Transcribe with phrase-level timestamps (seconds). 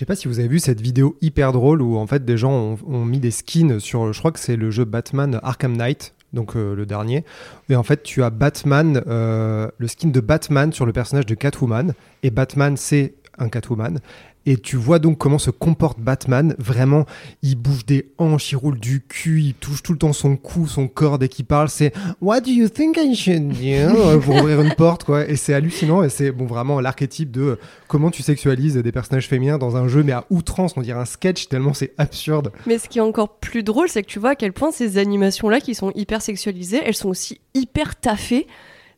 [0.00, 2.52] sais pas si vous avez vu cette vidéo hyper drôle où en fait des gens
[2.52, 6.14] ont, ont mis des skins sur, je crois que c'est le jeu Batman Arkham Knight,
[6.32, 7.22] donc euh, le dernier.
[7.68, 11.34] Et en fait tu as Batman, euh, le skin de Batman sur le personnage de
[11.34, 11.92] Catwoman.
[12.22, 14.00] Et Batman c'est un Catwoman.
[14.46, 16.54] Et tu vois donc comment se comporte Batman.
[16.58, 17.04] Vraiment,
[17.42, 20.66] il bouge des hanches, il roule du cul, il touche tout le temps son cou,
[20.66, 21.68] son corps dès qu'il parle.
[21.68, 24.20] C'est What do you think I should do?
[24.24, 25.28] pour ouvrir une porte, quoi.
[25.28, 26.02] Et c'est hallucinant.
[26.02, 30.02] Et c'est bon, vraiment l'archétype de comment tu sexualises des personnages féminins dans un jeu,
[30.02, 30.72] mais à outrance.
[30.76, 32.50] On dirait un sketch tellement c'est absurde.
[32.66, 34.96] Mais ce qui est encore plus drôle, c'est que tu vois à quel point ces
[34.96, 38.46] animations-là, qui sont hyper sexualisées, elles sont aussi hyper taffées.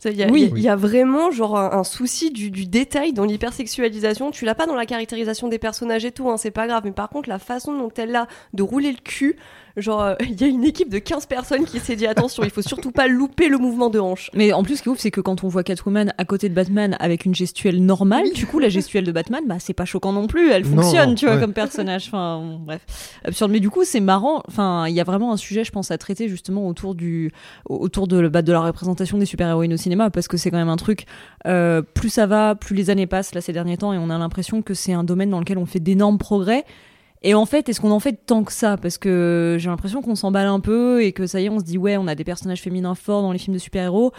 [0.04, 0.50] Il y, Oui.
[0.56, 4.30] il y a vraiment genre un, un souci du, du détail dans l'hypersexualisation.
[4.30, 6.82] Tu l'as pas dans la caractérisation des personnages et tout, hein, c'est pas grave.
[6.84, 9.36] Mais par contre, la façon dont elle a de rouler le cul,
[9.76, 12.50] genre euh, il y a une équipe de 15 personnes qui s'est dit attention, il
[12.50, 14.30] faut surtout pas louper le mouvement de hanche.
[14.34, 16.48] Mais en plus, ce qui est ouf, c'est que quand on voit Catwoman à côté
[16.48, 19.84] de Batman avec une gestuelle normale, du coup, la gestuelle de Batman, bah, c'est pas
[19.84, 20.50] choquant non plus.
[20.50, 21.40] Elle Non, fonctionne, tu vois, ouais.
[21.40, 22.04] comme personnage.
[22.08, 22.82] Enfin, bon, bref,
[23.24, 23.50] absurde.
[23.50, 24.42] Mais du coup, c'est marrant.
[24.48, 27.32] Enfin, il y a vraiment un sujet, je pense, à traiter justement autour du,
[27.68, 30.68] autour de, bah, de la représentation des super-héroïnes au cinéma, parce que c'est quand même
[30.68, 31.06] un truc.
[31.46, 34.18] euh, plus ça va, plus les années passent là ces derniers temps, et on a
[34.18, 36.64] l'impression que c'est un domaine dans lequel on fait d'énormes progrès.
[37.24, 38.76] Et en fait, est-ce qu'on en fait tant que ça?
[38.76, 41.64] Parce que j'ai l'impression qu'on s'emballe un peu et que ça y est, on se
[41.64, 44.12] dit ouais, on a des personnages féminins forts dans les films de super-héros.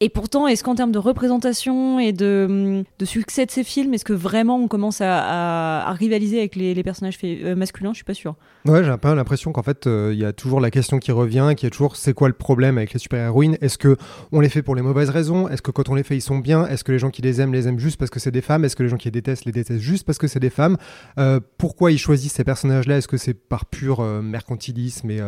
[0.00, 3.94] Et pourtant, est-ce qu'en termes de représentation et de, hum, de succès de ces films,
[3.94, 7.92] est-ce que vraiment on commence à, rivaliser avec les, personnages euh, masculins?
[7.92, 8.34] Je suis pas sûre.
[8.66, 11.12] Ouais, j'ai un peu l'impression qu'en fait, euh, il y a toujours la question qui
[11.12, 13.56] revient, qui est toujours c'est quoi le problème avec les super-héroïnes?
[13.60, 13.96] Est-ce que
[14.32, 15.48] on les fait pour les mauvaises raisons?
[15.48, 16.66] Est-ce que quand on les fait, ils sont bien?
[16.66, 18.64] Est-ce que les gens qui les aiment les aiment juste parce que c'est des femmes?
[18.64, 20.76] Est-ce que les gens qui les détestent les détestent juste parce que c'est des femmes?
[21.18, 22.98] Euh, Pourquoi ils choisissent ces personnages-là?
[22.98, 25.20] Est-ce que c'est par pur mercantilisme et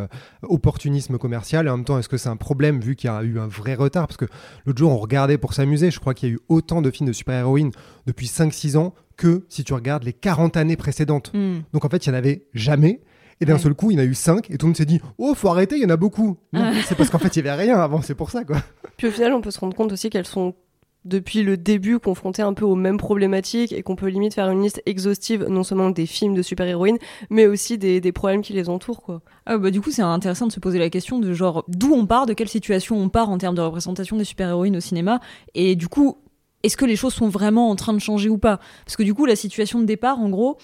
[0.43, 1.67] opportunisme commercial?
[1.67, 3.47] Et en même temps, est-ce que c'est un problème vu qu'il y a eu un
[3.47, 4.07] vrai retard?
[4.07, 4.25] Parce que
[4.67, 5.89] l'autre jour, on regardait pour s'amuser.
[5.89, 7.71] Je crois qu'il y a eu autant de films de super-héroïnes
[8.05, 11.31] depuis 5-6 ans que si tu regardes les 40 années précédentes.
[11.33, 11.61] Hmm.
[11.73, 13.01] Donc en fait, il n'y en avait jamais.
[13.39, 13.59] Et d'un Ouais.
[13.59, 15.33] seul coup, il y en a eu 5 et tout le monde s'est dit Oh,
[15.35, 16.37] faut arrêter, il y en a beaucoup.
[16.53, 16.71] Ah.
[16.87, 18.57] c'est parce qu'en fait, il n'y avait rien avant, c'est pour ça quoi.
[18.97, 20.53] Puis au final, on peut se rendre compte aussi qu'elles sont
[21.07, 24.61] depuis le début confrontées un peu aux mêmes problématiques et qu'on peut limite faire une
[24.61, 26.97] liste exhaustive non seulement des films de super-héroïnes,
[27.29, 29.21] mais aussi des, des problèmes qui les entourent quoi.
[29.45, 32.05] Ah bah, du coup, c'est intéressant de se poser la question de genre d'où on
[32.05, 35.19] part, de quelle situation on part en termes de représentation des super-héroïnes au cinéma.
[35.55, 36.17] Et du coup,
[36.63, 38.59] est-ce que les choses sont vraiment en train de changer ou pas?
[38.85, 40.57] Parce que du coup, la situation de départ, en gros,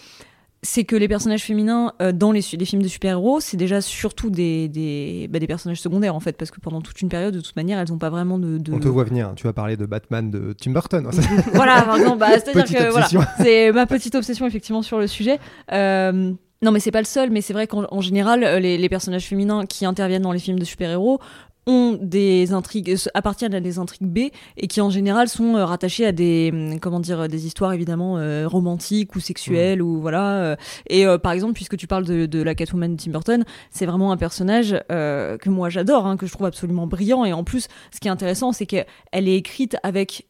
[0.63, 4.69] c'est que les personnages féminins euh, dans les, films de super-héros, c'est déjà surtout des,
[4.69, 7.55] des, bah, des personnages secondaires en fait, parce que pendant toute une période, de toute
[7.55, 8.57] manière, elles n'ont pas vraiment de.
[8.57, 9.33] de- On te voit venir.
[9.35, 11.09] Tu vas parler de Batman de Tim Burton.
[11.53, 13.07] voilà, par exemple, bah, c'est-à-dire que voilà,
[13.37, 15.37] c'est ma petite obsession effectivement sur le sujet.
[15.73, 18.77] Euh, non, mais c'est pas le seul, mais c'est vrai qu'en en général, euh, les,
[18.77, 21.19] les personnages féminins qui interviennent dans les films de super-héros
[21.67, 25.65] ont des intrigues, euh, appartiennent à des intrigues B et qui en général sont euh,
[25.65, 30.57] rattachées à des, hum, comment dire, des histoires évidemment euh, romantiques ou sexuelles ou voilà.
[30.89, 33.85] et euh, par exemple, puisque tu parles de, de la Catwoman de Tim Burton, c'est
[33.85, 37.25] vraiment un personnage euh, que moi j'adore, hein, que je trouve absolument brillant.
[37.25, 40.27] Et en plus, ce qui est intéressant, c'est qu'elle est écrite avec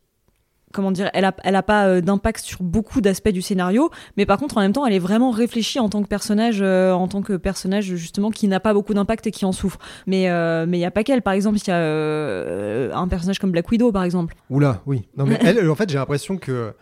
[0.73, 4.25] comment dire, elle a, elle a pas euh, d'impact sur beaucoup d'aspects du scénario, mais
[4.25, 7.07] par contre en même temps elle est vraiment réfléchie en tant que personnage, euh, en
[7.07, 9.79] tant que personnage justement qui n'a pas beaucoup d'impact et qui en souffre.
[10.07, 13.07] Mais euh, mais il y a pas qu'elle, par exemple il y a euh, un
[13.07, 14.35] personnage comme Black Widow par exemple.
[14.49, 15.07] Oula, oui.
[15.15, 16.73] Non mais elle, en fait, j'ai l'impression que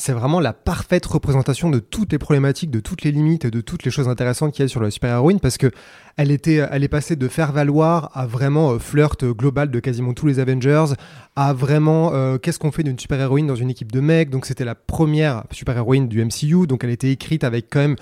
[0.00, 3.60] c'est vraiment la parfaite représentation de toutes les problématiques, de toutes les limites et de
[3.60, 5.70] toutes les choses intéressantes qu'il y a sur la super-héroïne parce que
[6.16, 10.26] elle était, est passée de faire valoir à vraiment euh, flirt global de quasiment tous
[10.26, 10.94] les Avengers,
[11.36, 14.30] à vraiment euh, qu'est-ce qu'on fait d'une super-héroïne dans une équipe de mecs.
[14.30, 17.96] Donc c'était la première super-héroïne du MCU, donc elle était écrite avec quand même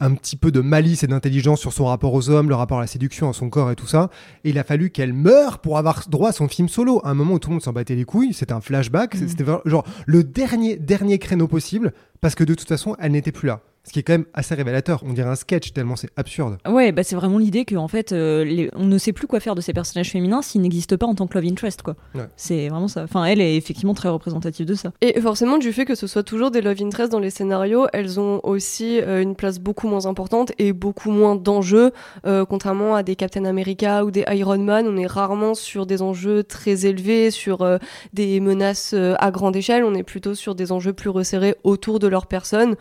[0.00, 2.80] un petit peu de malice et d'intelligence sur son rapport aux hommes, le rapport à
[2.82, 4.10] la séduction, à son corps et tout ça.
[4.44, 7.00] Et il a fallu qu'elle meure pour avoir droit à son film solo.
[7.04, 9.44] À un moment où tout le monde s'en battait les couilles, c'était un flashback, c'était
[9.44, 13.46] vraiment- genre le dernier, dernier créneau possible, parce que de toute façon, elle n'était plus
[13.46, 13.60] là.
[13.84, 15.02] Ce qui est quand même assez révélateur.
[15.04, 16.58] On dirait un sketch tellement c'est absurde.
[16.68, 19.40] Ouais, bah c'est vraiment l'idée que en fait, euh, les- on ne sait plus quoi
[19.40, 21.96] faire de ces personnages féminins s'ils n'existent pas en tant que love interest, quoi.
[22.14, 22.28] Ouais.
[22.36, 23.02] C'est vraiment ça.
[23.02, 24.92] Enfin, elle est effectivement très représentative de ça.
[25.00, 28.20] Et forcément, du fait que ce soit toujours des love interest dans les scénarios, elles
[28.20, 31.90] ont aussi euh, une place beaucoup moins importante et beaucoup moins d'enjeux.
[32.24, 36.02] Euh, contrairement à des Captain America ou des Iron Man, on est rarement sur des
[36.02, 37.78] enjeux très élevés, sur euh,
[38.12, 39.82] des menaces euh, à grande échelle.
[39.82, 42.76] On est plutôt sur des enjeux plus resserrés autour de leur personne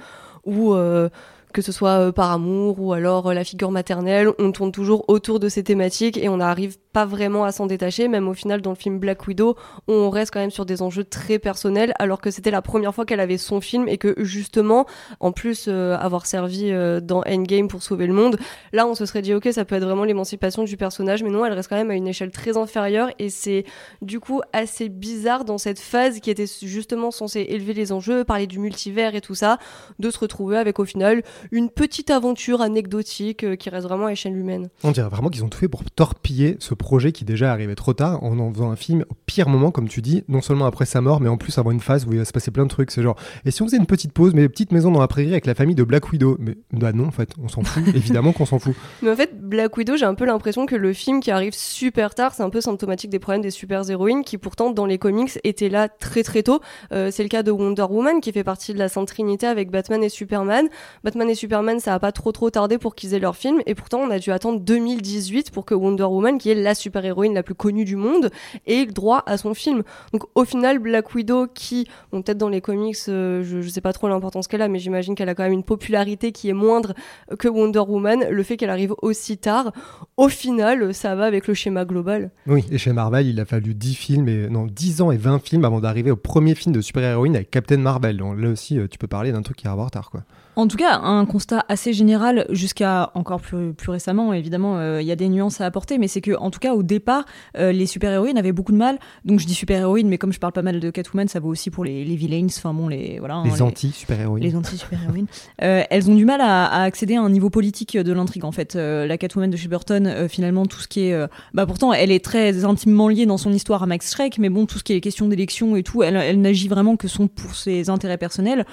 [0.46, 1.10] ou euh,
[1.52, 5.06] que ce soit euh, par amour ou alors euh, la figure maternelle, on tourne toujours
[5.08, 8.62] autour de ces thématiques et on n'arrive pas vraiment à s'en détacher, même au final
[8.62, 9.56] dans le film Black Widow,
[9.88, 13.06] on reste quand même sur des enjeux très personnels, alors que c'était la première fois
[13.06, 14.86] qu'elle avait son film et que justement,
[15.20, 16.72] en plus euh, avoir servi
[17.02, 18.38] dans Endgame pour sauver le monde,
[18.74, 21.46] là on se serait dit ok ça peut être vraiment l'émancipation du personnage, mais non
[21.46, 23.66] elle reste quand même à une échelle très inférieure et c'est
[24.02, 28.48] du coup assez bizarre dans cette phase qui était justement censée élever les enjeux, parler
[28.48, 29.58] du multivers et tout ça,
[30.00, 34.12] de se retrouver avec au final une petite aventure anecdotique euh, qui reste vraiment à
[34.12, 34.70] échelle humaine.
[34.84, 37.94] On dirait vraiment qu'ils ont tout fait pour torpiller ce projet qui déjà arrivait trop
[37.94, 40.86] tard en en faisant un film au pire moment, comme tu dis, non seulement après
[40.86, 42.70] sa mort, mais en plus avant une phase où il va se passer plein de
[42.70, 42.92] trucs.
[42.92, 43.16] C'est genre,
[43.46, 45.56] et si on faisait une petite pause, mais petite maison dans la prairie avec la
[45.56, 47.84] famille de Black Widow Mais bah non, en fait, on s'en fout.
[47.96, 48.76] Évidemment qu'on s'en fout.
[49.02, 52.16] Mais en fait, Black Widow, j'ai un peu l'impression que le film qui arrive super
[52.16, 55.70] tard, c'est un peu symptomatique des problèmes des super-héroïnes qui pourtant dans les comics étaient
[55.70, 56.62] là très très tôt.
[56.92, 59.72] Euh, c'est le cas de Wonder Woman qui fait partie de la Sainte Trinité avec
[59.72, 60.68] Batman et Superman.
[61.04, 63.76] Batman et Superman, ça a pas trop trop tardé pour qu'ils aient leur film et
[63.76, 67.44] pourtant on a dû attendre 2018 pour que Wonder Woman, qui est la super-héroïne la
[67.44, 68.30] plus connue du monde,
[68.68, 69.84] ait le droit à son film.
[70.14, 73.94] Donc au final, Black Widow, qui, peut-être dans les comics, euh, je, je sais pas
[73.94, 76.94] trop l'importance qu'elle a, mais j'imagine qu'elle a quand même une popularité qui est moindre
[77.40, 79.72] que Wonder Woman, le fait qu'elle arrive aussi tard,
[80.18, 82.32] au final, ça va avec le schéma global.
[82.48, 85.40] Oui, et chez Marvel, il a fallu 10 films, et, non, 10 ans et 20
[85.40, 88.18] films avant d'arriver au premier film de super-héroïne avec Captain Marvel.
[88.18, 90.24] Donc là aussi, euh, tu peux parler d'un truc qui est en retard, quoi.
[90.58, 95.08] En tout cas, un constat assez général jusqu'à encore plus, plus récemment, évidemment, euh, il
[95.08, 97.26] y a des nuances à apporter, mais c'est que, en tout cas, au départ,
[97.58, 99.00] euh, les super-héroïnes avaient beaucoup de mal.
[99.24, 101.70] Donc je dis super-héroïnes, mais comme je parle pas mal de Catwoman, ça vaut aussi
[101.70, 103.18] pour les, les villains, enfin bon, les.
[103.20, 104.44] Voilà, hein, les anti-super-héroïnes.
[104.44, 105.28] les anti-super-héroïnes.
[105.62, 108.52] Euh, elles ont du mal à, à accéder à un niveau politique de l'intrigue, en
[108.52, 108.76] fait.
[108.76, 111.28] La Catwoman de chez Burton, finalement, tout ce qui est.
[111.54, 114.66] bah, pourtant, elle est très intimement liée dans son histoire à Max Schreck, mais bon,
[114.66, 117.56] tout ce qui est question d'élection et tout, elle, elle n'agit vraiment que son, pour
[117.56, 118.66] ses intérêts personnels.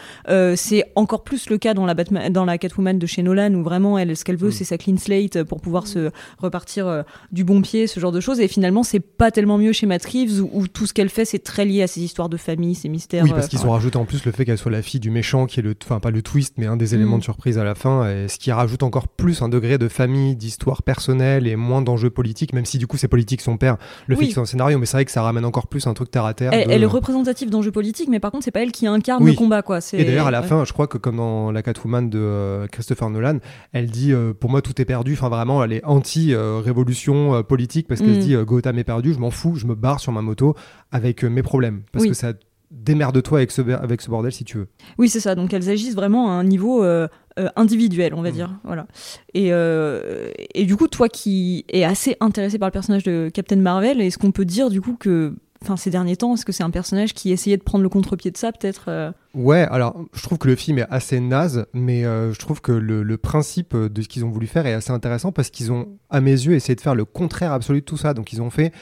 [0.57, 3.63] C'est encore plus le cas dans la, Batman, dans la Catwoman de chez Nolan, où
[3.63, 4.53] vraiment, elle, ce qu'elle veut, Mm.
[4.53, 8.21] c'est sa clean slate pour pouvoir se repartir euh, du bon pied, ce genre de
[8.21, 8.41] choses.
[8.41, 11.25] Et finalement, c'est pas tellement mieux chez Matt Reeves, où, où tout ce qu'elle fait,
[11.25, 13.25] c'est très lié à ses histoires de famille, ses mystères.
[13.25, 15.11] Oui, euh, parce qu'ils ont rajouté en plus le fait qu'elle soit la fille du
[15.11, 17.21] méchant, qui est le, enfin pas le twist, mais un des éléments Mm.
[17.21, 20.37] de surprise à la fin, et ce qui rajoute encore plus un degré de famille,
[20.37, 23.77] d'histoire personnelle et moins d'enjeux politiques, même si du coup c'est politique son père
[24.07, 24.25] le Oui.
[24.25, 26.25] fixe dans le scénario, mais c'est vrai que ça ramène encore plus un truc terre
[26.25, 26.53] à terre.
[26.53, 29.23] Elle, de- elle est représentative d'enjeux politiques, mais par contre, c'est pas elle qui incarne
[29.23, 29.31] Oui.
[29.33, 29.81] le combat, quoi.
[29.81, 30.47] C'est- Et d'ailleurs, à la ouais.
[30.47, 33.39] fin, je crois que comme dans la Catwoman de euh, Christopher Nolan,
[33.73, 35.13] elle dit euh, pour moi tout est perdu.
[35.15, 38.21] Enfin, vraiment, elle est anti-révolution euh, politique parce qu'elle Mm.
[38.21, 40.55] se dit euh, Gotham est perdu, je m'en fous, je me barre sur ma moto
[40.93, 41.83] avec mes problèmes.
[41.93, 42.09] Parce Oui.
[42.11, 42.33] que ça
[42.71, 44.69] démerde-toi avec ce, avec ce bordel si tu veux.
[44.99, 45.35] Oui, c'est ça.
[45.35, 48.35] Donc elles agissent vraiment à un niveau euh, euh, individuel, on va Mm.
[48.35, 48.51] dire.
[48.65, 48.87] Voilà.
[49.35, 53.57] Et, euh, et du coup, toi qui es assez intéressé par le personnage de Captain
[53.57, 56.63] Marvel, est-ce qu'on peut dire du coup que, enfin, ces derniers temps, est-ce que c'est
[56.63, 60.23] un personnage qui essayait de prendre le contre-pied de ça, peut-être euh Ouais, alors je
[60.23, 63.77] trouve que le film est assez naze, mais euh, je trouve que le, le principe
[63.77, 66.55] de ce qu'ils ont voulu faire est assez intéressant parce qu'ils ont, à mes yeux,
[66.55, 68.15] essayé de faire le contraire absolu de tout ça.
[68.15, 68.73] Donc ils ont fait.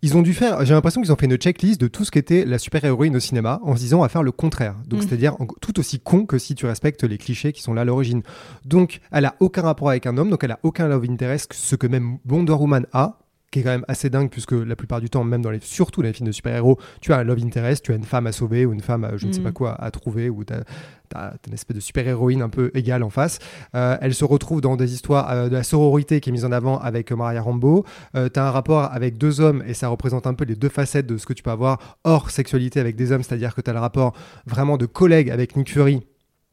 [0.00, 2.44] Ils ont dû faire, j'ai l'impression qu'ils ont fait une checklist de tout ce qu'était
[2.44, 4.76] la super-héroïne au cinéma en se disant à faire le contraire.
[4.86, 5.02] Donc Mm.
[5.02, 8.22] c'est-à-dire tout aussi con que si tu respectes les clichés qui sont là à l'origine.
[8.64, 11.74] Donc elle a aucun rapport avec un homme, donc elle a aucun love interest, ce
[11.74, 13.18] que même Wonder Woman a.
[13.50, 16.02] qui est quand même assez dingue puisque la plupart du temps, même dans les, surtout
[16.02, 18.32] dans les films de super-héros, tu as un love interest, tu as une femme à
[18.32, 21.34] sauver ou une femme, à, je ne sais pas quoi, à trouver ou tu as,
[21.46, 23.38] une espèce de super-héroïne un peu égale en face.
[23.74, 26.52] Euh, elle se retrouve dans des histoires euh, de la sororité qui est mise en
[26.52, 27.84] avant avec Maria Rambeau.
[28.14, 30.68] Euh, tu as un rapport avec deux hommes et ça représente un peu les deux
[30.68, 33.70] facettes de ce que tu peux avoir hors sexualité avec des hommes, c'est-à-dire que tu
[33.70, 34.12] as le rapport
[34.46, 36.02] vraiment de collègue avec Nick Fury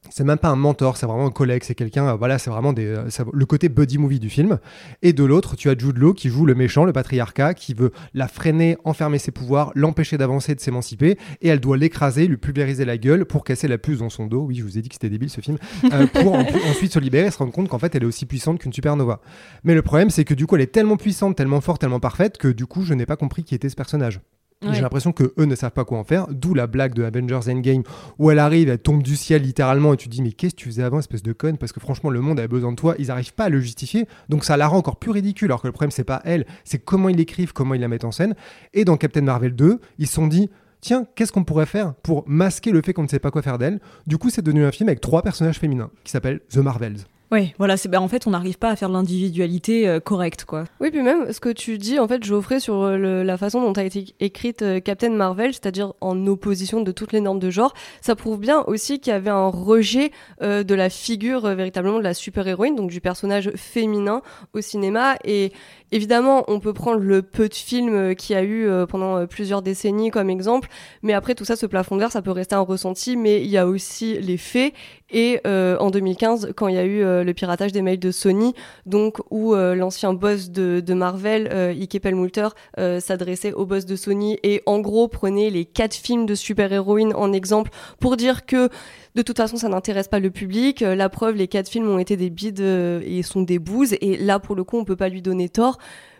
[0.09, 2.73] c'est même pas un mentor, c'est vraiment un collègue, c'est quelqu'un, euh, voilà, c'est vraiment
[2.73, 4.59] des, euh, le côté buddy movie du film.
[5.01, 7.91] Et de l'autre, tu as Jude Law qui joue le méchant, le patriarcat, qui veut
[8.13, 12.85] la freiner, enfermer ses pouvoirs, l'empêcher d'avancer, de s'émanciper, et elle doit l'écraser, lui pulvériser
[12.85, 14.41] la gueule pour casser la puce dans son dos.
[14.41, 15.57] Oui, je vous ai dit que c'était débile ce film.
[15.91, 18.25] Euh, pour en- ensuite se libérer et se rendre compte qu'en fait, elle est aussi
[18.25, 19.21] puissante qu'une supernova.
[19.63, 22.37] Mais le problème, c'est que du coup, elle est tellement puissante, tellement forte, tellement parfaite
[22.37, 24.19] que du coup, je n'ai pas compris qui était ce personnage.
[24.63, 24.73] Ouais.
[24.73, 27.51] J'ai l'impression que eux ne savent pas quoi en faire, d'où la blague de Avengers
[27.51, 27.83] Endgame
[28.17, 30.61] où elle arrive, elle tombe du ciel littéralement et tu te dis mais qu'est-ce que
[30.61, 31.57] tu faisais avant espèce de conne?
[31.57, 34.07] Parce que franchement le monde avait besoin de toi, ils n'arrivent pas à le justifier
[34.29, 36.79] donc ça la rend encore plus ridicule alors que le problème c'est pas elle, c'est
[36.79, 38.33] comment ils l'écrivent, comment ils la mettent en scène
[38.73, 42.23] et dans Captain Marvel 2 ils se sont dit tiens qu'est-ce qu'on pourrait faire pour
[42.25, 43.81] masquer le fait qu'on ne sait pas quoi faire d'elle?
[44.07, 46.99] Du coup c'est devenu un film avec trois personnages féminins qui s'appelle The Marvels.
[47.31, 50.65] Ouais, voilà, c'est bah, en fait on n'arrive pas à faire l'individualité euh, correcte quoi.
[50.79, 53.61] Oui, puis même ce que tu dis, en fait, Geoffrey, sur euh, le- la façon
[53.61, 57.49] dont a été écrite euh, Captain Marvel, c'est-à-dire en opposition de toutes les normes de
[57.49, 62.03] genre, ça prouve bien aussi qu'il y avait un rejet de la figure véritablement de
[62.03, 64.21] la super-héroïne, donc du personnage féminin
[64.53, 65.15] au cinéma.
[65.23, 65.51] Et
[65.95, 69.17] évidemment, on peut prendre le peu de films euh, qu'il y a eu euh, pendant
[69.17, 70.67] euh, plusieurs décennies comme exemple,
[71.01, 73.57] mais après tout ça, ce plafond de ça peut rester un ressenti, mais il y
[73.57, 74.73] a aussi les faits.
[75.11, 78.53] Et en 2015, quand il y a eu le piratage des mails de Sony,
[78.85, 81.47] donc où l'ancien boss de, Marvel,
[81.79, 82.47] Ike Perlmutter,
[82.79, 87.13] euh, s'adressait au boss de Sony et en gros prenait les quatre films de super-héroïnes
[87.13, 88.69] en exemple pour dire que
[89.15, 90.81] de toute façon ça n'intéresse pas le public.
[90.81, 93.93] Euh, la preuve, les quatre films ont été des bides euh, et sont des bouses
[94.01, 95.77] et là pour le coup on peut pas lui donner tort.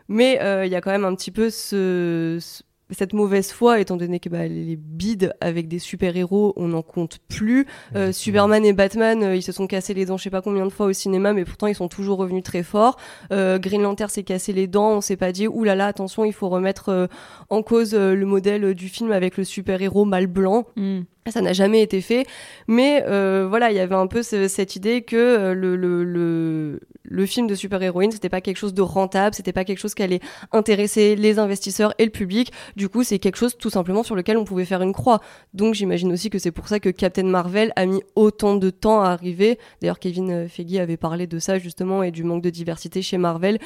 [0.08, 2.62] Mais euh, il y a quand même un petit peu ce, ce-
[2.92, 7.18] cette mauvaise foi, étant donné que bah, les bides avec des super-héros, on n'en compte
[7.28, 7.66] plus.
[7.96, 10.66] Euh, Superman et Batman, euh, ils se sont cassés les dents je sais pas combien
[10.66, 12.98] de fois au cinéma, mais pourtant ils sont toujours revenus très forts.
[13.32, 16.26] Euh, Green Lantern s'est cassé les dents, on s'est pas dit, oulala, là là, attention,
[16.26, 17.08] il faut remettre euh,
[17.50, 20.66] en cause euh, le modèle du film avec le super-héros mâle blanc.
[20.76, 21.02] Hmm.
[21.28, 22.28] Ça n'a jamais été fait,
[22.68, 26.80] mais euh, voilà, il y avait un peu ce- cette idée que le, le, le,
[27.08, 30.04] le film de super-héroïne, c'était pas quelque chose de rentable, c'était pas quelque chose qui
[30.04, 30.20] allait
[30.52, 32.52] intéresser les investisseurs et le public.
[32.76, 35.22] Du coup, c'est quelque chose tout simplement sur lequel on pouvait faire une croix.
[35.54, 39.02] Donc j'imagine aussi que c'est pour ça que Captain Marvel a mis autant de temps
[39.02, 39.60] à arriver.
[39.82, 43.18] D'ailleurs, Kevin euh, Feige avait parlé de ça justement et du manque de diversité chez
[43.18, 43.60] Marvel.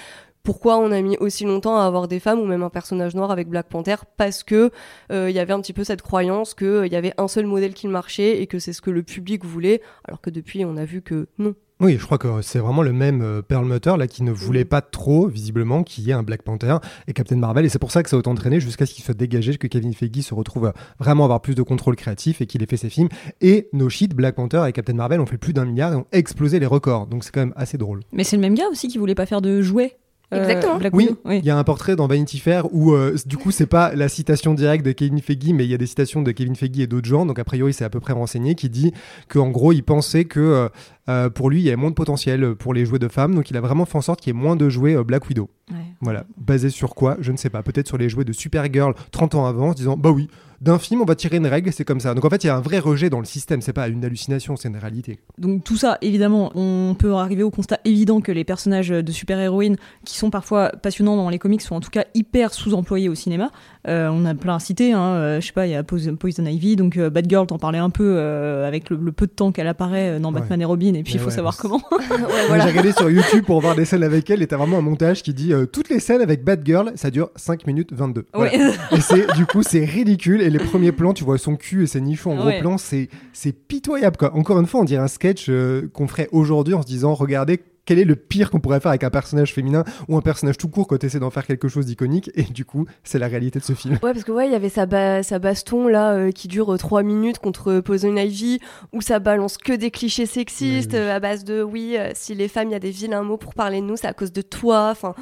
[0.43, 3.29] Pourquoi on a mis aussi longtemps à avoir des femmes ou même un personnage noir
[3.29, 3.97] avec Black Panther?
[4.17, 4.71] Parce que
[5.11, 7.73] euh, il y avait un petit peu cette croyance qu'il y avait un seul modèle
[7.73, 10.85] qui marchait et que c'est ce que le public voulait, alors que depuis on a
[10.85, 11.55] vu que non.
[11.81, 14.81] Oui, je crois que c'est vraiment le même euh, Perlmutter là qui ne voulait pas
[14.81, 16.75] trop, visiblement, qu'il y ait un Black Panther
[17.07, 17.65] et Captain Marvel.
[17.65, 19.67] Et c'est pour ça que ça a autant traîné jusqu'à ce qu'il soit dégagé, que
[19.67, 22.75] Kevin Feige se retrouve à vraiment avoir plus de contrôle créatif et qu'il ait fait
[22.75, 23.07] ses films.
[23.39, 26.07] Et no shit, Black Panther et Captain Marvel ont fait plus d'un milliard et ont
[26.11, 27.07] explosé les records.
[27.07, 28.01] Donc c'est quand même assez drôle.
[28.11, 29.95] Mais c'est le même gars aussi qui voulait pas faire de jouets.
[30.33, 30.77] Euh, Exactement.
[30.77, 31.39] Black Oui, Widow.
[31.41, 34.09] il y a un portrait dans Vanity Fair où, euh, du coup, c'est pas la
[34.09, 36.87] citation directe de Kevin Feige, mais il y a des citations de Kevin Feige et
[36.87, 37.25] d'autres gens.
[37.25, 38.93] Donc, a priori, c'est à peu près renseigné qui dit
[39.27, 40.69] qu'en gros, il pensait que euh,
[41.09, 43.33] euh, pour lui, il y avait moins de potentiel pour les jouets de femmes.
[43.33, 45.27] Donc, il a vraiment fait en sorte qu'il y ait moins de jouets euh, Black
[45.27, 45.49] Widow.
[45.71, 45.77] Ouais.
[46.01, 46.25] Voilà.
[46.37, 47.17] Basé sur quoi?
[47.19, 47.63] Je ne sais pas.
[47.63, 50.27] Peut-être sur les jouets de Supergirl 30 ans avant, en se disant, bah oui,
[50.61, 52.13] d'un film, on va tirer une règle, c'est comme ça.
[52.13, 53.61] Donc, en fait, il y a un vrai rejet dans le système.
[53.61, 55.19] C'est pas une hallucination, c'est une réalité.
[55.37, 59.77] Donc tout ça, évidemment, on peut arriver au constat évident que les personnages de super-héroïnes,
[60.05, 63.51] qui sont parfois passionnants dans les comics, sont en tout cas hyper sous-employés au cinéma.
[63.87, 66.17] Euh, on a plein à citer, hein, euh, je sais pas, il y a Poison,
[66.45, 69.51] Ivy, donc euh, Batgirl, t'en parlais un peu euh, avec le, le peu de temps
[69.51, 70.41] qu'elle apparaît euh, dans Ouais.
[70.41, 71.81] Batman et Robin, et puis il faut ouais, savoir comment.
[71.91, 72.05] ouais,
[72.47, 72.63] voilà.
[72.65, 75.23] J'ai regardé sur YouTube pour voir des scènes avec elle et t'as vraiment un montage
[75.23, 78.25] qui dit euh, toutes les scènes avec Batgirl, ça dure 5 minutes 22.
[78.33, 78.51] Voilà.
[78.51, 78.71] Ouais.
[78.91, 81.87] Et c'est du coup c'est ridicule et les premiers plans tu vois son cul et
[81.87, 82.59] ses nichons en gros Ouais.
[82.61, 84.35] plan c'est c'est pitoyable quoi.
[84.35, 87.61] Encore une fois on dirait un sketch euh, qu'on ferait aujourd'hui en se disant regardez
[87.85, 90.67] quel est le pire qu'on pourrait faire avec un personnage féminin ou un personnage tout
[90.69, 93.57] court quand tu essaies d'en faire quelque chose d'iconique et du coup c'est la réalité
[93.57, 93.95] de ce film.
[94.03, 96.77] Ouais, parce que ouais, il y avait sa, ba- sa baston là euh, qui dure
[96.77, 98.59] 3 minutes contre Poison Ivy,
[98.93, 101.05] où ça balance que des clichés sexistes Oui, oui.
[101.07, 103.37] euh, à base de oui, euh, si les femmes, il y a des vilains mots
[103.37, 104.89] pour parler de nous, c'est à cause de toi.
[104.91, 105.15] Enfin,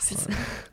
[0.00, 0.16] c'est-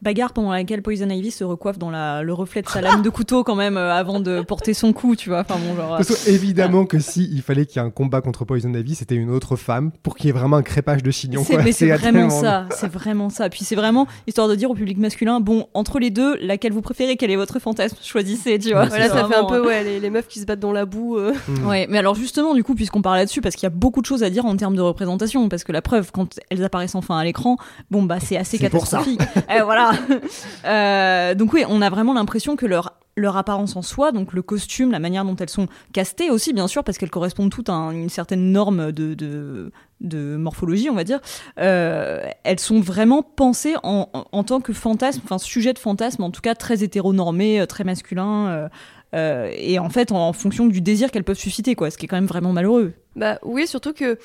[0.02, 3.10] Bagarre pendant laquelle Poison Ivy se recoiffe dans la, le reflet de sa lame de
[3.10, 5.42] couteau quand même euh, avant de porter son coup, tu vois.
[5.48, 5.96] Enfin bon, genre.
[6.00, 9.16] euh, évidemment que si il fallait qu'il y ait un combat contre Poison Ivy, c'était
[9.16, 11.44] une autre femme pour qu'il y ait vraiment un crépage de chignon.
[11.46, 11.64] C'est- quoi.
[11.64, 13.50] mais c'est vraiment ça, c'est vraiment ça.
[13.50, 16.82] Puis c'est vraiment histoire de dire au public masculin, bon, entre les deux, laquelle vous
[16.82, 18.84] préférez, quel est votre fantasme, choisissez, tu vois.
[18.84, 20.86] Ouais, voilà, ça fait un peu ouais, les, les meufs qui se battent dans la
[20.86, 21.18] boue.
[21.18, 21.34] euh.
[21.48, 21.66] Mm.
[21.68, 24.06] Ouais, mais alors justement, du coup, puisqu'on parle là-dessus, parce qu'il y a beaucoup de
[24.06, 27.18] choses à dire en termes de représentation, parce que la preuve, quand elles apparaissent enfin
[27.18, 27.58] à l'écran,
[27.90, 28.98] bon, bah c'est assez C'est pour ça.
[28.98, 29.13] catastrophique.
[29.50, 29.92] Euh, voilà.
[30.66, 34.42] Euh, donc oui, on a vraiment l'impression que leur leur apparence en soi, donc le
[34.42, 37.74] costume, la manière dont elles sont castées aussi, bien sûr, parce qu'elles correspondent toutes à
[37.74, 41.20] un- une certaine norme de, de, de morphologie, on va dire,
[41.60, 46.24] euh, elles sont vraiment pensées en, en, en tant que fantasme, enfin sujet de fantasme,
[46.24, 48.70] en tout cas très hétéronormé, euh, très masculin, euh,
[49.14, 52.06] euh, et en fait en, en fonction du désir qu'elles peuvent susciter, quoi, ce qui
[52.06, 52.94] est quand même vraiment malheureux.
[53.16, 54.18] Bah oui, surtout que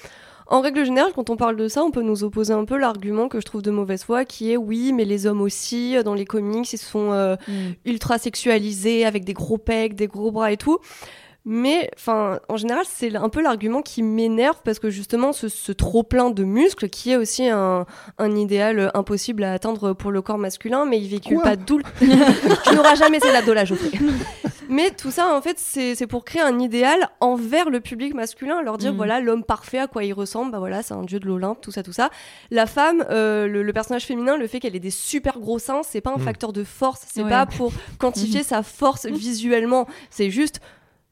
[0.50, 3.28] en règle générale, quand on parle de ça, on peut nous opposer un peu l'argument
[3.28, 6.14] que je trouve de mauvaise foi, qui est oui, mais les hommes aussi, euh, dans
[6.14, 7.36] les comics, ils sont euh,
[7.84, 10.78] ultra sexualisés, avec des gros pecs, des gros bras et tout.
[11.50, 15.72] Mais enfin, en général, c'est un peu l'argument qui m'énerve parce que justement, ce, ce
[15.72, 17.86] trop plein de muscles, qui est aussi un,
[18.18, 21.78] un idéal impossible à atteindre pour le corps masculin, mais il véhicule Quoi pas d'où.
[21.78, 21.84] le-
[22.64, 23.90] tu n'auras jamais ces abdos là, Geoffrey.
[24.68, 28.76] Mais tout ça, en fait, c'est pour créer un idéal envers le public masculin, leur
[28.76, 28.96] dire Mm.
[28.96, 31.70] voilà l'homme parfait à quoi il ressemble, bah voilà, c'est un dieu de l'Olympe, tout
[31.70, 32.10] ça, tout ça.
[32.50, 35.80] La femme, euh, le, le personnage féminin, le fait qu'elle ait des super gros seins,
[35.82, 36.24] c'est pas un Mm.
[36.24, 37.30] facteur de force, c'est Ouais.
[37.30, 40.60] pas pour quantifier sa force visuellement, c'est juste.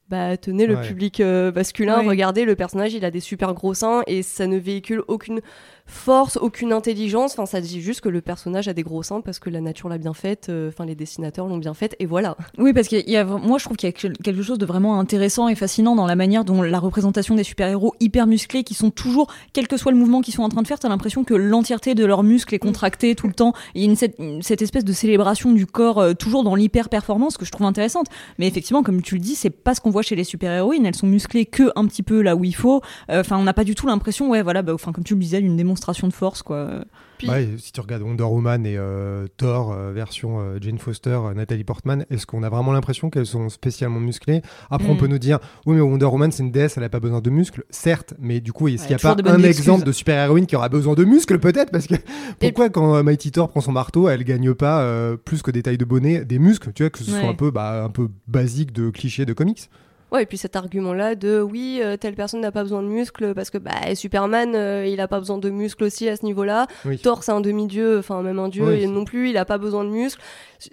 [0.09, 0.87] Bah, tenez le Ouais.
[0.87, 2.07] public euh, masculin, Ouais.
[2.09, 5.41] regardez, le personnage, il a des super gros seins et ça ne véhicule aucune
[5.87, 7.33] force, aucune intelligence.
[7.33, 9.89] Enfin, ça dit juste que le personnage a des gros seins parce que la nature
[9.89, 12.37] l'a bien faite, euh, enfin, les dessinateurs l'ont bien faite, et voilà.
[12.59, 15.49] Oui, parce a, moi je trouve qu'il y a quel- quelque chose de vraiment intéressant
[15.49, 19.33] et fascinant dans la manière dont la représentation des super-héros hyper musclés, qui sont toujours,
[19.53, 21.95] quel que soit le mouvement qu'ils sont en train de faire, t'as l'impression que l'entièreté
[21.95, 23.53] de leurs muscles est contractée tout le temps.
[23.75, 23.97] Il y a
[24.43, 28.07] cette espèce de célébration du corps euh, toujours dans l'hyper-performance que je trouve intéressante.
[28.39, 30.85] Mais effectivement, comme tu le dis, c'est pas ce qu'on voit chez les super-héroïnes.
[30.87, 32.81] Elles sont musclées que un petit peu là où il faut.
[33.11, 35.21] Euh, Enfin, on n'a pas du tout l'impression, ouais, voilà, bah, enfin, comme tu le
[35.21, 35.76] disais, d'une démonstration
[36.09, 36.85] de force, quoi.
[37.19, 41.19] Puis- Ouais, si tu regardes Wonder Woman et euh, Thor, euh, version euh, Jane Foster,
[41.25, 44.43] euh, Nathalie Portman, est-ce qu'on a vraiment l'impression qu'elles sont spécialement musclées?
[44.71, 44.99] Après, on Mm.
[44.99, 47.31] peut nous dire, oui, mais Wonder Woman, c'est une déesse, elle n'a pas besoin de
[47.31, 47.65] muscles.
[47.71, 49.61] Certes, mais du coup, est-ce qu'il n'y a pas un excuses.
[49.61, 51.71] exemple de super-héroïne qui aura besoin de muscles, peut-être?
[51.73, 51.95] Parce que
[52.39, 55.63] pourquoi, quand euh, Mighty Thor prend son marteau, elle gagne pas euh, plus que des
[55.63, 57.29] tailles de bonnet, des muscles, tu vois, que ce soit Ouais.
[57.29, 59.71] un peu, bah, un peu basique de clichés de comics
[60.13, 63.35] Ouais, et puis cet argument-là de oui, euh, telle personne n'a pas besoin de muscles
[63.35, 66.69] parce que bah, Superman, euh, il a pas besoin de muscles aussi à ce niveau-là.
[66.85, 66.99] Oui.
[66.99, 68.83] Thor, c'est un demi-dieu, enfin même un dieu, Oui.
[68.83, 70.23] et non plus, il a pas besoin de muscles.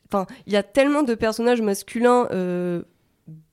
[0.07, 2.83] Enfin, il y a tellement de personnages masculins euh,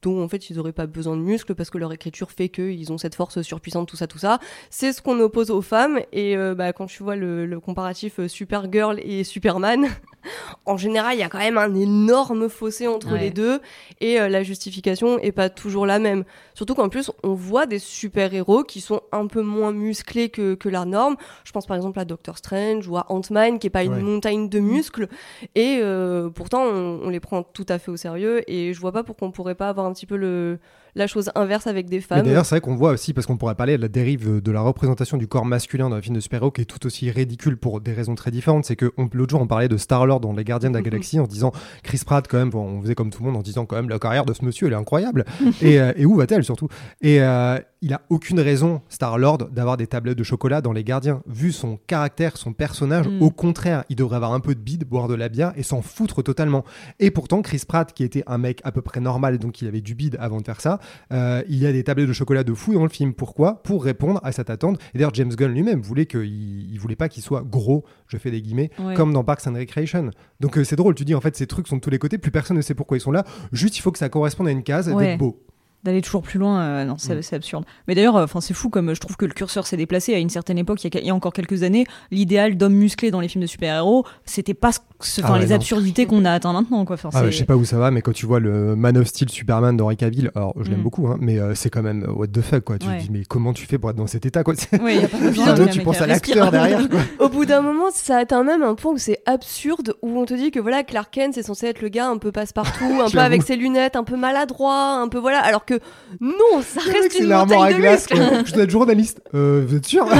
[0.02, 2.92] dont en fait ils auraient pas besoin de muscles parce que leur écriture fait qu'ils
[2.92, 4.38] ont cette force surpuissante, tout ça, tout ça.
[4.68, 8.98] C'est ce qu'on oppose aux femmes, et bah, quand tu vois le, le comparatif Supergirl
[9.02, 9.86] et Superman,
[10.66, 13.20] en général, il y a quand même un énorme fossé entre Ouais.
[13.20, 13.60] les deux
[14.00, 16.24] et euh, la justification est pas toujours la même.
[16.54, 20.68] Surtout qu'en plus, on voit des super-héros qui sont un peu moins musclés que, que
[20.68, 21.16] la norme.
[21.44, 24.02] Je pense par exemple à Doctor Strange ou à Ant-Man qui est pas une Ouais.
[24.02, 25.08] montagne de muscles
[25.54, 28.92] et euh, pourtant on, on les prend tout à fait au sérieux et je vois
[28.92, 30.58] pas pourquoi on pourrait pas avoir un petit peu le,
[30.94, 32.22] la chose inverse avec des femmes.
[32.22, 34.60] d'ailleurs, c'est vrai qu'on voit aussi, parce qu'on pourrait parler de la dérive de la
[34.60, 37.80] représentation du corps masculin dans un film de super-héros qui est tout aussi ridicule pour
[37.80, 38.64] des raisons très différentes.
[38.64, 40.82] C'est que l'autre jour, on parlait de Star-Lord dans Les Gardiens de la.
[40.90, 43.42] Galaxie en disant Chris Pratt, quand même, bon, on faisait comme tout le monde en
[43.42, 45.24] disant quand même la carrière de ce monsieur, elle est incroyable.
[45.62, 46.68] et, euh, et où va-t-elle surtout?
[47.00, 51.22] Et euh, il a aucune raison, Star-Lord, d'avoir des tablettes de chocolat dans Les Gardiens.
[51.26, 53.22] Vu son caractère, son personnage, Mm.
[53.22, 55.80] au contraire, il devrait avoir un peu de bide, boire de la bière et s'en
[55.80, 56.64] foutre totalement.
[56.98, 59.80] Et pourtant, Chris Pratt, qui était un mec à peu près normal donc il avait
[59.80, 60.78] du bide avant de faire ça,
[61.12, 63.14] euh, il y a des tablettes de chocolat de fou dans le film.
[63.14, 63.62] Pourquoi?
[63.62, 64.78] Pour répondre à cette attente.
[64.94, 66.24] Et d'ailleurs, James Gunn lui-même voulait qu'il
[66.70, 68.94] il voulait pas qu'il soit gros, je fais des guillemets, Ouais.
[68.94, 70.10] comme dans Parks and Recreation.
[70.40, 72.18] Donc euh, c'est drôle, tu dis en fait ces trucs sont de tous les côtés,
[72.18, 73.24] plus personne ne sait pourquoi ils sont là.
[73.52, 75.06] Juste il faut que ça corresponde à une case Ouais.
[75.06, 75.42] d'être beau.
[75.84, 77.22] D'aller toujours plus loin, euh, non, c'est Mm.
[77.22, 77.64] c'est absurde.
[77.88, 80.14] Mais d'ailleurs, euh, enfin, c'est fou comme euh, je trouve que le curseur s'est déplacé
[80.14, 80.82] à une certaine époque.
[80.84, 83.42] Il y a, il y a encore quelques années, l'idéal d'homme musclé dans les films
[83.42, 85.54] de super-héros, c'était pas ce- Ah ouais, les non.
[85.54, 86.96] absurdités qu'on a atteint maintenant, quoi.
[86.96, 89.06] Enfin, Ah, je sais pas où ça va, mais quand tu vois le Man of
[89.06, 90.82] Steel Superman d'Henri Cavill, alors je l'aime Mm.
[90.82, 92.78] beaucoup, hein, mais euh, c'est quand même what the fuck quoi.
[92.78, 92.98] Tu Ouais.
[92.98, 94.54] te dis mais comment tu fais pour être dans cet état quoi?
[94.82, 96.88] Ouais, y a pas le tu penses à l'acteur derrière.
[96.88, 97.00] quoi.
[97.26, 100.34] Au bout d'un moment, ça atteint même un point où c'est absurde, où on te
[100.34, 103.18] dit que voilà, Clark Kent, c'est censé être le gars un peu passe-partout, un peu
[103.18, 105.84] avec ses lunettes, un peu maladroit, un peu voilà, alors que
[106.20, 108.10] non, ça reste une montagne de glace.
[108.10, 108.28] muscles.
[108.28, 108.44] quoi.
[108.44, 109.20] Je dois être journaliste.
[109.34, 110.06] Euh, vous êtes sûr?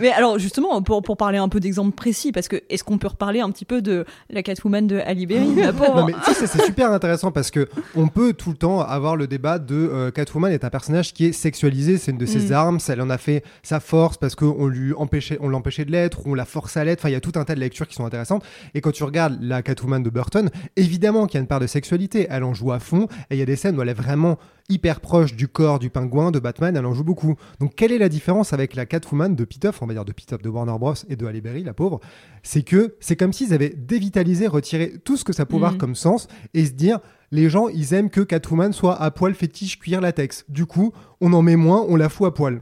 [0.00, 3.08] Mais alors justement, pour, pour parler un peu d'exemples précis, parce que est-ce qu'on peut
[3.08, 5.46] reparler un petit peu de la Catwoman de Halle Berry
[5.94, 9.26] Non mais sais, c'est super intéressant parce que on peut tout le temps avoir le
[9.26, 12.52] débat de euh, Catwoman est un personnage qui est sexualisé, c'est une de ses Mm.
[12.52, 16.26] armes, elle en a fait sa force parce qu'on lui empêchait, on l'empêchait de l'être,
[16.26, 17.00] ou on la force à l'être.
[17.00, 18.44] Enfin, il y a tout un tas de lectures qui sont intéressantes.
[18.74, 21.66] Et quand tu regardes la Catwoman de Burton, évidemment qu'il y a une part de
[21.66, 22.26] sexualité.
[22.30, 23.06] Elle en joue à fond.
[23.30, 24.38] Et il y a des scènes où elle est vraiment
[24.72, 26.76] hyper proche du corps du pingouin de Batman.
[26.76, 27.34] Elle en joue beaucoup.
[27.60, 30.42] Donc quelle est la différence avec la Catwoman de Pitoff, on va dire de Pitoff
[30.42, 32.00] de Warner Bros et de Halle Berry, la pauvre?
[32.42, 35.78] C'est que c'est comme s'ils avaient dévitalisé, retiré tout ce que ça pouvait avoir Mhm.
[35.78, 36.98] comme sens et se dire
[37.30, 40.44] les gens ils aiment que Catwoman soit à poil fétiche cuir latex.
[40.48, 42.60] Du coup, on en met moins, on la fout à poil.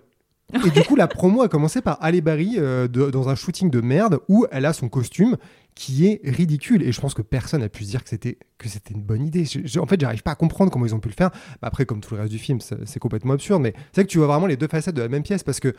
[0.67, 3.71] Et du coup, la promo a commencé par Halle Berry euh, de- dans un shooting
[3.71, 5.37] de merde où elle a son costume
[5.75, 6.83] qui est ridicule.
[6.83, 9.25] Et je pense que personne n'a pu se dire que c'était que c'était une bonne
[9.27, 9.45] idée.
[9.45, 11.31] Je- je- en fait, j'arrive pas à comprendre comment ils ont pu le faire.
[11.63, 13.63] Bah, après, comme tout le reste du film, c'est complètement absurde.
[13.63, 15.61] Mais c'est vrai que tu vois vraiment les deux facettes de la même pièce parce
[15.61, 15.75] que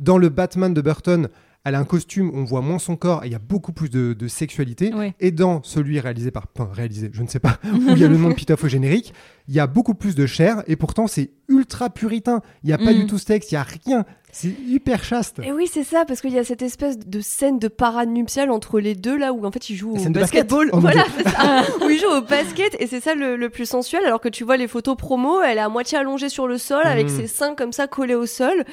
[0.00, 1.28] dans le Batman de Burton,
[1.64, 3.88] elle a un costume, on voit moins son corps et il y a beaucoup plus
[3.90, 4.94] de, de sexualité.
[4.94, 5.14] Ouais.
[5.18, 8.08] Et dans celui réalisé par, enfin réalisé, je ne sais pas, où il y a
[8.08, 9.12] le nom de Pitoff au générique,
[9.48, 12.40] il y a beaucoup plus de chair et pourtant c'est ultra puritain.
[12.62, 12.98] Il n'y a pas Mm.
[13.00, 14.04] du tout ce texte, il n'y a rien.
[14.38, 15.38] C'est hyper chaste.
[15.42, 18.50] Et oui, c'est ça, parce qu'il y a cette espèce de scène de parade nuptiale
[18.50, 20.12] entre les deux, là où en fait ils jouent au basket.
[20.12, 20.70] basketball.
[20.74, 21.62] Mon voilà, c'est ça.
[21.86, 24.44] où ils jouent au basket, et c'est ça le, le plus sensuel, alors que tu
[24.44, 27.16] vois les photos promo, elle est à moitié allongée sur le sol, avec Mhm.
[27.16, 28.64] ses seins comme ça collés au sol.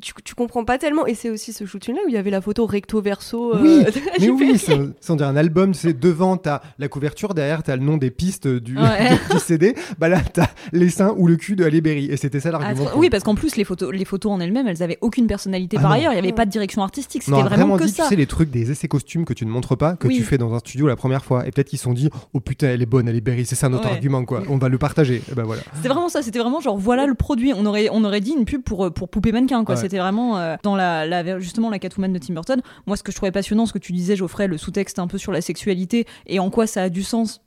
[0.00, 1.04] Tu, tu comprends pas tellement.
[1.06, 3.56] Et c'est aussi ce shooting-là où il y avait la photo recto-verso.
[3.56, 3.84] euh, Oui,
[4.20, 8.10] Mais oui, c'est un album, c'est devant t'as la couverture, derrière t'as le nom des
[8.10, 9.10] pistes du, Ouais.
[9.30, 12.40] du CD, bah là t'as les seins ou le cul de Halle Berry et c'était
[12.40, 12.86] ça Ah, l'argument.
[12.86, 15.76] trop- oui, parce qu'en plus, les photos, les photos en elles-mêmes, elles avaient aucune personnalité
[15.78, 15.96] Ah par non.
[15.96, 16.12] ailleurs.
[16.12, 16.32] Il n'y avait Ouais.
[16.34, 17.22] pas de direction artistique.
[17.24, 18.04] C'était a vraiment, vraiment que dit, ça.
[18.04, 20.16] tu sais, les trucs des essais costumes que tu ne montres pas, que Oui.
[20.16, 21.46] tu fais dans un studio la première fois.
[21.46, 23.54] Et peut-être qu'ils se sont dit, oh putain, elle est bonne, elle est Berry, c'est
[23.56, 23.90] ça notre Ouais.
[23.92, 24.42] argument, quoi.
[24.48, 25.22] On va le partager.
[25.30, 25.62] Et ben voilà.
[25.74, 27.52] C'était vraiment ça, c'était vraiment genre voilà le produit.
[27.54, 29.74] On aurait, on aurait dit une pub pour, euh, pour poupée mannequin quoi.
[29.74, 29.80] Ouais.
[29.80, 32.60] C'était vraiment euh, dans la, la- justement la Catwoman de Tim Burton.
[32.86, 35.18] Moi ce que je trouvais passionnant, ce que tu disais Geoffrey, le sous-texte un peu
[35.18, 37.40] sur la sexualité et en quoi ça a du sens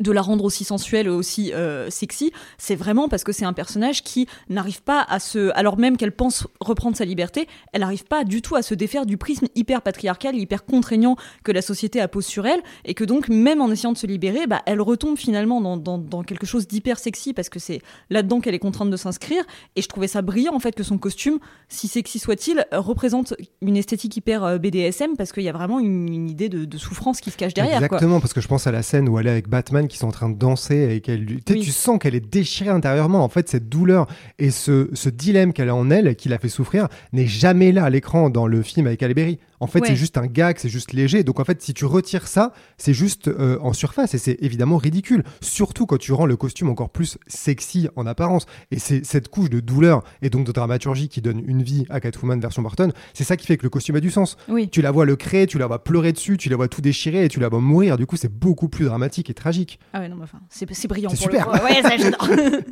[0.00, 4.02] de la rendre aussi sensuelle aussi euh, sexy, c'est vraiment parce que c'est un personnage
[4.02, 8.24] qui n'arrive pas à se, alors même qu'elle pense reprendre sa liberté, elle n'arrive pas
[8.24, 12.26] du tout à se défaire du prisme hyper patriarcal, hyper contraignant que la société appose
[12.26, 15.60] sur elle, et que donc même en essayant de se libérer, bah, elle retombe finalement
[15.60, 19.42] dans, dans- quelque chose d'hyper sexy parce que c'est là-dedans qu'elle est contrainte de s'inscrire.
[19.74, 23.76] Et je trouvais ça brillant en fait que son costume, si sexy soit-il, représente une
[23.76, 27.36] esthétique hyper euh, BDSM parce qu'il y a vraiment une, idée de, souffrance qui se
[27.36, 27.82] cache derrière.
[27.82, 30.08] Exactement, parce que je pense à la scène où elle est avec Batman qui sont
[30.08, 31.60] en train de danser et qu'elle tu sais, Oui.
[31.60, 33.24] tu sens qu'elle est déchirée intérieurement.
[33.24, 34.06] En fait, cette douleur
[34.38, 37.84] et ce, ce dilemme qu'elle a en elle, qui la fait souffrir, n'est jamais là
[37.84, 39.38] à l'écran dans le film avec Halle Berry.
[39.62, 39.88] En fait, Ouais.
[39.88, 41.22] c'est juste un gag, c'est juste léger.
[41.22, 44.76] Donc, en fait, si tu retires ça, c'est juste euh, en surface et c'est évidemment
[44.76, 45.22] ridicule.
[45.40, 48.46] Surtout quand tu rends le costume encore plus sexy en apparence.
[48.72, 52.00] Et c'est cette couche de douleur et donc de dramaturgie qui donne une vie à
[52.00, 52.92] Catwoman version Burton.
[53.14, 54.36] C'est ça qui fait que le costume a du sens.
[54.48, 54.68] Oui.
[54.68, 57.24] Tu la vois le créer, tu la vois pleurer dessus, tu la vois tout déchirer
[57.24, 57.96] et tu la vois mourir.
[57.96, 59.78] Du coup, c'est beaucoup plus dramatique et tragique.
[59.92, 61.46] Ah ouais, non, mais enfin, c'est brillant C'est super.
[61.52, 61.62] le.
[61.64, 62.28] Ouais, ça, j'adore.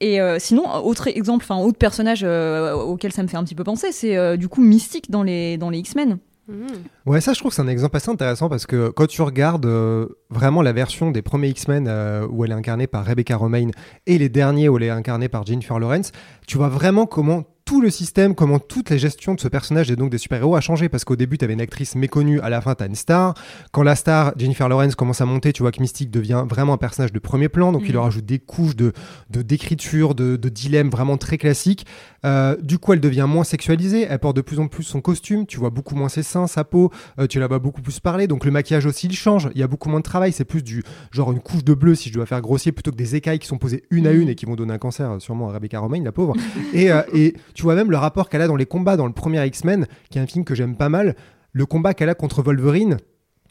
[0.00, 3.54] Et euh, sinon, autre exemple, enfin, autre personnage euh, auquel ça me fait un petit
[3.54, 6.18] peu penser, c'est euh, du coup Mystique dans les, dans les X-Men.
[6.48, 6.66] Mhm.
[7.04, 9.66] Ouais, ça, je trouve que c'est un exemple assez intéressant parce que quand tu regardes
[10.30, 11.90] vraiment la version des premiers X-Men
[12.30, 13.70] où elle est incarnée par Rebecca Romaine
[14.06, 16.12] et les derniers où elle est incarnée par Jennifer Lawrence,
[16.46, 19.96] tu vois vraiment comment tout le système, comment toute la gestion de ce personnage et
[19.96, 22.62] donc des super-héros a changé parce qu'au début, tu avais une actrice méconnue, à la
[22.62, 23.34] fin, tu as une star.
[23.72, 26.76] Quand la star, Jennifer Lawrence, commence à monter, tu vois que Mystique devient vraiment un
[26.78, 27.92] personnage de premier plan, donc il Mhm.
[27.92, 28.94] leur ajoute des couches de
[29.28, 31.84] de- d'écriture, de, de dilemmes vraiment très classiques.
[32.24, 35.44] Euh, du coup, elle devient moins sexualisée, elle porte de plus en plus son costume,
[35.44, 38.26] tu vois beaucoup moins ses seins, sa peau, euh, tu la vois beaucoup plus parler,
[38.26, 40.62] donc le maquillage aussi il change, il y a beaucoup moins de travail, c'est plus
[40.62, 43.38] du genre une couche de bleu si je dois faire grossier plutôt que des écailles
[43.38, 44.22] qui sont posées une à Mhm.
[44.22, 46.34] une et qui vont donner un cancer euh, sûrement à Rebecca Romaine, la pauvre.
[46.72, 49.12] et, euh, et tu vois même le rapport qu'elle a dans les combats dans le
[49.12, 51.16] premier X-Men, qui est un film que j'aime pas mal,
[51.50, 52.98] le combat qu'elle a contre Wolverine.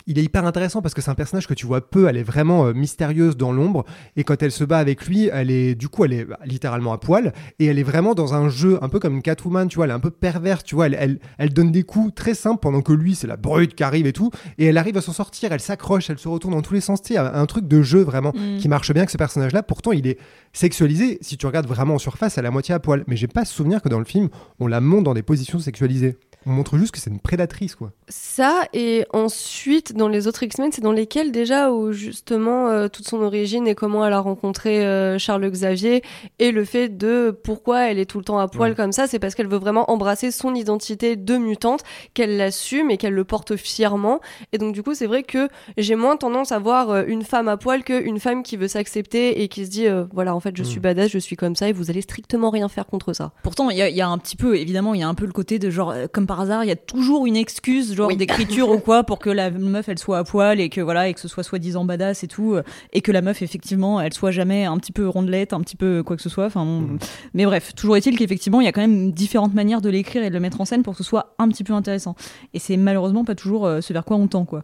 [0.08, 2.24] Il est hyper intéressant parce que c'est un personnage que tu vois peu, elle est
[2.24, 3.84] vraiment euh, mystérieuse dans l'ombre
[4.16, 6.94] et quand elle se bat avec lui, elle est du coup elle est bah, littéralement
[6.94, 9.76] à poil et elle est vraiment dans un jeu un peu comme une Catwoman, tu
[9.76, 12.34] vois, elle est un peu perverse, tu vois, elle, elle, elle donne des coups très
[12.34, 15.02] simples pendant que lui c'est la brute qui arrive et tout et elle arrive à
[15.02, 17.46] s'en sortir, elle s'accroche, elle se retourne dans tous les sens, tu sais, un, un
[17.46, 18.58] truc de jeu vraiment Mm.
[18.58, 19.64] qui marche bien que ce personnage-là.
[19.64, 20.18] Pourtant, il est
[20.54, 21.18] sexualisé.
[21.22, 23.04] Si tu regardes vraiment en surface, elle est à moitié à poil.
[23.08, 26.18] Mais j'ai pas souvenir que dans le film, on la monte dans des positions sexualisées.
[26.48, 27.92] On montre juste que c'est une prédatrice, quoi.
[28.08, 33.06] Ça, et ensuite, dans les autres X-Men, c'est dans lesquels déjà où justement euh, toute
[33.06, 36.02] son origine et comment elle a rencontré euh, Charles Xavier
[36.40, 38.76] et le fait de pourquoi elle est tout le temps à poil Ouais.
[38.76, 41.84] comme ça, c'est parce qu'elle veut vraiment embrasser son identité de mutante,
[42.14, 44.22] qu'elle l'assume et qu'elle le porte fièrement.
[44.54, 47.50] Et donc du coup, c'est vrai que j'ai moins tendance à voir euh, une femme
[47.50, 50.56] à poil qu'une femme qui veut s'accepter et qui se dit, euh, voilà, en fait,
[50.56, 50.84] je suis Mm.
[50.84, 53.32] badass, je suis comme ça et vous allez strictement rien faire contre ça.
[53.44, 55.34] Pourtant, il y, y a un petit peu, évidemment, il y a un peu le
[55.34, 58.18] côté de genre, euh, comme par hasard, il y a toujours une excuse, genre Oui.
[58.18, 61.14] d'écriture ou quoi, pour que la meuf elle soit à poil et que voilà, et
[61.14, 64.32] que ce soit soi-disant badass et tout, euh, et que la meuf effectivement elle soit
[64.32, 66.46] jamais un petit peu rondelette, un petit peu quoi que ce soit.
[66.46, 66.98] Enfin, bon, Mm.
[67.34, 70.30] mais bref, toujours est-il qu'effectivement il y a quand même différentes manières de l'écrire et
[70.30, 72.16] de le mettre en scène pour que ce soit un petit peu intéressant.
[72.54, 74.64] Et c'est malheureusement pas toujours euh, ce vers quoi on tend quoi.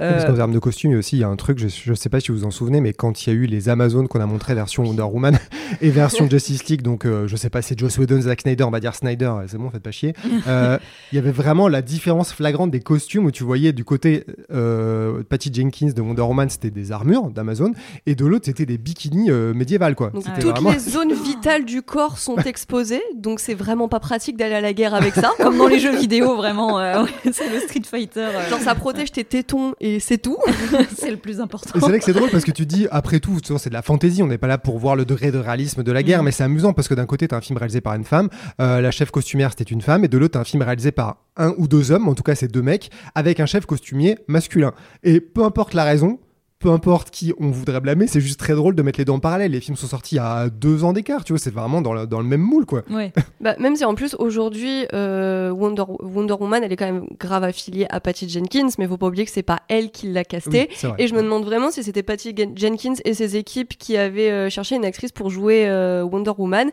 [0.00, 1.58] Euh, Parce qu'en termes de costume, il y a aussi il y a un truc,
[1.58, 3.46] je, je sais pas si vous vous en souvenez, mais quand il y a eu
[3.46, 5.38] les Amazones qu'on a montré version Wonder Woman
[5.80, 8.70] et version Justice League, donc euh, je sais pas, c'est Joss Whedon, Zack Snyder, on
[8.70, 10.14] va dire Snyder, c'est bon, faites pas chier.
[10.46, 10.78] Euh,
[11.14, 15.22] il y avait vraiment la différence flagrante des costumes où tu voyais du côté euh,
[15.28, 17.70] Patty Jenkins de Wonder Woman, c'était des armures d'Amazon,
[18.06, 20.10] et de l'autre, c'était des bikinis euh, médiévales, quoi.
[20.10, 24.36] Donc toutes vraiment- les zones vitales du corps sont exposées, donc c'est vraiment pas pratique
[24.36, 25.30] d'aller à la guerre avec ça.
[25.38, 26.80] Comme dans les jeux vidéo, vraiment.
[26.80, 28.18] euh, ouais, c'est le Street Fighter.
[28.34, 30.38] euh, Genre ça protège tes tétons et c'est tout.
[30.98, 31.70] c'est le plus important.
[31.76, 33.82] Et c'est vrai que c'est drôle parce que tu dis, après tout, c'est de la
[33.82, 36.24] fantaisie, on n'est pas là pour voir le degré de réalisme de la guerre, Mm.
[36.24, 38.28] mais c'est amusant parce que d'un côté, t'as un film réalisé par une femme,
[38.60, 41.03] euh, la chef costumière c'était une femme, et de l'autre, t'as un film réalisé par
[41.36, 44.72] un ou deux hommes, en tout cas c'est deux mecs, avec un chef costumier masculin.
[45.02, 46.18] Et peu importe la raison,
[46.64, 49.18] peu importe qui on voudrait blâmer, c'est juste très drôle de mettre les deux en
[49.18, 49.52] parallèle.
[49.52, 52.20] Les films sont sortis à deux ans d'écart, tu vois, c'est vraiment dans le, dans
[52.20, 52.82] le même moule, quoi.
[52.90, 53.12] Ouais.
[53.42, 57.44] Bah, même si en plus aujourd'hui euh, Wonder, Wonder Woman elle est quand même grave
[57.44, 60.68] affiliée à Patty Jenkins, mais faut pas oublier que c'est pas elle qui l'a castée.
[60.70, 60.96] Oui, c'est vrai.
[61.00, 64.30] Et je me demande vraiment si c'était Patty Gen- Jenkins et ses équipes qui avaient
[64.30, 66.70] euh, cherché une actrice pour jouer euh, Wonder Woman.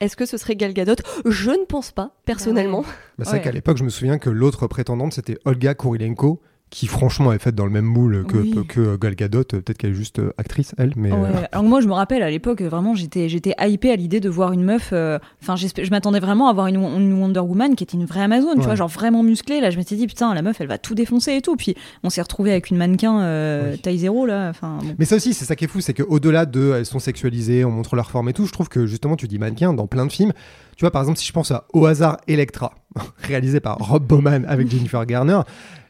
[0.00, 0.94] Est-ce que ce serait Gal Gadot?
[1.26, 2.80] Je ne pense pas, personnellement.
[2.82, 3.44] Bah, c'est vrai Ouais.
[3.44, 6.40] qu'à l'époque, je me souviens que l'autre prétendante, c'était Olga Kurilenko,
[6.74, 8.52] qui franchement est faite dans le même moule que, Oui.
[8.66, 9.44] que Gal Gadot.
[9.44, 11.12] Peut-être qu'elle est juste euh, actrice, elle, mais.
[11.12, 11.48] euh, Ouais.
[11.52, 14.50] Alors moi, je me rappelle à l'époque, vraiment, j'étais, j'étais hypée à l'idée de voir
[14.52, 14.90] une meuf.
[14.92, 18.22] euh, Enfin, je m'attendais vraiment à voir une, une Wonder Woman qui était une vraie
[18.22, 19.60] Amazon, tu vois, genre vraiment musclée.
[19.60, 21.54] Là, je m'étais dit putain, la meuf, elle va tout défoncer et tout.
[21.54, 23.78] Puis on s'est retrouvé avec une mannequin euh, Oui.
[23.78, 24.48] taille zéro là.
[24.50, 24.96] Enfin, bon.
[24.98, 27.70] Mais ça aussi, c'est ça qui est fou, c'est qu'au-delà de elles sont sexualisées, on
[27.70, 30.12] montre leur forme et tout, je trouve que justement, tu dis mannequin dans plein de
[30.12, 30.32] films.
[30.76, 32.74] Tu vois, par exemple, si je pense à Au hasard Electra,
[33.22, 35.38] réalisé par Rob Bowman avec Jennifer Garner,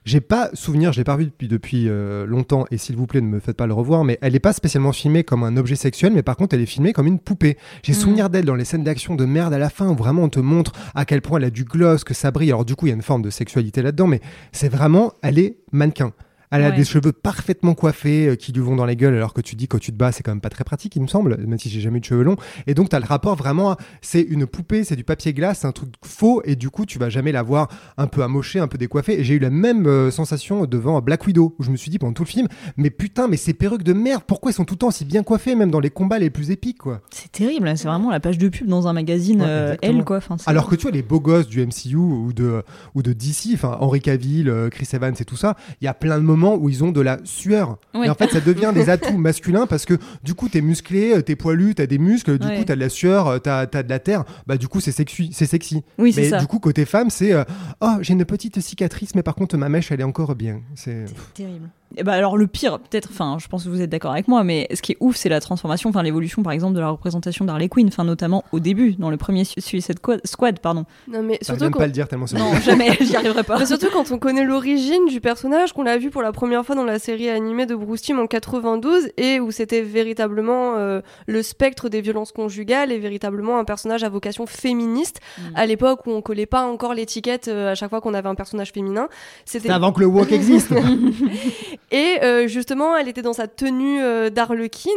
[0.04, 3.20] j'ai pas souvenir, je l'ai pas vu depuis, depuis euh, longtemps, et s'il vous plaît,
[3.20, 5.76] ne me faites pas le revoir, mais elle est pas spécialement filmée comme un objet
[5.76, 7.56] sexuel, mais par contre, elle est filmée comme une poupée.
[7.82, 7.96] J'ai Mm.
[7.96, 10.40] souvenir d'elle dans les scènes d'action de merde à la fin, où vraiment on te
[10.40, 12.50] montre à quel point elle a du gloss, que ça brille.
[12.50, 14.20] Alors, du coup, il y a une forme de sexualité là-dedans, mais
[14.52, 16.12] c'est vraiment, elle est mannequin.
[16.56, 16.76] Elle a Ouais.
[16.76, 19.68] des cheveux parfaitement coiffés euh, qui lui vont dans les gueules, alors que tu dis
[19.68, 21.68] quand tu te bats, c'est quand même pas très pratique, il me semble, même si
[21.68, 22.36] j'ai jamais eu de cheveux longs.
[22.66, 25.60] Et donc, tu as le rapport vraiment à c'est une poupée, c'est du papier glace,
[25.60, 28.58] c'est un truc faux, et du coup, tu vas jamais la voir un peu amochée,
[28.58, 29.20] un peu décoiffée.
[29.20, 31.98] Et j'ai eu la même euh, sensation devant Black Widow, où je me suis dit
[31.98, 34.74] pendant tout le film, mais putain, mais ces perruques de merde, pourquoi elles sont tout
[34.74, 37.00] le temps si bien coiffées, même dans les combats les plus épiques, quoi?
[37.10, 37.66] c'est terrible.
[37.68, 40.18] hein, C'est vraiment la page de pub dans un magazine Ouais, euh, elle quoi.
[40.18, 42.62] Enfin, Alors que tu vois, les beaux gosses du MCU ou de,
[42.94, 46.18] ou de DC, enfin Henry Cavill, Chris Evans et tout ça, il y a plein
[46.18, 47.78] de moments où ils ont de la sueur.
[47.94, 51.22] Et en fait, ça devient des atouts masculins parce que du coup, t'es musclé, euh,
[51.22, 52.59] t'es poilu, t'as des muscles, du Ouais.
[52.59, 54.24] coup, t'as de la sueur, euh, t'as as de la terre.
[54.46, 55.30] Bah, du coup, c'est sexy.
[55.33, 55.83] C'est sexy.
[55.98, 56.38] oui, c'est mais ça.
[56.38, 57.44] du coup, côté femme, c'est euh,
[57.80, 60.61] oh, j'ai une petite cicatrice, mais par contre, ma mèche, elle est encore bien.
[60.74, 61.68] C'est terrible.
[61.96, 64.42] Et bah alors le pire, peut-être, enfin, je pense que vous êtes d'accord avec moi,
[64.44, 67.44] mais ce qui est ouf, c'est la transformation, enfin l'évolution, par exemple, de la représentation
[67.44, 70.85] d'Harley Quinn, enfin notamment au début, dans le premier Su- Suicide Squad, Squad pardon.
[71.09, 71.78] Non mais surtout même quand...
[71.78, 73.59] pas le dire tellement Non, jamais, j'y arriverai pas.
[73.59, 76.74] Mais surtout quand on connaît l'origine du personnage, qu'on l'a vu pour la première fois
[76.74, 81.42] dans la série animée de Bruce Timm en 92, et où c'était véritablement euh, le
[81.42, 85.42] spectre des violences conjugales et véritablement un personnage à vocation féministe, Mm.
[85.57, 88.35] à l'époque où on collait pas encore l'étiquette euh, à chaque fois qu'on avait un
[88.35, 89.09] personnage féminin.
[89.44, 90.72] C'était avant que le walk existe.
[91.90, 94.90] Et euh, justement, elle était dans sa tenue euh, d'Arlequin,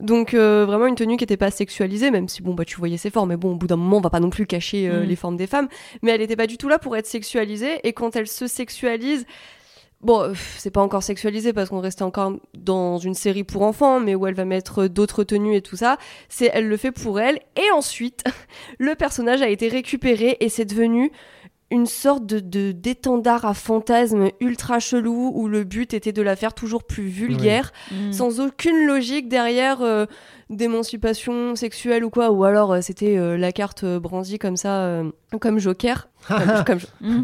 [0.00, 2.96] donc euh, vraiment une tenue qui n'était pas sexualisée, même si bon bah tu voyais
[2.96, 5.00] ses formes, mais bon au bout d'un moment on va pas non plus cacher euh,
[5.02, 5.04] Mm.
[5.04, 5.68] les formes des femmes,
[6.02, 7.80] mais elle n'était pas du tout là pour être sexualisée.
[7.86, 9.26] Et quand elle se sexualise,
[10.00, 14.14] bon c'est pas encore sexualisé parce qu'on restait encore dans une série pour enfants, mais
[14.14, 17.40] où elle va mettre d'autres tenues et tout ça, c'est elle le fait pour elle.
[17.56, 18.24] Et ensuite,
[18.78, 21.10] le personnage a été récupéré et c'est devenu
[21.70, 26.52] une sorte de, d'étendard à fantasme ultra chelou où le but était de la faire
[26.54, 28.12] toujours plus vulgaire, Mm.
[28.12, 30.06] sans aucune logique derrière euh,
[30.64, 34.82] d'émancipation sexuelle ou quoi, ou alors euh, c'était euh, la carte euh, brandie comme ça,
[34.82, 36.08] euh, comme Joker.
[36.28, 37.22] Comme- comme- Mm.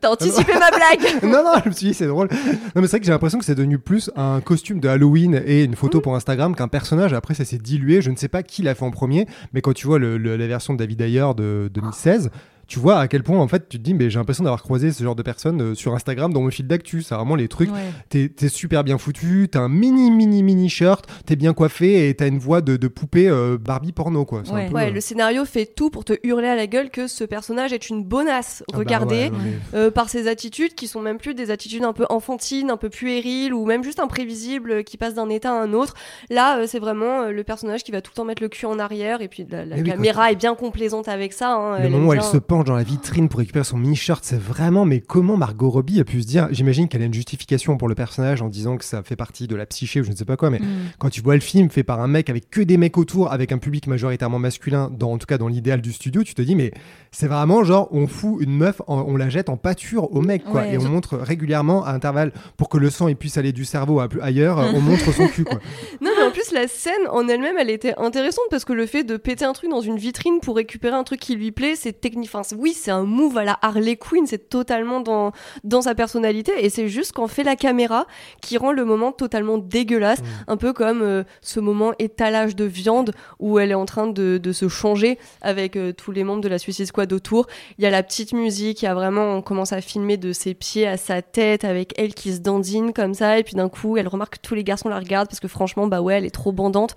[0.00, 2.28] T'as anticipé ma blague non, non, je me suis dit, c'est drôle.
[2.32, 5.40] Non, mais c'est vrai que j'ai l'impression que c'est devenu plus un costume de Halloween
[5.46, 7.12] et une photo pour Instagram qu'un personnage.
[7.12, 8.00] Après, ça s'est dilué.
[8.02, 10.36] Je ne sais pas qui l'a fait en premier, mais quand tu vois le- le-
[10.36, 12.30] la version de David Ayer de 2016,
[12.68, 14.92] tu vois à quel point, en fait, tu te dis, mais j'ai l'impression d'avoir croisé
[14.92, 17.02] ce genre de personnes euh, sur Instagram dans mon fil d'actu.
[17.02, 17.72] C'est vraiment les trucs.
[17.72, 17.80] Ouais.
[18.10, 22.14] T'es t'es super bien foutu, t'as un mini, mini, mini shirt, t'es bien coiffé et
[22.14, 24.42] t'as une voix de, de poupée euh, Barbie porno, quoi.
[24.44, 24.68] C'est un Ouais.
[24.68, 27.24] peu, Ouais, euh, le scénario fait tout pour te hurler à la gueule que ce
[27.24, 28.62] personnage est une bonasse.
[28.68, 29.30] ah bah Regardez,
[29.72, 32.90] mais- par ses attitudes qui sont même plus des attitudes un peu enfantines, un peu
[32.90, 35.94] puériles ou même juste imprévisibles qui passent d'un état à un autre.
[36.30, 39.22] Là, c'est vraiment le personnage qui va tout le temps mettre le cul en arrière
[39.22, 41.54] et puis la, la oui, caméra est bien complaisante avec ça.
[41.54, 44.84] hein, Le moment où elle se dans la vitrine pour récupérer son mini-shirt, c'est vraiment,
[44.84, 47.94] mais comment Margot Robbie a pu se dire, j'imagine qu'elle a une justification pour le
[47.94, 50.36] personnage en disant que ça fait partie de la psyché ou je ne sais pas
[50.36, 50.64] quoi, mais Mm.
[50.98, 53.52] quand tu vois le film fait par un mec avec que des mecs autour, avec
[53.52, 56.54] un public majoritairement masculin, dans, en tout cas dans l'idéal du studio, tu te dis,
[56.56, 56.72] mais
[57.12, 60.44] c'est vraiment genre, on fout une meuf, en- on la jette en pâture au mec,
[60.44, 63.36] quoi, Ouais, et on je- montre régulièrement à intervalles pour que le sang il puisse
[63.38, 65.60] aller du cerveau à, ailleurs, on montre son cul, quoi.
[66.00, 69.16] Non, en plus, la scène en elle-même, elle était intéressante parce que le fait de
[69.16, 72.30] péter un truc dans une vitrine pour récupérer un truc qui lui plaît, c'est technique.
[72.32, 75.32] Enfin, oui, c'est un move à la Harley Quinn, c'est totalement dans,
[75.64, 78.06] dans sa personnalité et c'est juste qu'en fait la caméra
[78.42, 83.12] qui rend le moment totalement dégueulasse, un peu comme euh, ce moment étalage de viande
[83.38, 86.48] où elle est en train de, de se changer avec euh, tous les membres de
[86.48, 87.46] la Suicide Squad autour.
[87.78, 90.32] Il y a la petite musique, il y a vraiment, on commence à filmer de
[90.34, 93.70] ses pieds à sa tête avec elle qui se dandine comme ça et puis d'un
[93.70, 96.26] coup elle remarque que tous les garçons la regardent parce que franchement, bah ouais, elle
[96.26, 96.94] est trop bandante.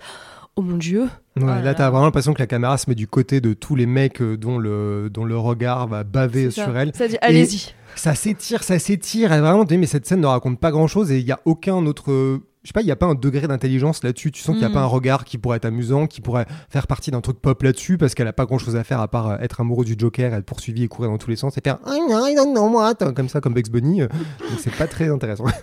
[0.56, 1.08] Oh mon dieu.
[1.40, 3.86] Ouais, là t'as vraiment l'impression que la caméra se met du côté de tous les
[3.86, 6.64] mecs euh, dont le, dont le regard va baver ça.
[6.64, 6.94] sur elle.
[6.94, 7.72] Ça dit, allez-y.
[7.94, 9.32] Ça s'étire, ça s'étire.
[9.32, 11.76] Et vraiment, mais cette scène ne raconte pas grand chose et il n'y a aucun
[11.86, 12.10] autre.
[12.12, 14.30] euh, Je sais pas, il n'y a pas un degré d'intelligence là-dessus.
[14.30, 14.74] Tu sens qu'il n'y a Mm.
[14.74, 17.96] pas un regard qui pourrait être amusant, qui pourrait faire partie d'un truc pop là-dessus
[17.98, 20.34] parce qu'elle a pas grand chose à faire à part euh, être amoureuse du Joker,
[20.34, 22.94] être poursuivie et courir dans tous les sens et faire Ah, non, non, non, moi,
[22.94, 24.00] comme ça, comme Bugs Bunny.
[24.00, 24.10] Donc
[24.58, 25.44] c'est pas très intéressant.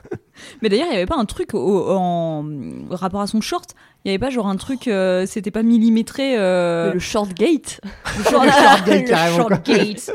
[0.62, 2.46] Mais d'ailleurs, il n'y avait pas un truc au- en
[2.90, 3.76] rapport à son short.
[4.06, 6.38] Il n'y avait pas genre un truc, euh, c'était pas millimétré.
[6.38, 7.82] euh, Le short gate.
[8.18, 9.76] le short, short gate, le carrément, short quoi.
[9.76, 10.12] gate.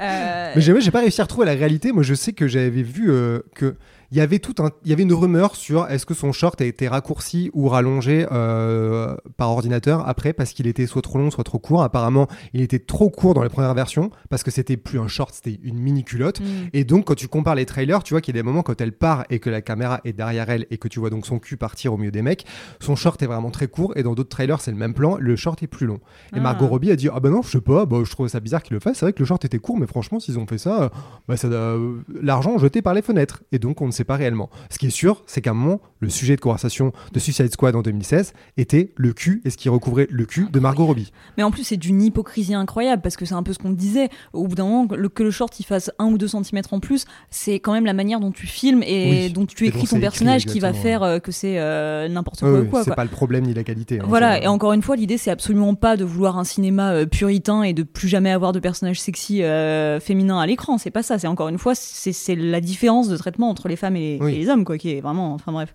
[0.00, 1.92] Euh, Mais j'ai j'ai pas réussi à retrouver la réalité.
[1.92, 3.74] Moi, je sais que j'avais vu euh, que
[4.10, 6.58] il y avait tout un, il y avait une rumeur sur est-ce que son short
[6.62, 11.30] a été raccourci ou rallongé euh, par ordinateur après parce qu'il était soit trop long,
[11.30, 11.82] soit trop court.
[11.82, 15.34] Apparemment, il était trop court dans les premières versions parce que c'était plus un short,
[15.34, 16.40] c'était une mini culotte.
[16.40, 16.44] mm.
[16.72, 18.80] Et donc, quand tu compares les trailers, tu vois qu'il y a des moments quand
[18.80, 21.38] elle part et que la caméra est derrière elle et que tu vois donc son
[21.38, 22.46] cul partir au milieu des mecs,
[22.80, 25.36] son short est vraiment très court et dans d'autres trailers, c'est le même plan, le
[25.36, 26.00] short est plus long.
[26.34, 26.40] Et Ah.
[26.40, 28.62] Margot Robbie a dit Ah bah non, je sais pas, bah, je trouve ça bizarre
[28.62, 28.98] qu'ils le fassent.
[28.98, 30.88] C'est vrai que le short était court, mais franchement, s'ils ont fait ça, euh,
[31.28, 33.42] bah, ça euh, l'argent jeté par les fenêtres.
[33.52, 34.50] Et donc, on ne sait pas réellement.
[34.70, 37.74] Ce qui est sûr, c'est qu'à un moment, le sujet de conversation de Suicide Squad
[37.76, 41.12] en 2016 était le cul et ce qui recouvrait le cul de Margot Robbie.
[41.36, 44.08] Mais en plus, c'est d'une hypocrisie incroyable parce que c'est un peu ce qu'on disait.
[44.32, 46.72] Au bout d'un moment, que le, que le short il fasse un ou deux centimètres
[46.74, 49.32] en plus, c'est quand même la manière dont tu filmes et Oui.
[49.32, 52.50] dont tu écris ton personnage écrit, qui va faire euh, que c'est euh, n'importe quoi.
[52.50, 52.96] ou ouais, quoi, c'est quoi.
[52.96, 53.98] pas le problème ni la qualité.
[54.00, 57.06] hein, Voilà, et encore une fois, l'idée c'est absolument pas de vouloir un cinéma euh,
[57.06, 60.78] puritain et de plus jamais avoir de personnages sexy euh, féminins à l'écran.
[60.78, 61.18] C'est pas ça.
[61.18, 64.24] C'est encore une fois, c'est c'est la différence de traitement entre les femmes et les,
[64.24, 64.34] Oui.
[64.34, 65.34] et les hommes, quoi, qui est vraiment.
[65.34, 65.74] Enfin bref.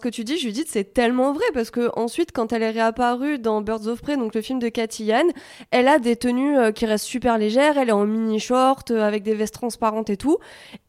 [0.00, 3.60] que tu dis, Judith, c'est tellement vrai parce que ensuite, quand elle est réapparue dans
[3.62, 5.22] Birds of Prey, donc le film de Cathy Yan,
[5.70, 9.06] elle a des tenues euh, qui restent super légères, elle est en mini short euh,
[9.06, 10.38] avec des vestes transparentes et tout,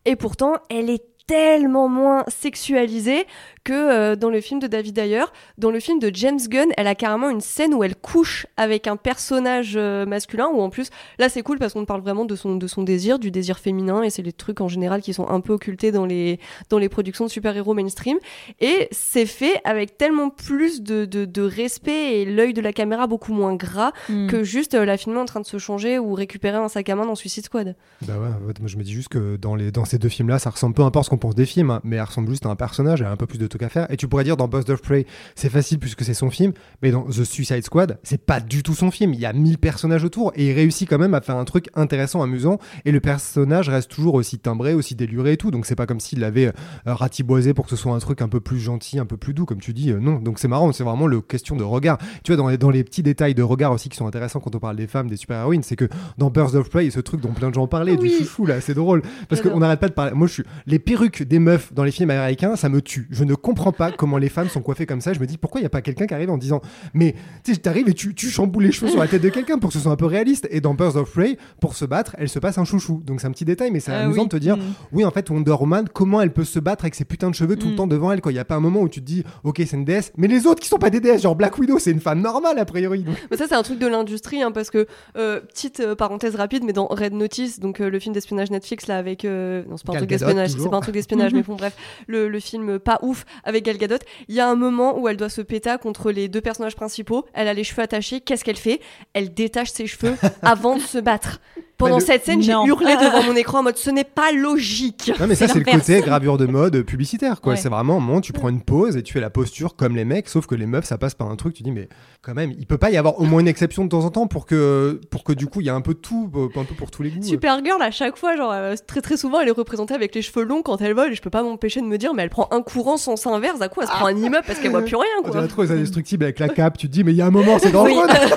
[0.05, 3.25] et pourtant, elle est tellement moins sexualisée
[3.63, 5.23] que euh, dans le film de David Ayer.
[5.57, 8.87] Dans le film de James Gunn, elle a carrément une scène où elle couche avec
[8.87, 12.35] un personnage euh, masculin, où en plus, là c'est cool parce qu'on parle vraiment de
[12.35, 15.27] son, de son désir, du désir féminin, et c'est les trucs en général qui sont
[15.27, 18.17] un peu occultés dans les, dans les productions de super-héros mainstream.
[18.59, 23.07] Et c'est fait avec tellement plus de, de, de respect et l'œil de la caméra
[23.07, 24.27] beaucoup moins gras Mm.
[24.27, 26.95] que juste euh, la filmer en train de se changer ou récupérer un sac à
[26.95, 27.75] main dans Suicide Squad.
[28.01, 30.09] Bah ouais, en fait, moi je me dis juste que dans, les, dans ces deux
[30.09, 32.45] films-là, ça ressemble peu importe ce qu'on pense des films, hein, mais elle ressemble juste
[32.45, 33.87] à un personnage, elle a un peu plus de trucs à faire.
[33.91, 36.91] Et tu pourrais dire dans Buzz of Prey, c'est facile puisque c'est son film, mais
[36.91, 39.13] dans The Suicide Squad, c'est pas du tout son film.
[39.13, 41.67] Il y a 1000 personnages autour et il réussit quand même à faire un truc
[41.75, 45.51] intéressant, amusant, et le personnage reste toujours aussi timbré, aussi déluré et tout.
[45.51, 46.51] Donc c'est pas comme s'il l'avait euh,
[46.85, 49.45] ratiboisé pour que ce soit un truc un peu plus gentil, un peu plus doux,
[49.45, 49.91] comme tu dis.
[49.91, 51.97] euh, non, donc c'est marrant, c'est vraiment le question de regard.
[52.23, 54.55] Tu vois, dans les, dans les petits détails de regard aussi qui sont intéressants quand
[54.55, 55.87] on parle des femmes, des super-héroïnes, c'est que
[56.17, 58.09] dans Birds of Prey, ce truc dont plein de gens parlaient, Oui.
[58.09, 59.01] du chouchou là, c'est drôle.
[59.29, 60.13] Parce qu'on n'arrête pas de parler.
[60.13, 60.43] Moi, je suis.
[60.65, 63.07] Les perruques des meufs dans les films américains, ça me tue.
[63.11, 65.13] Je ne comprends pas comment les femmes sont coiffées comme ça.
[65.13, 66.61] Je me dis, pourquoi il n'y a pas quelqu'un qui arrive en disant,
[66.95, 69.59] mais tu sais, t'arrives et tu, tu chamboules les cheveux sur la tête de quelqu'un
[69.59, 70.47] pour que ce soit un peu réaliste.
[70.49, 73.01] Et dans Birds of Prey, pour se battre, elle se passe un chouchou.
[73.05, 74.27] Donc c'est un petit détail, mais c'est Ah amusant oui.
[74.27, 74.61] de te dire, Mm.
[74.93, 77.55] oui, en fait, Wonder Woman, comment elle peut se battre avec ses putains de cheveux
[77.57, 77.75] tout le Mm.
[77.75, 78.31] temps devant elle, quoi.
[78.31, 80.27] Il n'y a pas un moment où tu te dis, ok, c'est une déesse, mais
[80.27, 82.65] les autres qui sont pas des déesses, genre Black Widow, c'est une femme normale, a
[82.65, 83.03] priori.
[83.03, 86.35] Donc, Mais ça, c'est un truc de l'industrie, hein, parce que, euh, petite euh, parenthèse
[86.35, 89.23] rapide, mais dans Red Notice, donc euh, le film d'espionnage Netflix, là, avec.
[89.23, 90.71] non, c'est pas un Gal truc Gadot, d'espionnage, c'est toujours.
[90.71, 91.75] pas un truc d'espionnage, mais bon, bref,
[92.07, 95.17] le, le film pas ouf avec Gal Gadot, il y a un moment où elle
[95.17, 98.57] doit se péter contre les deux personnages principaux, elle a les cheveux attachés, qu'est-ce qu'elle
[98.57, 98.81] fait?
[99.13, 101.39] Elle détache ses cheveux avant de se battre.
[101.83, 104.31] Pendant Bah, le- cette scène, j'ai hurlé devant mon écran en mode ce n'est pas
[104.31, 105.11] logique.
[105.19, 107.53] Non mais ça C'est le côté gravure de mode publicitaire quoi.
[107.53, 107.57] Ouais.
[107.59, 110.05] C'est vraiment un moment tu prends une pause et tu fais la posture comme les
[110.05, 111.53] mecs, sauf que les meufs ça passe par un truc.
[111.53, 111.89] Tu dis mais
[112.21, 114.27] quand même il peut pas y avoir au moins une exception de temps en temps
[114.27, 116.63] pour que pour que du coup il y a un peu de tout, euh, un
[116.63, 117.23] peu pour tous les goûts.
[117.23, 120.43] Supergirl, à chaque fois, genre, euh, très très souvent, elle est représentée avec les cheveux
[120.45, 122.47] longs quand elle vole, et je peux pas m'empêcher de me dire, mais elle prend
[122.51, 124.95] un courant sens inverse, à coup, elle se prend un immeuble parce qu'elle voit plus
[124.95, 125.31] rien, On quoi.
[125.31, 126.77] dirait trop les indestructibles avec la cape.
[126.77, 128.05] Tu te dis mais il y a un moment c'est dangereux.
[128.07, 128.29] Oui.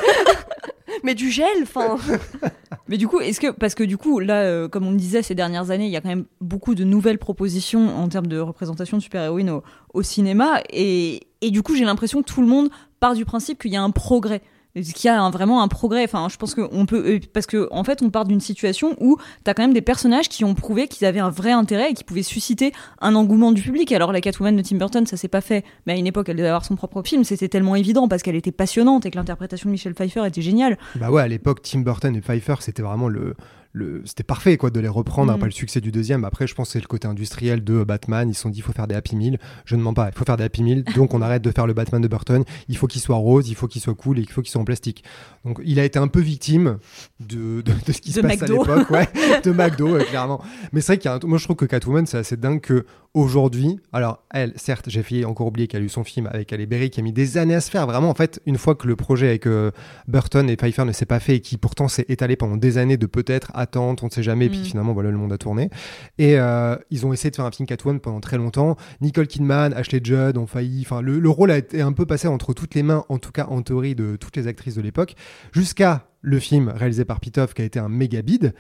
[1.02, 1.96] mais du gel, enfin.
[2.88, 5.22] Mais du coup, est-ce que parce que du coup là, euh, comme on le disait
[5.22, 8.38] ces dernières années, il y a quand même beaucoup de nouvelles propositions en termes de
[8.38, 9.62] représentation de super-héroïnes au,
[9.94, 12.68] au cinéma, et, et du coup j'ai l'impression que tout le monde
[13.00, 14.42] part du principe qu'il y a un progrès
[14.82, 16.04] Qu'il y a vraiment un progrès.
[16.04, 17.02] Enfin, je pense qu'on peut.
[17.06, 20.28] euh, Parce que, en fait, on part d'une situation où t'as quand même des personnages
[20.28, 23.62] qui ont prouvé qu'ils avaient un vrai intérêt et qui pouvaient susciter un engouement du
[23.62, 23.90] public.
[23.92, 25.64] Alors, la Catwoman de Tim Burton, ça s'est pas fait.
[25.86, 27.24] Mais à une époque, elle devait avoir son propre film.
[27.24, 30.76] C'était tellement évident parce qu'elle était passionnante et que l'interprétation de Michelle Pfeiffer était géniale.
[30.96, 33.34] Bah ouais, à l'époque, Tim Burton et Pfeiffer, c'était vraiment le.
[33.78, 36.24] Le, c'était parfait quoi de les reprendre après le succès du deuxième.
[36.24, 38.26] Après je pense que c'est le côté industriel de Batman.
[38.26, 39.38] Ils se sont dit il faut faire des Happy Meal.
[39.66, 40.82] Je ne mens pas il faut faire des Happy Meal.
[40.94, 42.42] Donc on arrête de faire le Batman de Burton.
[42.70, 44.62] Il faut qu'il soit rose il faut qu'il soit cool et il faut qu'il soit
[44.62, 45.04] en plastique.
[45.44, 46.78] Donc il a été un peu victime
[47.20, 49.08] de, de, de ce qui De se passe à l'époque ouais,
[49.44, 50.42] de McDo ouais, clairement.
[50.72, 52.62] Mais c'est vrai qu'il y a un- moi je trouve que Catwoman c'est assez dingue
[52.62, 52.86] que
[53.16, 56.66] aujourd'hui alors elle certes j'ai failli encore oublier qu'elle a eu son film avec Halle
[56.66, 58.86] Berry qui a mis des années à se faire vraiment en fait une fois que
[58.86, 59.70] le projet avec euh,
[60.06, 62.98] Burton et Pfeiffer ne s'est pas fait et qui pourtant s'est étalé pendant des années
[62.98, 64.64] de peut-être attente, on ne sait jamais, puis Mm.
[64.64, 65.70] finalement voilà le monde a tourné.
[66.18, 68.76] Et euh, ils ont essayé de faire un film Catwoman pendant très longtemps.
[69.00, 72.28] Nicole Kidman, Ashley Judd ont failli, enfin le, le rôle a été un peu passé
[72.28, 75.14] entre toutes les mains, en tout cas en théorie de toutes les actrices de l'époque,
[75.52, 78.54] jusqu'à le film réalisé par Pitoff qui a été un méga bide.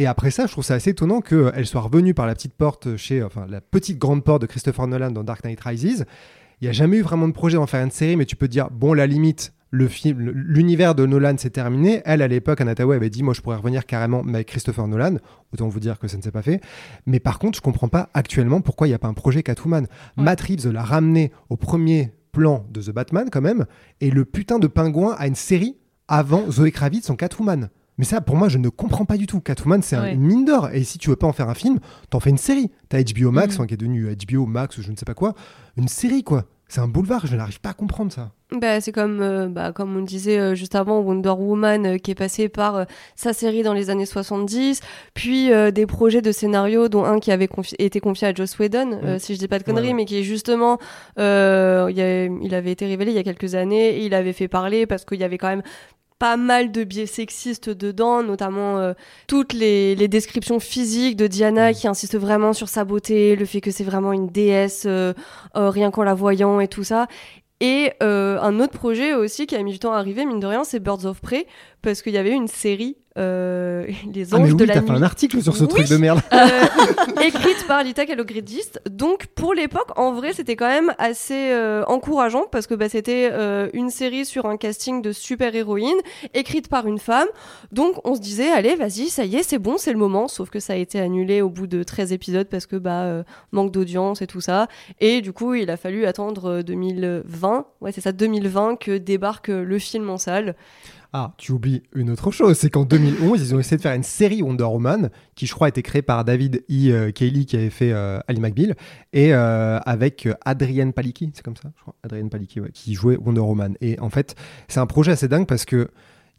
[0.00, 2.96] Et après ça, je trouve ça assez étonnant qu'elle soit revenue par la petite porte
[2.96, 6.06] chez, enfin la petite grande porte de Christopher Nolan dans Dark Knight Rises.
[6.60, 8.46] Il n'y a jamais eu vraiment de projet d'en faire une série, mais tu peux
[8.48, 12.00] te dire, bon, la limite, le film, l'univers de Nolan s'est terminé.
[12.06, 15.16] Elle, à l'époque, Anatawa avait dit, moi, je pourrais revenir carrément avec Christopher Nolan.
[15.52, 16.62] Autant vous dire que ça ne s'est pas fait.
[17.04, 19.86] Mais par contre, je comprends pas actuellement pourquoi il n'y a pas un projet Catwoman.
[20.16, 23.66] Matt Reeves l'a ramené au premier plan de The Batman, quand même,
[24.00, 25.76] et le putain de pingouin a une série
[26.08, 27.68] avant Zoé Kravitz en Catwoman.
[28.00, 29.40] Mais ça, pour moi, je ne comprends pas du tout.
[29.40, 30.70] Catwoman, c'est un- une mine d'or.
[30.72, 32.70] Et si tu veux pas en faire un film, t'en fais une série.
[32.88, 33.66] T'as HBO Max, Mhm.
[33.66, 35.34] qui est devenu HBO Max ou je ne sais pas quoi.
[35.76, 36.46] Une série, quoi.
[36.66, 37.26] C'est un boulevard.
[37.26, 38.30] Je n'arrive pas à comprendre ça.
[38.58, 42.10] Bah, c'est comme, euh, bah, comme on disait euh, juste avant, Wonder Woman euh, qui
[42.12, 42.86] est passé par
[43.16, 44.80] sa série dans les années 70,
[45.12, 49.18] puis des projets de scénario, dont un qui avait confi- été confié à Joss Whedon,
[49.18, 50.78] si je dis pas de conneries, Ouais, mais qui est justement,
[51.18, 54.32] il, y a- il avait été révélé il y a quelques années, et il avait
[54.32, 55.62] fait parler parce qu'il y avait quand même
[56.20, 58.92] pas mal de biais sexistes dedans, notamment euh,
[59.26, 61.74] toutes les, les descriptions physiques de Diana Mm.
[61.74, 65.12] qui insiste vraiment sur sa beauté, le fait que c'est vraiment une déesse euh,
[65.56, 67.06] euh, rien qu'en la voyant et tout ça.
[67.62, 70.46] Et euh, un autre projet aussi qui a mis du temps à arriver, mine de
[70.46, 71.46] rien, c'est Birds of Prey,
[71.82, 74.80] parce qu'il y avait une série, euh, Les Ah, Anges mais de oui, la t'as
[74.80, 74.86] Nuit.
[74.88, 75.68] fait un article sur ce Oui.
[75.68, 76.20] truc de merde.
[76.32, 76.46] Euh,
[77.24, 78.70] écrite par Lita Kalogridis.
[78.88, 83.28] Donc pour l'époque, en vrai, c'était quand même assez euh, encourageant parce que bah, c'était
[83.32, 85.96] euh, une série sur un casting de super héroïne
[86.34, 87.28] écrite par une femme.
[87.72, 90.28] Donc on se disait, allez, vas-y, ça y est, c'est bon, c'est le moment.
[90.28, 93.72] Sauf que ça a été annulé au bout de 13 épisodes parce que bah manque
[93.72, 94.68] d'audience et tout ça.
[95.00, 97.66] Et du coup, il a fallu attendre euh, 2020.
[97.80, 100.54] Ouais, c'est ça, 2020 que débarque le film en salle.
[101.12, 104.04] Ah, tu oublies une autre chose, c'est qu'en 2011, ils ont essayé de faire une
[104.04, 107.10] série Wonder Woman, qui je crois a été créée par David E.
[107.10, 108.76] Cayley, qui avait fait euh, Ali McBeal,
[109.12, 113.16] et euh, avec euh, Adrienne Palicki, c'est comme ça, je crois, Adrienne Palicki, qui jouait
[113.16, 113.76] Wonder Woman.
[113.80, 114.36] Et en fait,
[114.68, 115.90] c'est un projet assez dingue parce que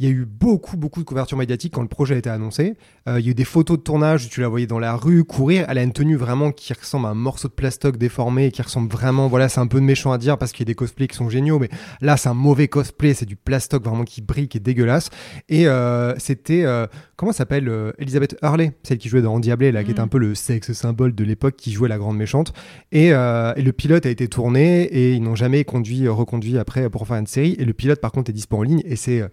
[0.01, 2.75] il y a eu beaucoup, beaucoup de couverture médiatique quand le projet a été annoncé.
[3.07, 4.95] Euh, il y a eu des photos de tournage où tu la voyais dans la
[4.95, 5.65] rue courir.
[5.69, 8.91] Elle a une tenue vraiment qui ressemble à un morceau de plastoc déformé, qui ressemble
[8.91, 11.15] vraiment, voilà, c'est un peu méchant à dire parce qu'il y a des cosplays qui
[11.15, 11.69] sont géniaux, mais
[12.01, 15.11] là, c'est un mauvais cosplay, c'est du plastoc vraiment qui brille, qui est dégueulasse.
[15.49, 19.71] Et euh, c'était, euh, comment ça s'appelle euh, Elizabeth Hurley, celle qui jouait dans Endiablé,
[19.71, 22.53] là, qui était un peu le sexe symbole de l'époque, qui jouait la grande méchante.
[22.91, 27.05] Et, et le pilote a été tourné et ils n'ont jamais conduit, reconduit après pour
[27.05, 27.55] faire une série.
[27.59, 29.23] Et le pilote, par contre, est dispo en ligne et c'est.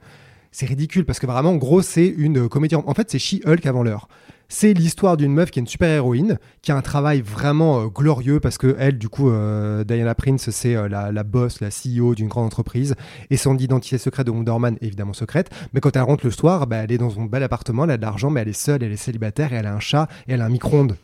[0.48, 2.74] Euh, c'est ridicule parce que vraiment, en gros, c'est une comédie.
[2.74, 4.08] En fait, c'est She-Hulk avant l'heure.
[4.50, 7.86] C'est l'histoire d'une meuf qui est une super héroïne, qui a un travail vraiment euh,
[7.88, 11.68] glorieux parce que elle, du coup, euh, Diana Prince, c'est euh, la, la boss, la
[11.68, 12.94] CEO d'une grande entreprise
[13.28, 15.50] et son identité secrète de Wonder Woman est évidemment secrète.
[15.74, 17.96] Mais quand elle rentre le soir, bah, elle est dans son bel appartement, elle a
[17.98, 20.32] de l'argent, mais elle est seule, elle est célibataire et elle a un chat et
[20.32, 20.96] elle a un micro-ondes.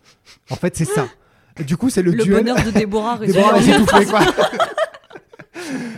[0.49, 1.07] En fait, c'est ça.
[1.67, 2.43] Du coup, c'est le, Le duel.
[2.43, 3.19] bonheur de Déborah.
[3.19, 4.21] Déborah s'étouffer, quoi.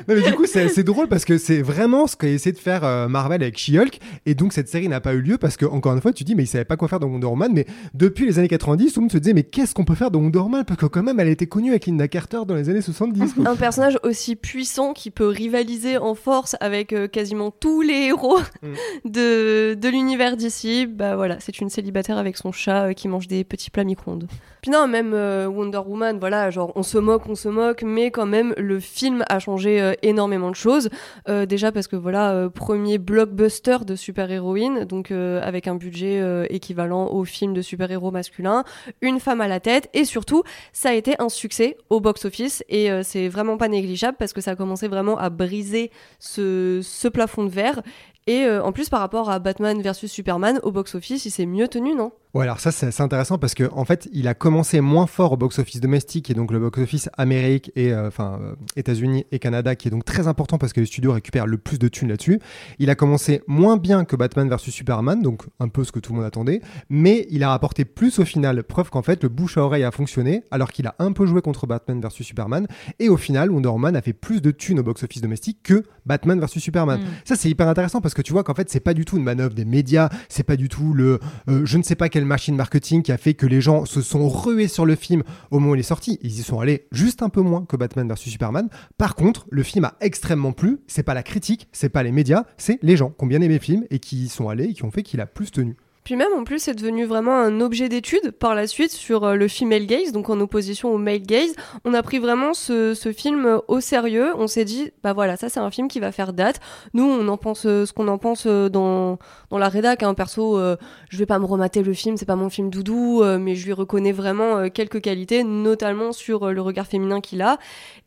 [0.09, 2.84] Non, mais du coup, c'est drôle parce que c'est vraiment ce qu'a essayé de faire
[2.84, 3.98] euh, Marvel avec She-Hulk.
[4.26, 6.34] Et donc, cette série n'a pas eu lieu parce que, encore une fois, tu dis,
[6.34, 7.52] mais ils savaient pas quoi faire dans Wonder Woman.
[7.52, 10.11] Mais depuis les années 90, tout le monde se disait, mais qu'est-ce qu'on peut faire
[10.11, 10.64] dans Wonder Woman?
[10.64, 13.34] Parce que, quand même, elle été connue avec Linda Carter dans les années 70.
[13.34, 13.48] quoi.
[13.48, 18.38] un personnage aussi puissant qui peut rivaliser en force avec euh, quasiment tous les héros
[18.62, 19.11] Mm.
[19.11, 23.28] de, de l'univers d'ici, bah voilà, c'est une célibataire avec son chat euh, qui mange
[23.28, 24.26] des petits plats micro-ondes.
[24.66, 28.10] Puis non, même euh, Wonder Woman, voilà, genre on se moque, on se moque, mais
[28.10, 30.90] quand même le film a changé euh, énormément de choses.
[31.28, 37.06] Euh, déjà parce que voilà, euh, premier blockbuster de super-héroïne, donc avec un budget équivalent
[37.12, 38.64] au film de super-héros masculin,
[39.02, 40.42] une femme à la tête, et surtout
[40.72, 44.50] ça a été un succès au box-office et c'est vraiment pas négligeable parce que ça
[44.50, 47.82] a commencé vraiment à briser ce, ce plafond de verre.
[48.26, 51.94] Et en plus, par rapport à Batman versus Superman, au box-office, il s'est mieux tenu,
[51.94, 52.10] non?
[52.37, 55.39] Ouais, alors ça, c'est intéressant parce que en fait, il a commencé moins fort au
[55.39, 59.89] box-office domestique et donc le box-office Amérique et euh, enfin euh, États-Unis et Canada, qui
[59.89, 62.39] est donc très important parce que les studios récupèrent le plus de thunes là-dessus.
[62.78, 66.12] Il a commencé moins bien que Batman vs Superman, donc un peu ce que tout
[66.12, 66.61] le monde attendait,
[66.91, 69.91] mais il a rapporté plus au final, preuve qu'en fait le bouche à oreille a
[69.91, 72.66] fonctionné, alors qu'il a un peu joué contre Batman vs Superman,
[72.99, 76.39] et au final, Wonder Woman a fait plus de thunes au box-office domestique que Batman
[76.39, 77.01] vs Superman.
[77.01, 77.07] Mm.
[77.24, 79.24] Ça, c'est hyper intéressant parce que tu vois qu'en fait, c'est pas du tout une
[79.24, 81.18] manœuvre des médias, c'est pas du tout le
[81.49, 84.02] euh, je ne sais pas quelle machine marketing qui a fait que les gens se
[84.02, 86.18] sont rués sur le film au moment où il est sorti.
[86.22, 88.68] Ils y sont allés juste un peu moins que Batman vs Superman.
[88.98, 90.80] Par contre, le film a extrêmement plu.
[90.86, 93.54] C'est pas la critique, c'est pas les médias, c'est les gens qui ont bien aimé
[93.54, 95.76] le film et qui y sont allés et qui ont fait qu'il a plus tenu.
[96.07, 99.34] Puis même en plus c'est devenu vraiment un objet d'étude par la suite sur euh,
[99.34, 101.52] le female gaze, donc en opposition au male gaze.
[101.84, 104.32] On a pris vraiment ce, ce film au sérieux.
[104.38, 106.61] On s'est dit bah voilà ça c'est un film qui va faire date.
[106.94, 109.18] Nous on en pense euh, ce qu'on en pense euh, dans
[109.50, 110.04] dans la rédac.
[110.04, 110.76] Un perso, euh,
[111.09, 113.66] je vais pas me remater le film, c'est pas mon film doudou, euh, mais je
[113.66, 117.59] lui reconnais vraiment euh, quelques qualités, notamment sur euh, le regard féminin qu'il a.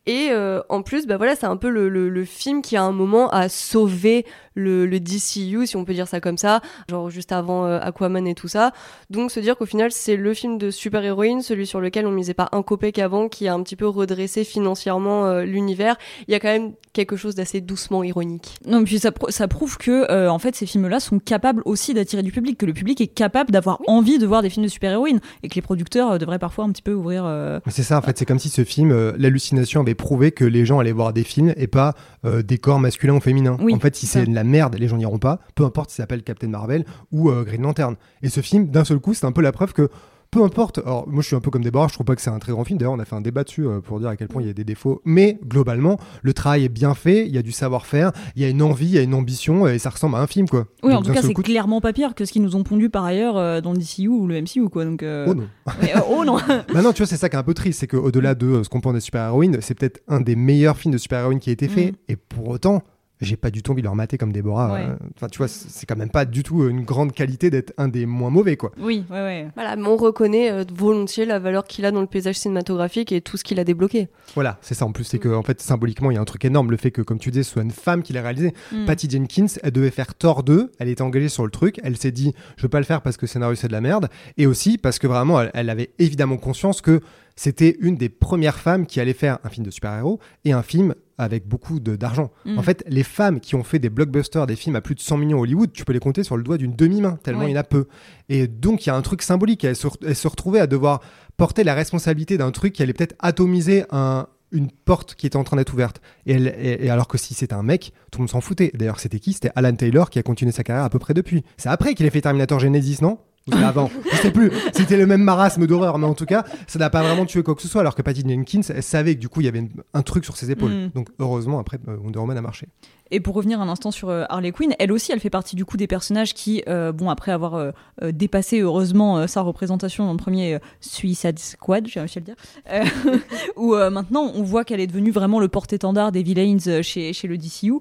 [0.06, 2.82] Et euh, en plus, bah voilà, c'est un peu le, le, le film qui à
[2.82, 4.24] un moment a sauvé
[4.54, 8.26] le, le DCU, si on peut dire ça comme ça, genre juste avant euh, Aquaman
[8.26, 8.72] et tout ça.
[9.10, 12.34] Donc se dire qu'au final, c'est le film de super-héroïne, celui sur lequel on misait
[12.34, 15.96] pas un copec avant, qui a un petit peu redressé financièrement euh, l'univers.
[16.28, 18.56] Il y a quand même quelque chose d'assez doucement ironique.
[18.66, 22.22] Non, puis ça, ça prouve que euh, en fait ces films-là sont capables aussi d'attirer
[22.22, 25.20] du public, que le public est capable d'avoir envie de voir des films de super-héroïnes
[25.42, 27.22] et que les producteurs euh, devraient parfois un petit peu ouvrir.
[27.24, 30.44] euh, C'est ça, en fait, c'est comme si ce film, euh, l'hallucination avait prouvé que
[30.44, 31.94] les gens allaient voir des films et pas
[32.24, 33.56] euh, des corps masculins ou féminins.
[33.60, 36.02] Oui, en fait, si c'est la merde, les gens n'iront pas, peu importe si ça
[36.04, 37.96] s'appelle Captain Marvel ou euh, Green Lantern.
[38.22, 39.88] Et ce film, d'un seul coup, c'est un peu la preuve que
[40.32, 42.30] peu importe, alors moi je suis un peu comme Déborah, je trouve pas que c'est
[42.30, 44.14] un très grand film, d'ailleurs on a fait un débat dessus euh, pour dire à
[44.16, 47.34] quel point il y a des défauts, mais globalement le travail est bien fait, il
[47.34, 49.80] y a du savoir-faire, il y a une envie, il y a une ambition et
[49.80, 50.66] ça ressemble à un film quoi.
[50.84, 52.62] Oui, Donc, en tout cas, c'est coup- clairement pas pire que ce qu'ils nous ont
[52.62, 54.84] pondu par ailleurs euh, dans le DCU ou le MCU, quoi.
[54.84, 55.48] Donc, euh, Oh non.
[55.82, 56.36] mais, euh, oh non
[56.72, 58.68] Bah non, tu vois, c'est ça qui est un peu triste, c'est qu'au-delà de ce
[58.68, 61.66] qu'on pense des super-héroïnes, c'est peut-être un des meilleurs films de super-héroïnes qui a été
[61.66, 61.94] fait, Mm.
[62.06, 62.84] et pour autant,
[63.20, 64.72] j'ai pas du tout envie de le remater comme Déborah.
[64.72, 64.80] Ouais.
[64.88, 67.88] euh, Enfin, tu vois, c'est quand même pas du tout une grande qualité d'être un
[67.88, 68.72] des moins mauvais, quoi.
[68.80, 69.48] Oui, ouais, ouais.
[69.54, 73.20] Voilà, mais on reconnaît euh, volontiers la valeur qu'il a dans le paysage cinématographique et
[73.20, 74.08] tout ce qu'il a débloqué.
[74.34, 76.44] Voilà, c'est ça en plus, c'est que en fait, symboliquement, il y a un truc
[76.44, 78.54] énorme, le fait que, comme tu disais, ce soit une femme qui l'a réalisé.
[78.72, 78.86] Mm.
[78.86, 82.12] Patty Jenkins, elle devait faire Thor 2, elle était engagée sur le truc, elle s'est
[82.12, 84.08] dit, je veux pas le faire parce que le scénario c'est de la merde,
[84.38, 87.00] et aussi parce que vraiment, elle, elle avait évidemment conscience que
[87.36, 90.94] c'était une des premières femmes qui allait faire un film de super-héros et un film
[91.20, 92.30] avec beaucoup d'argent.
[92.44, 92.58] Mm.
[92.58, 95.16] En fait, les femmes qui ont fait des blockbusters, des films à plus de 100
[95.18, 97.50] millions Hollywood, tu peux les compter sur le doigt d'une demi-main, tellement Ouais.
[97.50, 97.86] il y en a peu.
[98.28, 99.64] Et donc, il y a un truc symbolique.
[99.64, 101.00] Elle se, re- elle se retrouvait à devoir
[101.36, 105.44] porter la responsabilité d'un truc qui allait peut-être atomiser un- une porte qui était en
[105.44, 106.00] train d'être ouverte.
[106.26, 108.72] Et, elle- et- et alors que si c'était un mec, tout le monde s'en foutait.
[108.74, 109.32] D'ailleurs, c'était qui?
[109.32, 111.44] C'était Alan Taylor qui a continué sa carrière à peu près depuis.
[111.56, 113.18] C'est après qu'il a fait Terminator Genesis, non?
[113.48, 114.50] Ou avant Je sais plus.
[114.72, 117.54] C'était le même marasme d'horreur, mais en tout cas, ça n'a pas vraiment tué quoi
[117.54, 117.80] que ce soit.
[117.80, 120.24] Alors que Patty Jenkins, elle savait que du coup, il y avait une- un truc
[120.24, 120.70] sur ses épaules.
[120.72, 120.90] Mm.
[120.94, 122.68] Donc, heureusement, après, euh, Wonder Woman a marché.
[123.10, 125.64] Et pour revenir un instant sur euh, Harley Quinn, elle aussi, elle fait partie du
[125.64, 127.72] coup des personnages qui, euh, bon, après avoir euh,
[128.12, 133.22] dépassé heureusement euh, sa représentation dans le premier Suicide Squad, j'ai réussi à le dire,
[133.56, 137.36] où maintenant on voit qu'elle est devenue vraiment le porte-étendard des villains chez, chez le
[137.36, 137.74] DCU,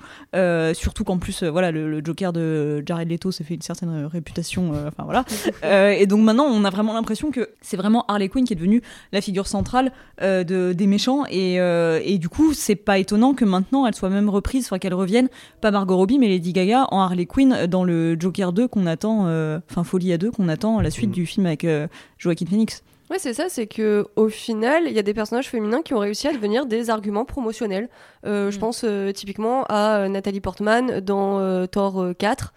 [0.74, 4.72] surtout qu'en plus, voilà, le, le Joker de Jared Leto s'est fait une certaine réputation,
[4.88, 5.26] enfin voilà.
[5.98, 8.82] Et donc maintenant, on a vraiment l'impression que c'est vraiment Harley Quinn qui est devenue
[9.12, 13.86] la figure centrale de, des méchants, et, et du coup, c'est pas étonnant que maintenant
[13.86, 15.19] elle soit même reprise, soit qu'elle revienne
[15.62, 19.26] pas Margot Robbie, mais Lady Gaga en Harley Quinn dans le Joker 2 qu'on attend,
[19.28, 21.14] euh, enfin Folie à 2 qu'on attend la suite Mhm.
[21.16, 22.84] du film avec euh, Joaquin Phoenix.
[23.10, 26.00] Ouais, c'est ça, c'est que au final, il y a des personnages féminins qui ont
[26.00, 27.90] réussi à devenir des arguments promotionnels.
[28.26, 28.60] Euh, Je Mm.
[28.60, 32.54] pense euh, typiquement à Nathalie Portman dans euh, Thor euh, 4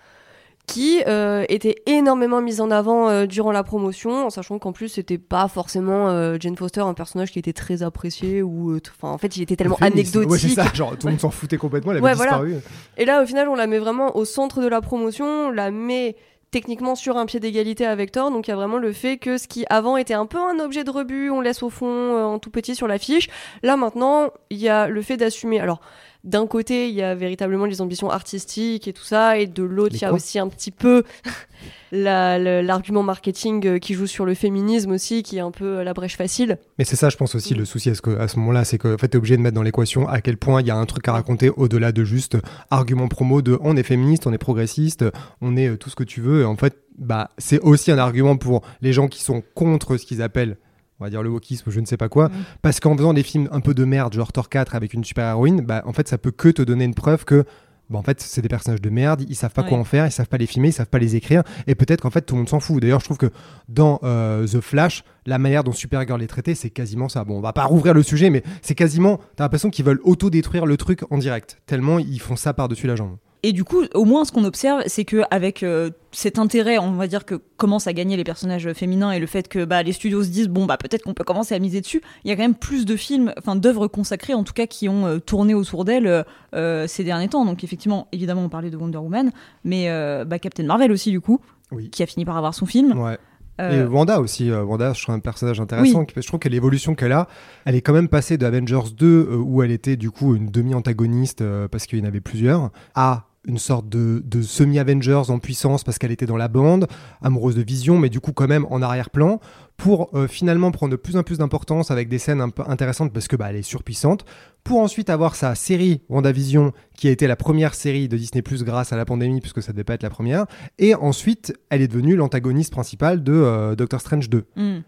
[0.67, 4.89] qui euh, était énormément mise en avant euh, durant la promotion, en sachant qu'en plus
[4.89, 9.19] c'était pas forcément euh, Jane Foster, un personnage qui était très apprécié ou, enfin en
[9.19, 10.15] fait il était tellement Féministe.
[10.17, 10.31] anecdotique.
[10.31, 10.73] Ouais, c'est ça.
[10.73, 11.93] Genre, tout le monde s'en foutait complètement.
[11.93, 12.33] Elle avait Ouais, voilà.
[12.45, 12.57] disparu.
[12.97, 15.71] Et là, au final, on la met vraiment au centre de la promotion, on la
[15.73, 16.17] met
[16.53, 18.31] techniquement sur un pied d'égalité avec Thor.
[18.31, 20.61] Donc il y a vraiment le fait que ce qui avant était un peu un
[20.61, 23.29] objet de rebut, on laisse au fond euh, en tout petit sur l'affiche.
[23.63, 25.59] Là maintenant, il y a le fait d'assumer.
[25.61, 25.81] Alors
[26.25, 29.95] d'un côté, il y a véritablement les ambitions artistiques et tout ça, et de l'autre,
[29.97, 31.03] il y a aussi un petit peu
[31.93, 35.85] la- l'argument marketing euh, qui joue sur le féminisme aussi, qui est un peu euh,
[35.85, 36.59] la brèche facile.
[36.79, 38.79] Mais c'est ça, je pense aussi, le souci à ce, que- à ce moment-là, c'est
[38.79, 40.71] que en fait, tu es obligé de mettre dans l'équation à quel point il y
[40.71, 42.37] a un truc à raconter au-delà de juste
[42.71, 45.05] argument promo de on est féministe, on est progressiste,
[45.41, 46.43] on est euh, tout ce que tu veux.
[46.43, 50.07] Et en fait, bah, c'est aussi un argument pour les gens qui sont contre ce
[50.07, 50.57] qu'ils appellent
[51.03, 52.33] on va dire le wokisme ou je ne sais pas quoi, Mm.
[52.63, 55.61] parce qu'en faisant des films un peu de merde, genre Thor 4 avec une super-héroïne,
[55.63, 57.45] bah, en fait, ça peut que te donner une preuve que
[57.91, 60.13] bah, en fait, c'est des personnages de merde, ils savent pas quoi en faire, ils
[60.13, 62.39] savent pas les filmer, ils savent pas les écrire, et peut-être qu'en fait tout le
[62.39, 62.81] monde s'en fout.
[62.81, 63.31] D'ailleurs, je trouve que
[63.69, 67.25] dans euh, The Flash, la manière dont Supergirl est traitée, c'est quasiment ça.
[67.25, 70.65] Bon, on va pas rouvrir le sujet, mais c'est quasiment, t'as l'impression qu'ils veulent auto-détruire
[70.65, 73.17] le truc en direct, tellement ils font ça par-dessus la jambe.
[73.45, 76.93] Et du coup, au moins, ce qu'on observe, c'est que avec euh, cet intérêt, on
[76.93, 79.93] va dire que commencent à gagner les personnages féminins et le fait que bah, les
[79.93, 82.37] studios se disent bon bah peut-être qu'on peut commencer à miser dessus, il y a
[82.37, 85.55] quand même plus de films, enfin d'œuvres consacrées en tout cas qui ont euh, tourné
[85.55, 86.25] autour d'elle
[86.55, 87.45] euh, ces derniers temps.
[87.45, 89.33] Donc effectivement, évidemment, on parlait de Wonder Woman,
[89.65, 89.89] mais
[90.25, 91.41] bah, Captain Marvel aussi du coup,
[91.73, 91.91] Oui.
[91.91, 92.97] qui a fini par avoir son film.
[92.97, 93.19] Ouais.
[93.59, 96.05] Et Wanda aussi, Wanda, je trouve un personnage intéressant.
[96.17, 97.29] Je trouve que l'évolution qu'elle a,
[97.65, 100.47] elle est quand même passée de Avengers 2, euh, où elle était du coup une
[100.47, 105.85] demi-antagoniste parce qu'il y en avait plusieurs, à une sorte de, de semi-Avengers en puissance
[105.85, 106.87] parce qu'elle était dans la bande,
[107.23, 109.41] amoureuse de Vision, mais du coup quand même en arrière-plan,
[109.77, 113.13] pour euh, finalement prendre de plus en plus d'importance avec des scènes un peu intéressantes
[113.13, 114.25] parce que bah, elle est surpuissante,
[114.63, 118.63] pour ensuite avoir sa série WandaVision qui a été la première série de Disney Plus
[118.63, 120.47] grâce à la pandémie puisque ça devait pas être la première,
[120.79, 124.45] et ensuite elle est devenue l'antagoniste principale de euh, Doctor Strange 2.
[124.57, 124.81] hmm.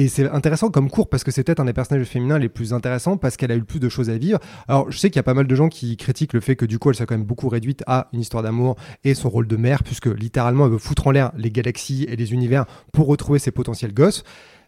[0.00, 2.72] Et c'est intéressant comme cours parce que c'est peut-être un des personnages féminins les plus
[2.72, 4.38] intéressants parce qu'elle a eu le plus de choses à vivre.
[4.66, 6.64] Alors je sais qu'il y a pas mal de gens qui critiquent le fait que
[6.64, 9.46] du coup elle soit quand même beaucoup réduite à une histoire d'amour et son rôle
[9.46, 13.08] de mère puisque littéralement elle veut foutre en l'air les galaxies et les univers pour
[13.08, 14.24] retrouver ses potentiels gosses.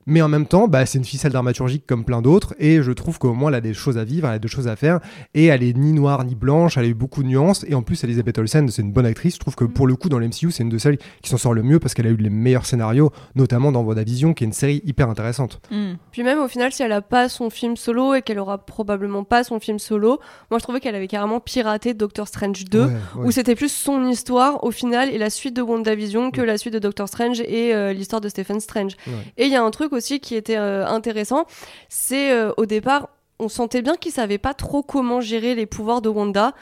[0.07, 3.19] Mais en même temps, bah, c'est une ficelle dramaturgique comme plein d'autres, et je trouve
[3.19, 5.01] qu'au moins elle a des choses à vivre, elle a des choses à faire,
[5.35, 7.83] et elle est ni noire ni blanche, elle a eu beaucoup de nuances, et en
[7.83, 9.35] plus Elizabeth Olsen, c'est une bonne actrice.
[9.35, 11.55] Je trouve que pour le coup, dans l'MCU, c'est une de celles qui s'en sort
[11.55, 14.53] le mieux parce qu'elle a eu les meilleurs scénarios, notamment dans WandaVision, qui est une
[14.53, 15.61] série hyper intéressante.
[15.71, 15.93] Hmm.
[16.11, 19.25] Puis même au final, si elle a pas son film solo et qu'elle aura probablement
[19.25, 20.19] pas son film solo,
[20.51, 23.27] moi je trouvais qu'elle avait carrément piraté Doctor Strange 2, Ouais, ouais.
[23.27, 26.75] où c'était plus son histoire au final et la suite de WandaVision que la suite
[26.75, 28.97] de Doctor Strange et euh, l'histoire de Stephen Strange.
[29.37, 31.47] Et il y a un truc aussi qui était euh, intéressant,
[31.89, 36.03] c'est euh, au départ, on sentait bien qu'ils savaient pas trop comment gérer les pouvoirs
[36.03, 36.55] de Wanda.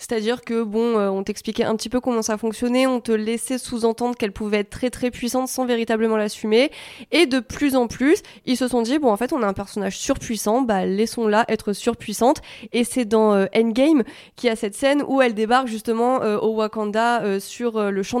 [0.00, 3.58] C'est-à-dire que bon, euh, on t'expliquait un petit peu comment ça fonctionnait, on te laissait
[3.58, 6.70] sous-entendre qu'elle pouvait être très très puissante sans véritablement l'assumer.
[7.10, 9.52] Et de plus en plus, ils se sont dit bon en fait on a un
[9.54, 12.42] personnage surpuissant, bah laissons-la être surpuissante.
[12.72, 14.04] Et c'est dans Endgame
[14.36, 18.20] qu'il y a cette scène où elle débarque justement au Wakanda sur le champ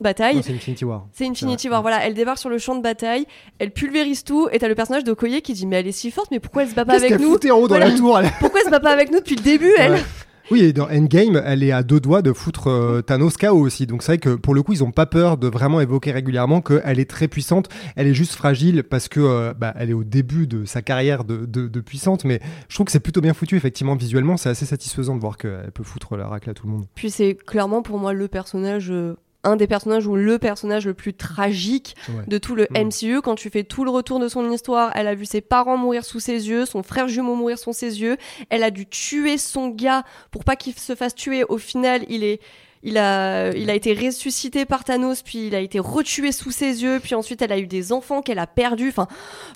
[0.00, 0.40] Bataille.
[0.42, 1.06] C'est Infinity War.
[1.12, 1.68] C'est Infinity.
[1.68, 3.26] War, voilà, elle débarque sur le champ de bataille,
[3.58, 6.10] elle pulvérise tout, et t'as le personnage de Okoye qui dit mais elle est si
[6.10, 8.30] forte, mais pourquoi elle se bat pas avec nous en haut dans la tour elle
[8.40, 10.02] Pourquoi elle se bat pas avec nous depuis le début, elle Ouais.
[10.50, 13.86] Oui, et dans Endgame, elle est à deux doigts de foutre euh, Thanos KO aussi.
[13.86, 16.60] Donc c'est vrai que pour le coup, ils ont pas peur de vraiment évoquer régulièrement
[16.60, 17.68] qu'elle est très puissante.
[17.96, 21.24] Elle est juste fragile parce que euh, bah, elle est au début de sa carrière
[21.24, 22.24] de, de- de puissante.
[22.24, 24.36] Mais je trouve que c'est plutôt bien foutu, effectivement, visuellement.
[24.36, 26.86] C'est assez satisfaisant de voir qu'elle peut foutre la raclée à tout le monde.
[26.96, 30.94] Puis c'est clairement pour moi le personnage, euh, un des personnages ou le personnage le
[30.94, 32.24] plus tragique Ouais.
[32.28, 32.76] de tout le Mm.
[32.86, 33.20] MCU.
[33.22, 36.04] Quand tu fais tout le retour de son histoire, elle a vu ses parents mourir
[36.04, 38.16] sous ses yeux, son frère jumeau mourir sous ses yeux.
[38.50, 41.44] Elle a dû tuer son gars pour pas qu'il se fasse tuer.
[41.48, 42.40] Au final, il est
[42.82, 46.82] il a, il a été ressuscité par Thanos, puis il a été retué sous ses
[46.82, 48.88] yeux, puis ensuite elle a eu des enfants qu'elle a perdus.
[48.88, 49.06] Enfin,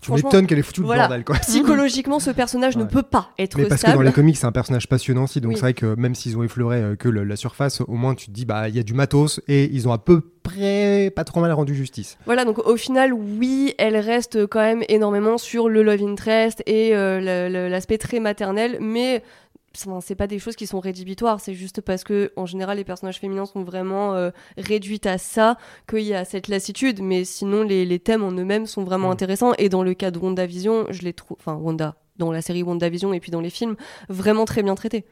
[0.00, 1.08] Tu franchement, m'étonnes qu'elle ait foutu le voilà.
[1.08, 1.36] bordel, quoi.
[1.38, 4.52] psychologiquement, ce personnage ne peut pas être Mais parce que dans les comics, c'est un
[4.52, 5.40] personnage passionnant aussi.
[5.40, 5.56] Donc Oui.
[5.56, 8.26] c'est vrai que même s'ils ont effleuré euh, que le- la surface, au moins tu
[8.26, 11.24] te dis, bah, il y a du matos et ils ont à peu près pas
[11.24, 12.18] trop mal rendu justice.
[12.26, 16.94] Voilà, donc au final, oui, elle reste quand même énormément sur le love interest et
[16.94, 19.22] euh, l'aspect très maternel, mais
[20.00, 23.18] c'est pas des choses qui sont rédhibitoires, c'est juste parce que en général les personnages
[23.18, 25.56] féminins sont vraiment euh, réduits à ça
[25.88, 29.12] qu'il y a cette lassitude, mais sinon les, les thèmes en eux-mêmes sont vraiment Mm.
[29.12, 32.62] intéressants et dans le cas de WandaVision, je les trouve, enfin Wanda, dans la série
[32.62, 33.76] WandaVision et puis dans les films,
[34.08, 35.04] vraiment très bien traités.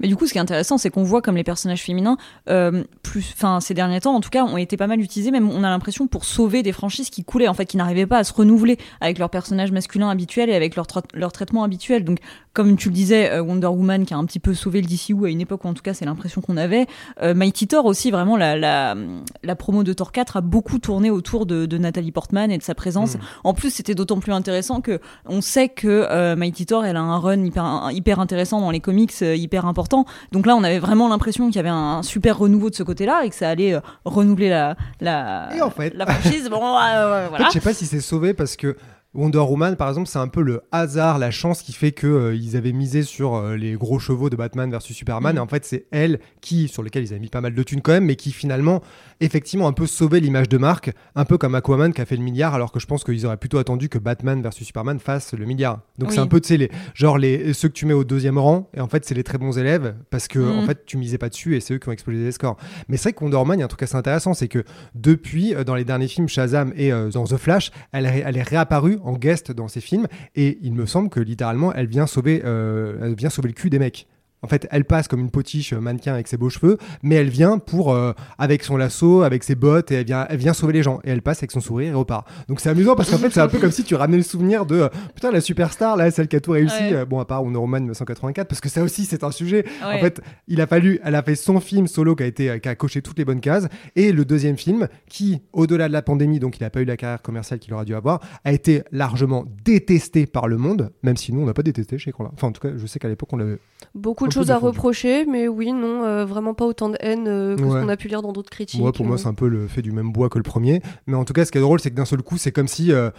[0.00, 2.16] Mais du coup, ce qui est intéressant, c'est qu'on voit comme les personnages féminins,
[2.48, 5.30] euh, plus, enfin, ces derniers temps, en tout cas, ont été pas mal utilisés.
[5.30, 8.18] Même, on a l'impression pour sauver des franchises qui coulaient, en fait, qui n'arrivaient pas
[8.18, 12.04] à se renouveler avec leurs personnages masculins habituels et avec leur, tra- leur traitement habituel.
[12.04, 12.18] Donc,
[12.52, 15.26] comme tu le disais, euh, Wonder Woman qui a un petit peu sauvé le DCU
[15.26, 16.86] à une époque où, en tout cas, c'est l'impression qu'on avait.
[17.22, 18.96] Euh, Mighty Thor aussi, vraiment, la, la,
[19.42, 22.62] la promo de Thor 4 a beaucoup tourné autour de, de Nathalie Portman et de
[22.62, 23.14] sa présence.
[23.14, 23.20] Mm.
[23.44, 27.00] En plus, c'était d'autant plus intéressant que on sait que euh, Mighty Thor, elle a
[27.00, 30.04] un run hyper, hyper intéressant dans les comics, hyper important.
[30.32, 33.24] Donc là, on avait vraiment l'impression qu'il y avait un, super renouveau de ce côté-là
[33.24, 36.48] et que ça allait euh, renouveler la, la, Et en fait- la franchise.
[36.50, 38.76] Bon, En fait, je sais pas si c'est sauvé parce que
[39.14, 42.34] Wonder Woman, par exemple, c'est un peu le hasard, la chance qui fait que euh,
[42.34, 45.34] ils avaient misé sur euh, les gros chevaux de Batman versus Superman.
[45.34, 45.38] Mm.
[45.38, 47.80] Et en fait, c'est elle qui, sur lesquels ils avaient mis pas mal de thunes
[47.80, 48.82] quand même, mais qui finalement,
[49.20, 52.22] effectivement, un peu sauvé l'image de marque, un peu comme Aquaman qui a fait le
[52.22, 55.46] milliard, alors que je pense qu'ils auraient plutôt attendu que Batman versus Superman fasse le
[55.46, 55.80] milliard.
[55.98, 56.14] Donc Oui.
[56.14, 58.68] c'est un peu, tu sais, les, genre les, ceux que tu mets au deuxième rang,
[58.74, 60.58] et en fait, c'est les très bons élèves parce que, Mm.
[60.58, 62.58] en fait, tu misais pas dessus et c'est eux qui ont explosé les scores.
[62.88, 64.62] Mais c'est vrai que Wonder Woman, il y a un truc assez intéressant, c'est que
[64.94, 68.97] depuis, euh, dans les derniers films Shazam et euh, dans The Flash, elle est réapparue
[69.04, 72.98] en guest dans ces films et il me semble que littéralement, elle vient sauver, euh,
[73.02, 74.06] elle vient sauver le cul des mecs.
[74.42, 77.28] En fait, elle passe comme une potiche euh, mannequin avec ses beaux cheveux, mais elle
[77.28, 80.72] vient pour euh, avec son lasso, avec ses bottes, et elle vient, elle vient sauver
[80.72, 81.00] les gens.
[81.04, 82.26] Et elle passe avec son sourire et repart.
[82.48, 84.66] Donc c'est amusant parce qu'en fait, c'est un peu comme si tu ramenais le souvenir
[84.66, 86.74] de euh, putain la superstar là, celle qui a tout réussi.
[86.74, 86.94] Ouais.
[86.94, 89.64] Euh, bon, à part Wonder Woman 1984, parce que ça aussi c'est un sujet.
[89.82, 92.68] En fait, il a fallu, elle a fait son film solo qui a été, qui
[92.68, 93.66] a coché toutes les bonnes cases,
[93.96, 96.96] et le deuxième film qui, au-delà de la pandémie, donc il n'a pas eu la
[96.96, 101.32] carrière commerciale qu'il aurait dû avoir, a été largement détesté par le monde, même si
[101.32, 103.32] nous on n'a pas détesté chez là Enfin, en tout cas, je sais qu'à l'époque
[103.32, 103.58] on l'avait.
[103.94, 106.96] Beaucoup de Un peu choses à reprocher, mais oui, non, euh, vraiment pas autant de
[107.00, 107.68] haine euh, que Ouais.
[107.70, 108.80] ce qu'on a pu lire dans d'autres critiques.
[108.80, 110.80] Pour moi, Euh, c'est un peu le fait du même bois que le premier.
[111.06, 112.68] Mais en tout cas, ce qui est drôle, c'est que d'un seul coup, c'est comme
[112.68, 113.10] si euh,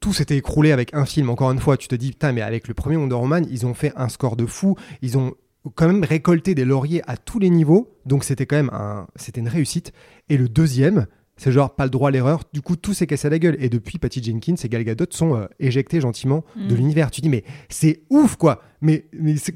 [0.00, 1.30] tout s'était écroulé avec un film.
[1.30, 3.74] Encore une fois, tu te dis, putain, mais avec le premier Wonder Woman, ils ont
[3.74, 4.74] fait un score de fou.
[5.02, 5.34] Ils ont
[5.76, 7.88] quand même récolté des lauriers à tous les niveaux.
[8.06, 9.92] Donc, c'était quand même un, c'était une réussite.
[10.28, 11.06] Et le deuxième,
[11.36, 12.40] c'est genre pas le droit à l'erreur.
[12.52, 13.56] Du coup, tout s'est cassé à la gueule.
[13.60, 16.76] Et depuis, Patty Jenkins et Gal Gadot sont euh, éjectés gentiment de Mm.
[16.76, 17.10] l'univers.
[17.12, 18.60] Tu dis, mais c'est ouf, quoi.
[18.82, 19.04] Mais,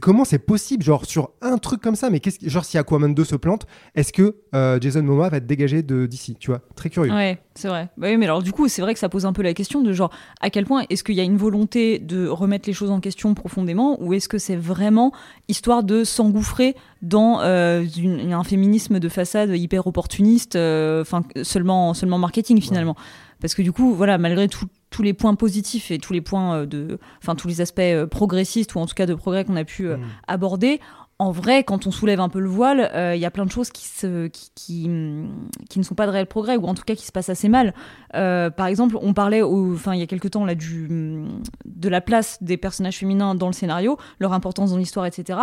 [0.00, 3.24] comment c'est possible, genre, sur un truc comme ça Mais qu'est-ce genre, si Aquaman 2
[3.24, 3.66] se plante,
[3.96, 7.12] est-ce que euh, Jason Momoa va être dégagé de d'ici Tu vois, très curieux.
[7.12, 7.88] Ouais, c'est vrai.
[7.98, 9.82] Bah oui, mais alors du coup, c'est vrai que ça pose un peu la question
[9.82, 10.10] de genre
[10.40, 13.34] à quel point est-ce qu'il y a une volonté de remettre les choses en question
[13.34, 15.10] profondément ou est-ce que c'est vraiment
[15.48, 21.94] histoire de s'engouffrer dans euh, une- un féminisme de façade hyper opportuniste, euh, enfin seulement
[21.94, 22.94] seulement marketing finalement?
[23.40, 26.58] Parce que du coup, voilà, malgré tout- tous les points positifs et tous les points
[26.58, 29.56] euh, de, enfin tous les aspects euh, progressistes ou en tout cas de progrès qu'on
[29.56, 30.02] a pu euh, Mm.
[30.28, 30.80] aborder.
[31.18, 33.50] En vrai, quand on soulève un peu le voile, euh, il y a plein de
[33.50, 36.74] choses qui, se, qui, qui, hum, qui ne sont pas de réel progrès, ou en
[36.74, 37.72] tout cas qui se passent assez mal.
[38.14, 41.88] Euh, par exemple, on parlait, enfin, il y a quelques temps, là, du, hum, de
[41.88, 45.38] la place des personnages féminins dans le scénario, leur importance dans l'histoire, etc.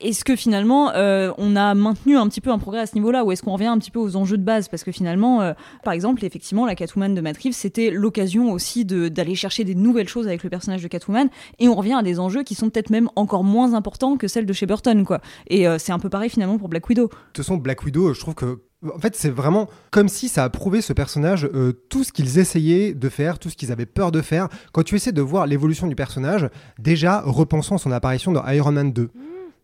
[0.00, 3.24] Est-ce que finalement, euh, on a maintenu un petit peu un progrès à ce niveau-là,
[3.24, 4.68] ou est-ce qu'on revient un petit peu aux enjeux de base?
[4.68, 5.52] Parce que finalement, euh,
[5.84, 9.76] par exemple, effectivement, la Catwoman de Matt Reeves, c'était l'occasion aussi de- d'aller chercher des
[9.76, 11.28] nouvelles choses avec le personnage de Catwoman,
[11.60, 14.46] et on revient à des enjeux qui sont peut-être même encore moins importants que celles
[14.46, 15.20] de chez Burton, quoi.
[15.46, 17.04] Et euh, c'est un peu pareil finalement pour Black Widow.
[17.06, 18.62] De toute façon, Black Widow, je trouve que.
[18.94, 22.38] En fait, c'est vraiment comme si ça a prouvé ce personnage euh, tout ce qu'ils
[22.38, 24.48] essayaient de faire, tout ce qu'ils avaient peur de faire.
[24.72, 28.72] Quand tu essaies de voir l'évolution du personnage, déjà, repensons à son apparition dans Iron
[28.72, 29.08] Man 2.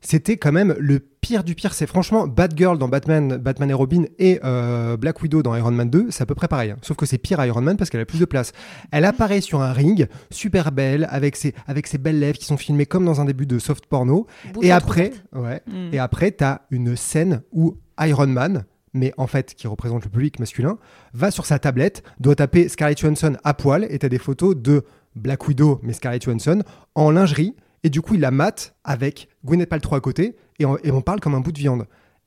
[0.03, 1.75] C'était quand même le pire du pire.
[1.75, 5.91] C'est franchement Batgirl dans Batman, Batman et Robin et euh, Black Widow dans Iron Man
[5.91, 6.71] 2, c'est à peu près pareil.
[6.71, 6.77] hein.
[6.81, 8.53] Sauf que c'est pire Iron Man parce qu'elle a plus de place.
[8.93, 12.57] Elle apparaît sur un ring, super belle, avec ses, avec ses belles lèvres qui sont
[12.57, 14.27] filmées comme dans un début de soft porno.
[14.63, 15.91] Et après, ouais, Mm.
[15.93, 20.41] et après, t'as une scène où Iron Man, mais en fait qui représente le public
[20.41, 20.79] masculin,
[21.13, 24.85] va sur sa tablette, doit taper Scarlett Johansson à poil, et t'as des photos de
[25.15, 26.63] Black Widow, mais Scarlett Johansson,
[26.95, 30.77] en lingerie, et du coup il la mate avec Gwyneth Paltrow à côté, et on,
[30.79, 31.87] et on parle comme un bout de viande.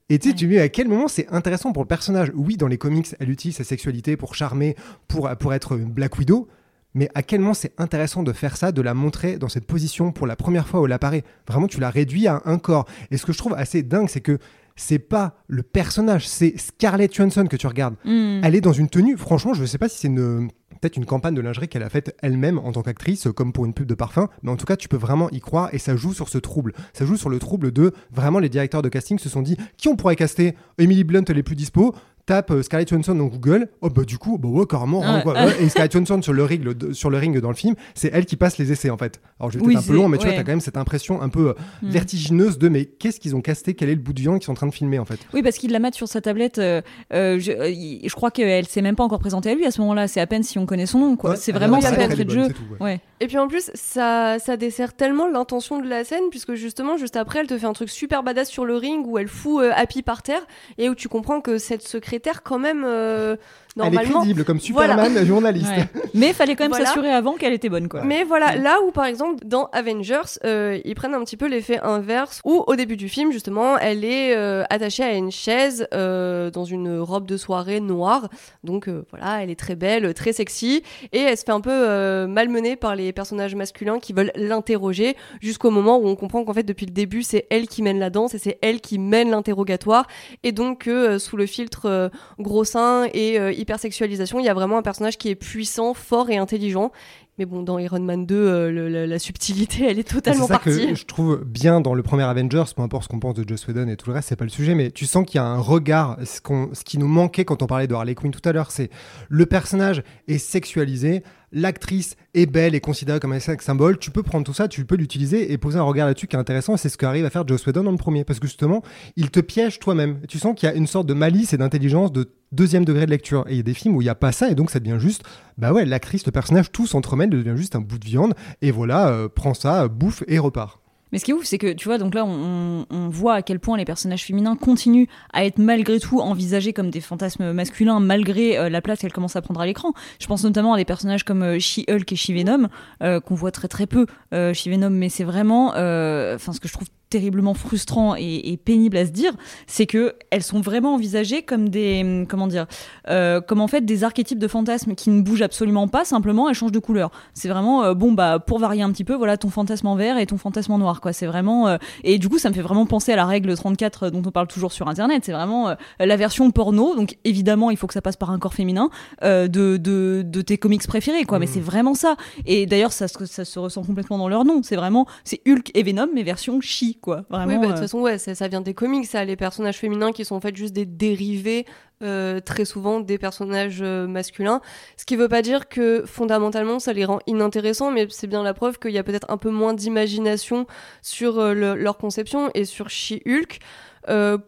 [0.10, 2.32] Et tu sais, tu me dis à quel moment c'est intéressant pour le personnage?
[2.36, 4.76] Oui, dans les comics, elle utilise sa sexualité pour charmer,
[5.08, 6.47] pour, pour être Black Widow,
[6.93, 10.12] mais à quel moment c'est intéressant de faire ça, de la montrer dans cette position
[10.12, 11.24] pour la première fois où elle apparaît?
[11.47, 12.86] Vraiment, tu la réduis à un corps.
[13.12, 14.38] Et ce que je trouve assez dingue, c'est que
[14.76, 17.95] c'est pas le personnage, c'est Scarlett Johansson que tu regardes.
[18.06, 18.41] Mm.
[18.43, 20.49] Elle est dans une tenue, franchement, je ne sais pas si c'est une
[20.84, 23.74] peut-être une campagne de lingerie qu'elle a faite elle-même en tant qu'actrice, comme pour une
[23.74, 26.14] pub de parfum, mais en tout cas, tu peux vraiment y croire et ça joue
[26.14, 26.74] sur ce trouble.
[26.92, 29.88] Ça joue sur le trouble de vraiment les directeurs de casting se sont dit qui
[29.88, 30.56] on pourrait caster?
[30.78, 31.96] Emily Blunt, est plus dispo.
[32.26, 35.06] Tape euh, Scarlett Johansson dans Google, oh bah du coup, bah ouais, carrément, Ouais.
[35.06, 35.34] hein, quoi.
[35.34, 38.10] Ouais, et Scarlett Johansson sur le, ring, le- sur le ring dans le film, c'est
[38.14, 39.20] elle qui passe les essais en fait.
[39.40, 41.22] Alors je vais Oui, un peu long, mais tu vois, t'as quand même cette impression
[41.22, 41.90] un peu euh, Mm.
[41.90, 44.52] vertigineuse de mais qu'est-ce qu'ils ont casté, quel est le bout de viande qu'ils sont
[44.54, 45.20] en train de filmer en fait?
[45.34, 46.60] Oui, parce qu'il la mate sur sa tablette.
[46.60, 46.82] euh,
[47.14, 50.08] euh, je, crois qu'elle s'est même pas encore présentée à lui à ce moment-là.
[50.08, 51.16] C'est à peine si on connaît son nom.
[51.18, 51.36] quoi.
[51.36, 52.44] C'est vraiment sa elle est entrée de jeu.
[52.48, 53.02] c'est tout, ouais.
[53.24, 57.16] Et puis en plus, ça, ça dessert tellement l'intention de la scène, puisque justement, juste
[57.16, 59.72] après, elle te fait un truc super badass sur le ring où elle fout euh,
[59.74, 60.46] Happy par terre
[60.78, 63.38] et où tu comprends que cette secrétaire, quand même, euh,
[63.76, 64.20] Elle est normalement.
[64.20, 65.68] crédible comme Superman journaliste.
[65.68, 65.88] Ouais.
[66.14, 66.86] Mais il fallait quand même Voilà.
[66.86, 68.04] s'assurer avant qu'elle était bonne, quoi.
[68.04, 71.80] Mais voilà, là où par exemple dans Avengers, euh, ils prennent un petit peu l'effet
[71.82, 76.52] inverse, où au début du film justement, elle est euh, attachée à une chaise euh,
[76.52, 78.30] dans une robe de soirée noire,
[78.64, 81.72] donc euh, voilà, elle est très belle, très sexy, et elle se fait un peu
[81.72, 86.54] euh, malmener par les personnages masculins qui veulent l'interroger, jusqu'au moment où on comprend qu'en
[86.54, 89.32] fait depuis le début c'est elle qui mène la danse et c'est elle qui mène
[89.32, 90.06] l'interrogatoire,
[90.44, 92.10] et donc que euh, sous le filtre euh,
[92.40, 96.30] gros sein et euh, hypersexualisation, il y a vraiment un personnage qui est puissant, fort
[96.30, 96.91] et intelligent.
[97.39, 100.45] Mais bon, dans Iron Man 2, euh, le- la, la subtilité, elle est C'est totalement
[100.45, 100.89] ça partie.
[100.89, 103.66] que je trouve bien dans le premier Avengers, peu importe ce qu'on pense de Joss
[103.68, 105.45] Whedon et tout le reste, c'est pas le sujet, mais tu sens qu'il y a
[105.45, 106.39] un regard, ce,
[106.74, 108.91] ce qui nous manquait quand on parlait de Harley Quinn tout à l'heure, c'est
[109.30, 111.24] le personnage est sexualisé,
[111.54, 114.95] l'actrice est belle et considérée comme un symbole, tu peux prendre tout ça, tu peux
[114.95, 117.66] l'utiliser et poser un regard là-dessus qui est intéressant, c'est ce qu'arrive à faire Joss
[117.66, 118.82] Whedon dans le premier, parce que justement,
[119.16, 120.20] il te piège toi-même.
[120.28, 123.12] Tu sens qu'il y a une sorte de malice et d'intelligence de deuxième degré de
[123.12, 124.72] lecture, et il y a des films où il n'y a pas ça, et donc
[124.72, 125.24] ça devient juste,
[125.58, 129.10] bah ouais, l'actrice, le personnage, tout s'entremêle, devient juste un bout de viande, et voilà,
[129.10, 130.83] euh, prends ça, bouffe et repart.
[131.14, 133.59] Mais ce qui est ouf, c'est que tu vois, donc là, on, voit à quel
[133.59, 138.57] point les personnages féminins continuent à être malgré tout envisagés comme des fantasmes masculins, malgré
[138.57, 139.93] euh, la place qu'elles commencent à prendre à l'écran.
[140.20, 142.68] Je pense notamment à des personnages comme euh, She-Hulk et She-Venom,
[143.03, 146.88] euh, qu'on voit très très peu She-Venom, mais c'est vraiment, enfin, ce que je trouve
[147.14, 149.34] terriblement frustrant et, et pénible à se dire,
[149.68, 152.66] c'est que elles sont vraiment envisagées comme des, comment dire,
[153.07, 156.55] euh, comme en fait des archétypes de fantasmes qui ne bougent absolument pas, simplement elles
[156.55, 157.11] changent de couleur.
[157.36, 160.18] C'est vraiment euh, bon bah pour varier un petit peu, voilà ton fantasme en vert
[160.18, 161.14] et ton fantasme en noir quoi.
[161.14, 164.09] C'est vraiment euh, et du coup ça me fait vraiment penser à la règle 34
[164.09, 165.22] dont on parle toujours sur internet.
[165.24, 166.95] C'est vraiment la version porno.
[166.95, 168.89] Donc évidemment il faut que ça passe par un corps féminin
[169.22, 171.38] de, de de tes comics préférés quoi.
[171.38, 172.16] Mais c'est vraiment ça.
[172.47, 174.64] Et d'ailleurs ça ça se ressent complètement dans leur nom.
[174.64, 177.26] C'est vraiment c'est Hulk et Venom mais version chi quoi.
[177.30, 177.54] Vraiment.
[177.54, 179.78] Oui, bah, de toute euh, façon, ouais, ça, ça vient des comics, ça, les personnages
[179.78, 181.66] féminins qui sont en fait juste des dérivés,
[182.01, 184.62] euh, très souvent des personnages euh, masculins.
[184.97, 188.56] Ce qui veut pas dire que fondamentalement ça les rend inintéressants, mais c'est bien la
[188.56, 190.66] preuve qu'il y a peut-être un peu moins d'imagination
[191.04, 193.60] sur euh, le- leur conception et sur She-Hulk.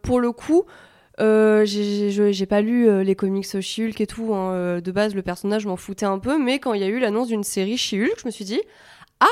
[0.01, 0.64] Pour le coup,
[1.22, 4.34] euh, j'ai- pas lu euh, les comics She-Hulk et tout.
[4.34, 6.88] hein, euh, de base, le personnage m'en foutais un peu, mais quand il y a
[6.88, 8.60] eu l'annonce d'une série She-Hulk, je me suis dit
[9.22, 9.28] ah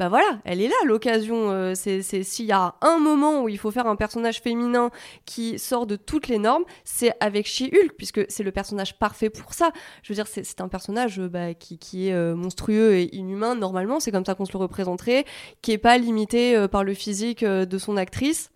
[0.00, 1.50] bah voilà, elle est là l'occasion.
[1.50, 4.90] euh, c'est s'il y a un moment où il faut faire un personnage féminin
[5.26, 9.52] qui sort de toutes les normes, c'est avec She-Hulk puisque c'est le personnage parfait pour
[9.52, 9.72] ça.
[10.02, 13.54] Je veux dire, c'est un personnage euh, bah, qui, qui est euh, monstrueux et inhumain
[13.54, 15.26] normalement, c'est comme ça qu'on se le représenterait,
[15.60, 18.50] qui est pas limité par le physique de son actrice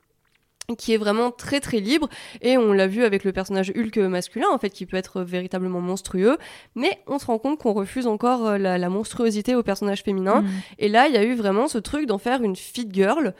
[0.78, 2.08] qui est vraiment très très libre
[2.40, 5.80] et on l'a vu avec le personnage Hulk masculin en fait qui peut être véritablement
[5.80, 6.38] monstrueux
[6.74, 10.42] mais on se rend compte qu'on refuse encore euh, la, la monstruosité au personnage féminin
[10.42, 10.48] mm.
[10.78, 13.34] et là, il y a eu vraiment ce truc d'en faire une fit girl.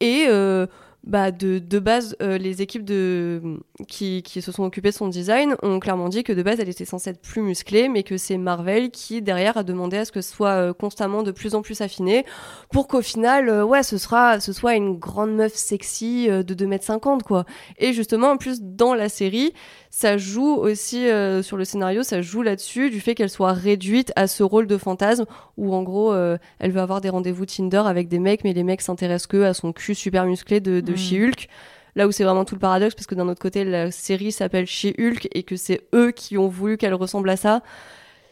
[0.00, 0.66] Et euh,
[1.04, 5.08] bah, de, de base, euh, les équipes de, qui, qui se sont occupées de son
[5.08, 8.16] design ont clairement dit que de base, elle était censée être plus musclée, mais que
[8.16, 11.56] c'est Marvel qui, derrière, a demandé à ce que ce soit euh, constamment de plus
[11.56, 12.24] en plus affiné
[12.70, 17.22] pour qu'au final, euh, ouais, ce, sera, ce soit une grande meuf sexy de 2m50,
[17.22, 17.46] quoi.
[17.78, 19.52] Et justement, en plus, dans la série,
[19.90, 21.06] ça joue aussi
[21.42, 24.78] sur le scénario, ça joue là-dessus, du fait qu'elle soit réduite à ce rôle de
[24.78, 25.26] fantasme
[25.58, 28.80] où en gros elle veut avoir des rendez-vous Tinder avec des mecs, mais les mecs
[28.80, 30.96] s'intéressent que à son cul super musclé de Mm.
[30.96, 31.48] She-Hulk.
[31.94, 34.66] Là où c'est vraiment tout le paradoxe, parce que d'un autre côté, la série s'appelle
[34.66, 37.62] She-Hulk et que c'est eux qui ont voulu qu'elle ressemble à ça.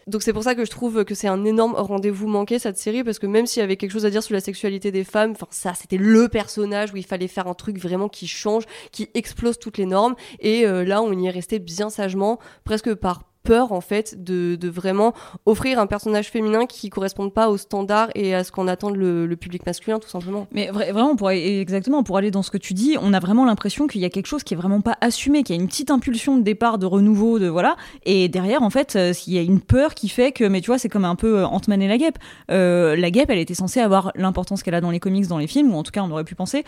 [0.06, 3.04] Donc c'est pour ça que je trouve que c'est un énorme rendez-vous manqué cette série
[3.04, 5.32] parce que même s'il y avait quelque chose à dire sur la sexualité des femmes,
[5.32, 9.08] enfin ça c'était le personnage où il fallait faire un truc vraiment qui change, qui
[9.14, 13.29] explose toutes les normes et euh, là on y est resté bien sagement, presque par
[13.42, 15.12] peur en fait de, de vraiment
[15.46, 19.26] offrir un personnage féminin qui corresponde pas aux standards et à ce qu'en attend le,
[19.26, 20.46] le public masculin tout simplement.
[20.52, 23.44] Mais vra- vraiment, pour, exactement, pour aller dans ce que tu dis, on a vraiment
[23.44, 25.68] l'impression qu'il y a quelque chose qui est vraiment pas assumé, qu'il y a une
[25.68, 27.76] petite impulsion de départ, de renouveau, de voilà.
[28.04, 30.66] Et derrière, en fait, euh, il y a une peur qui fait que, mais tu
[30.66, 32.18] vois, c'est comme un peu euh, Ant-Man et la guêpe.
[32.50, 35.46] Euh, la guêpe, elle était censée avoir l'importance qu'elle a dans les comics, dans les
[35.46, 36.64] films, ou en tout cas, on aurait pu penser.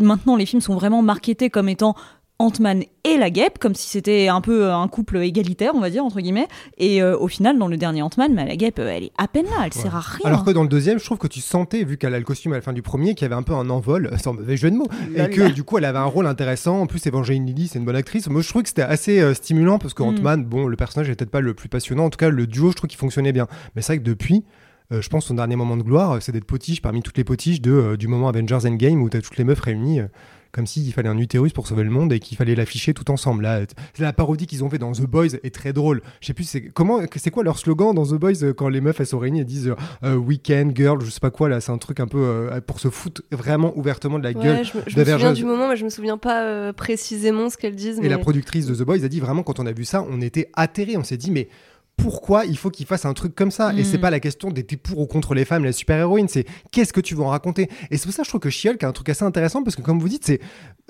[0.00, 1.94] Maintenant, les films sont vraiment marketés comme étant
[2.40, 6.04] Ant-Man et la guêpe, comme si c'était un peu un couple égalitaire, on va dire,
[6.04, 6.48] entre guillemets.
[6.78, 9.28] Et euh, au final, dans le dernier Ant-Man, bah, la guêpe, euh, elle est à
[9.28, 10.24] peine là, elle sert à rien.
[10.26, 12.52] Alors que dans le deuxième, je trouve que tu sentais, vu qu'elle a le costume
[12.52, 14.70] à la fin du premier, qu'il y avait un peu un envol, sans mauvais jeu
[14.70, 16.80] de mots, et que du coup elle avait un rôle intéressant.
[16.80, 18.28] En plus, Evangeline Lilly, c'est une bonne actrice.
[18.28, 20.06] Moi, je trouve que c'était assez euh, stimulant parce que Mm.
[20.08, 22.04] Ant-Man, bon, le personnage est peut-être pas le plus passionnant.
[22.06, 23.46] En tout cas, le duo, je trouve qu'il fonctionnait bien.
[23.76, 24.44] Mais c'est vrai que depuis.
[24.92, 27.24] euh, je pense son dernier moment de gloire, euh, c'est d'être potiche parmi toutes les
[27.24, 30.00] potiches de, euh, du moment Avengers Endgame où t'as toutes les meufs réunies.
[30.00, 30.08] euh,
[30.54, 33.42] comme s'il fallait un utérus pour sauver le monde et qu'il fallait l'afficher tout ensemble.
[33.42, 33.62] Là,
[33.98, 36.00] la parodie qu'ils ont fait dans The Boys est très drôle.
[36.20, 39.00] Je sais plus, c'est comment, c'est quoi leur slogan dans The Boys quand les meufs
[39.00, 39.74] elles sont réunies et disent
[40.04, 42.78] euh, Weekend Girl, je sais pas quoi là, c'est un truc un peu euh, pour
[42.78, 44.64] se foutre vraiment ouvertement de la gueule.
[44.64, 47.56] Je, me, je me souviens du moment, mais je me souviens pas euh, précisément ce
[47.56, 47.98] qu'elles disent.
[48.00, 50.20] Et la productrice de The Boys a dit vraiment quand on a vu ça, on
[50.20, 51.48] était atterrés, on s'est dit mais
[51.96, 54.00] pourquoi il faut qu'il fasse un truc comme ça Et c'est Mm.
[54.00, 57.14] pas la question d'être pour ou contre les femmes, la super-héroïne, c'est qu'est-ce que tu
[57.14, 59.08] veux en raconter Et c'est pour ça que je trouve que She-Hulk a un truc
[59.08, 60.40] assez intéressant parce que comme vous dites, c'est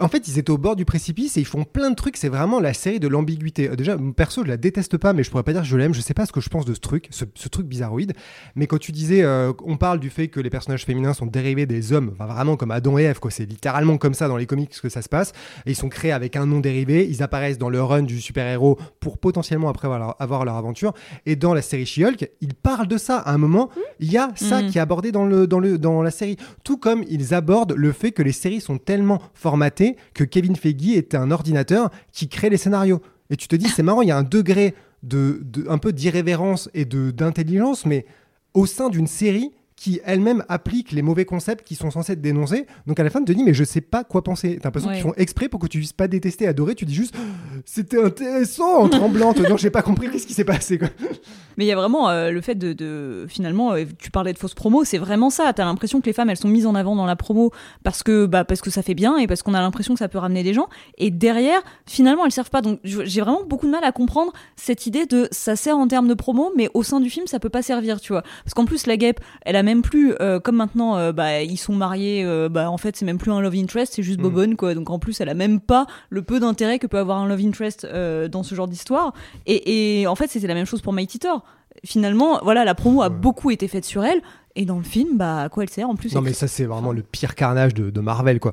[0.00, 2.28] en fait ils étaient au bord du précipice et ils font plein de trucs, c'est
[2.28, 3.68] vraiment la série de l'ambiguïté.
[3.70, 5.92] Euh, Déjà, perso, je la déteste pas, mais je pourrais pas dire que je l'aime,
[5.94, 8.12] je sais pas ce que je pense de ce truc, ce, ce truc bizarroïde.
[8.56, 11.66] Mais quand tu disais, euh, on parle du fait que les personnages féminins sont dérivés
[11.66, 14.46] des hommes, enfin vraiment comme Adam et Ève, quoi, c'est littéralement comme ça dans les
[14.46, 15.32] comics que ça se passe.
[15.66, 18.78] Et ils sont créés avec un nom dérivé, ils apparaissent dans le run du super-héros
[19.00, 20.93] pour potentiellement après avoir leur, avoir leur aventure.
[21.26, 23.18] Et dans la série She-Hulk, ils parlent de ça.
[23.18, 23.70] À un moment,
[24.00, 24.70] il y a ça Mhm.
[24.70, 26.36] qui est abordé dans, le, dans, le, dans la série.
[26.64, 30.96] Tout comme ils abordent le fait que les séries sont tellement formatées que Kevin Feige
[30.96, 33.00] était un ordinateur qui crée les scénarios.
[33.30, 35.92] Et tu te dis, c'est marrant, il y a un degré de, de- un peu
[35.92, 38.06] d'irrévérence et de d'intelligence, mais
[38.54, 39.50] au sein d'une série
[39.84, 42.66] qui elle-même applique les mauvais concepts qui sont censés être dénoncés.
[42.86, 44.56] Donc à la fin, tu te dis, mais je sais pas quoi penser.
[44.58, 44.94] T'as l'impression Ouais.
[44.94, 46.74] qu'ils font exprès pour que tu puisses pas détester, adorer.
[46.74, 47.14] Tu dis juste,
[47.66, 49.38] c'était intéressant en tremblante.
[49.46, 50.78] non, j'ai pas compris qu'est-ce qui s'est passé.
[50.78, 50.88] Quoi.
[51.58, 54.38] Mais il y a vraiment euh, le fait de, de- finalement, euh, tu parlais de
[54.38, 55.52] fausses promos, c'est vraiment ça.
[55.52, 57.50] T'as l'impression que les femmes, elles sont mises en avant dans la promo
[57.82, 60.08] parce que, bah, parce que ça fait bien et parce qu'on a l'impression que ça
[60.08, 60.68] peut ramener des gens.
[60.96, 62.62] Et derrière, finalement, elles servent pas.
[62.62, 66.08] Donc, j'ai vraiment beaucoup de mal à comprendre cette idée de ça sert en termes
[66.08, 68.22] de promo, mais au sein du film, ça peut pas servir, tu vois.
[68.44, 71.56] Parce qu'en plus, la guêpe, elle a même plus, euh, comme maintenant, euh, bah, ils
[71.56, 74.22] sont mariés, euh, bah, en fait, c'est même plus un love interest, c'est juste Mm.
[74.22, 74.74] bobonne, quoi.
[74.74, 77.40] Donc, en plus, elle a même pas le peu d'intérêt que peut avoir un love
[77.44, 79.12] interest dans ce genre d'histoire.
[79.46, 81.42] Et, et en fait, c'était la même chose pour Mighty Thor.
[81.84, 83.14] Finalement, voilà, la promo a Ouais.
[83.14, 84.22] beaucoup été faite sur elle.
[84.56, 86.64] Et dans le film, bah, à quoi elle sert en plus Non, mais ça, c'est
[86.64, 88.52] vraiment le pire carnage de, de Marvel, quoi.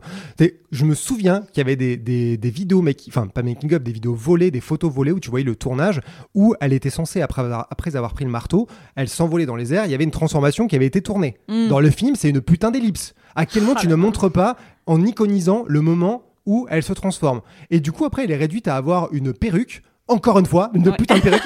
[0.72, 3.92] Je me souviens qu'il y avait des, des, des vidéos, make- enfin, pas making-up, des
[3.92, 6.02] vidéos volées, des photos volées où tu voyais le tournage,
[6.34, 9.74] où elle était censée, après avoir, après avoir pris le marteau, elle s'envolait dans les
[9.74, 11.38] airs, il y avait une transformation qui avait été tournée.
[11.50, 11.68] Mm.
[11.68, 13.14] Dans le film, c'est une putain d'ellipse.
[13.36, 16.94] À quel moment Ah tu ne montres pas en iconisant le moment où elle se
[16.94, 19.84] transforme Et du coup, après, elle est réduite à avoir une perruque.
[20.08, 20.96] Encore une fois, une Ouais.
[20.98, 21.42] putain de perruque.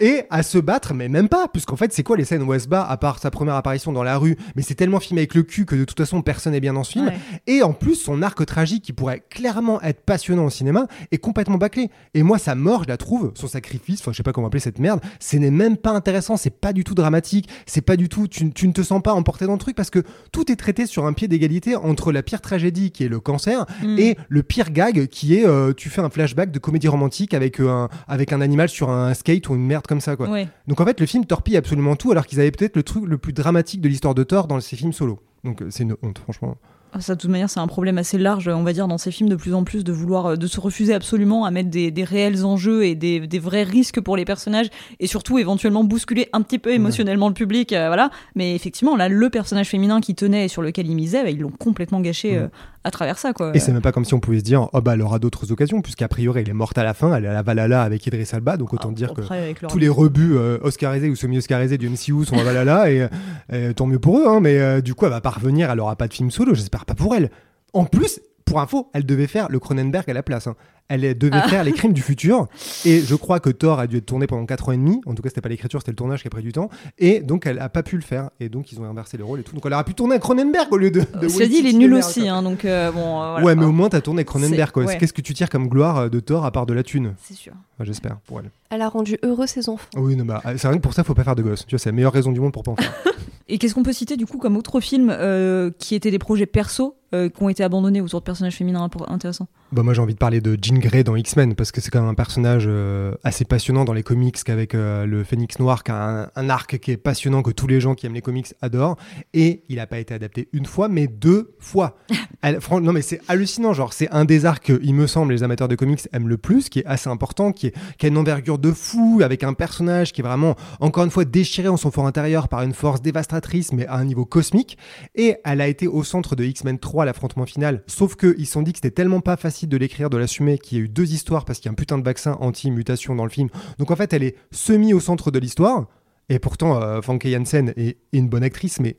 [0.00, 2.60] et à se battre, mais même pas, puisqu'en fait, c'est quoi les scènes où elle
[2.60, 5.34] se bat, à part sa première apparition dans la rue, mais c'est tellement filmé avec
[5.34, 7.06] le cul que de toute façon, personne n'est bien dans ce film.
[7.06, 7.16] Ouais.
[7.46, 11.56] Et en plus, son arc tragique, qui pourrait clairement être passionnant au cinéma, est complètement
[11.56, 11.90] bâclé.
[12.14, 14.60] Et moi, sa mort, je la trouve, son sacrifice, enfin, je sais pas comment appeler
[14.60, 18.08] cette merde, ce n'est même pas intéressant, c'est pas du tout dramatique, c'est pas du
[18.08, 20.02] tout, tu, tu ne te sens pas emporté dans le truc parce que
[20.32, 23.66] tout est traité sur un pied d'égalité entre la pire tragédie qui est le cancer
[23.82, 23.98] Mm.
[23.98, 27.60] et le pire gag qui est euh, tu fais un flashback de comédie romantique avec,
[27.60, 30.28] euh, un, avec un animal sur un skate ou une merde comme ça, quoi.
[30.28, 30.48] Ouais.
[30.66, 33.18] Donc en fait, le film torpille absolument tout, alors qu'ils avaient peut-être le truc le
[33.18, 35.20] plus dramatique de l'histoire de Thor dans ses films solo.
[35.44, 36.56] Donc euh, c'est une honte, franchement.
[36.94, 39.10] Ah, Ça, de toute manière, c'est un problème assez large, on va dire, dans ces
[39.10, 41.90] films de plus en plus, de vouloir, euh, de se refuser absolument à mettre des,
[41.90, 44.68] des réels enjeux et des, des vrais risques pour les personnages,
[45.00, 48.10] et surtout éventuellement bousculer un petit peu émotionnellement le public, euh, voilà.
[48.34, 51.40] Mais effectivement, là, le personnage féminin qui tenait et sur lequel ils misaient, bah, ils
[51.40, 52.48] l'ont complètement gâché euh,
[52.84, 53.52] à travers ça, quoi.
[53.54, 55.52] Et c'est même pas comme si on pouvait se dire, oh bah elle aura d'autres
[55.52, 58.06] occasions, puisqu'a priori elle est morte à la fin, elle est à la Valhalla avec
[58.06, 61.78] Idris Elba, donc autant Ah, dire que leur- tous les rebuts euh, oscarisés ou semi-oscarisés
[61.78, 63.08] du MCU sont à Valhalla, et
[63.52, 65.80] euh, tant mieux pour eux, hein, mais euh, du coup elle va pas revenir, elle
[65.80, 67.30] aura pas de film solo, j'espère pas pour elle.
[67.72, 70.46] En plus, pour info, elle devait faire le Cronenberg à la place.
[70.46, 70.56] hein.
[70.88, 71.48] Elle est- devait Ah.
[71.48, 72.48] faire les crimes du futur,
[72.84, 75.14] et je crois que Thor a dû être tourné pendant 4 ans et demi, en
[75.14, 76.68] tout cas c'était pas l'écriture, c'était le tournage qui a pris du temps,
[76.98, 79.40] et donc elle a pas pu le faire, et donc ils ont inversé le rôle
[79.40, 81.00] et tout, donc elle aurait pu tourner un Cronenberg au lieu de...
[81.20, 83.22] de Cela dit, il est nul aussi, hein, donc euh, bon.
[83.22, 83.44] euh, voilà.
[83.46, 84.98] ouais, mais au moins t'as tourné Cronenberg, ouais.
[84.98, 87.14] Qu'est-ce que tu tires comme gloire euh, de Thor à part de la thune?
[87.22, 87.52] C'est sûr.
[87.76, 88.50] Enfin, J'espère pour elle.
[88.70, 89.88] Elle a rendu heureux ses enfants.
[89.96, 91.64] Oui, non, bah, c'est rien que pour ça, faut pas faire de gosses.
[91.66, 92.92] Tu vois, c'est la meilleure raison du monde pour pas en faire.
[93.48, 96.46] Et qu'est-ce qu'on peut citer du coup comme autre film euh, qui étaient des projets
[96.46, 100.14] perso euh, qui ont été abandonnés autour de personnages féminins intéressants bah, moi, j'ai envie
[100.14, 103.14] de parler de Jean Grey dans X-Men parce que c'est quand même un personnage euh,
[103.24, 106.78] assez passionnant dans les comics qu'avec euh, le Phénix Noir, qui a un, un arc
[106.78, 108.96] qui est passionnant que tous les gens qui aiment les comics adorent.
[109.34, 111.98] Et il a pas été adapté une fois, mais deux fois.
[112.42, 113.74] Elle- non, mais c'est hallucinant.
[113.74, 116.70] Genre, c'est un des arcs, il me semble, les amateurs de comics aiment le plus,
[116.70, 120.12] qui est assez important, qui, est, qui a une envergure de fou, avec un personnage
[120.12, 123.72] qui est vraiment, encore une fois, déchiré en son fort intérieur par une force dévastatrice,
[123.72, 124.78] mais à un niveau cosmique.
[125.14, 127.82] Et elle a été au centre de X-Men 3, l'affrontement final.
[127.86, 130.78] Sauf qu'ils se sont dit que c'était tellement pas facile de l'écrire, de l'assumer, qu'il
[130.78, 133.24] y a eu deux histoires parce qu'il y a un putain de vaccin anti-mutation dans
[133.24, 133.48] le film.
[133.78, 135.88] Donc en fait, elle est semi au centre de l'histoire.
[136.28, 138.96] Et pourtant, euh, Famke Janssen est, une bonne actrice, mais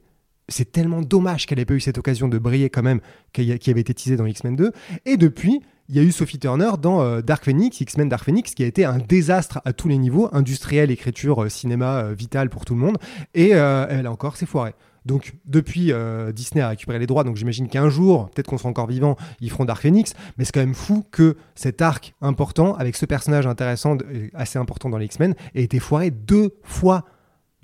[0.50, 3.00] c'est tellement dommage qu'elle ait pas eu cette occasion de briller quand même,
[3.32, 4.72] qui avait été teasée dans X-Men 2.
[5.06, 8.54] Et depuis, il y a eu Sophie Turner dans euh, Dark Phoenix, X-Men Dark Phoenix,
[8.54, 12.50] qui a été un désastre à tous les niveaux, industriel, écriture, euh, cinéma, euh, vital
[12.50, 12.98] pour tout le monde.
[13.34, 14.74] Et elle a encore s'est foirée.
[15.06, 18.70] Donc depuis, euh, Disney a récupéré les droits, donc j'imagine qu'un jour, peut-être qu'on sera
[18.70, 22.76] encore vivant, ils feront Dark Phoenix, mais c'est quand même fou que cet arc important,
[22.76, 27.06] avec ce personnage intéressant, euh, assez important dans les X-Men, ait été foiré deux fois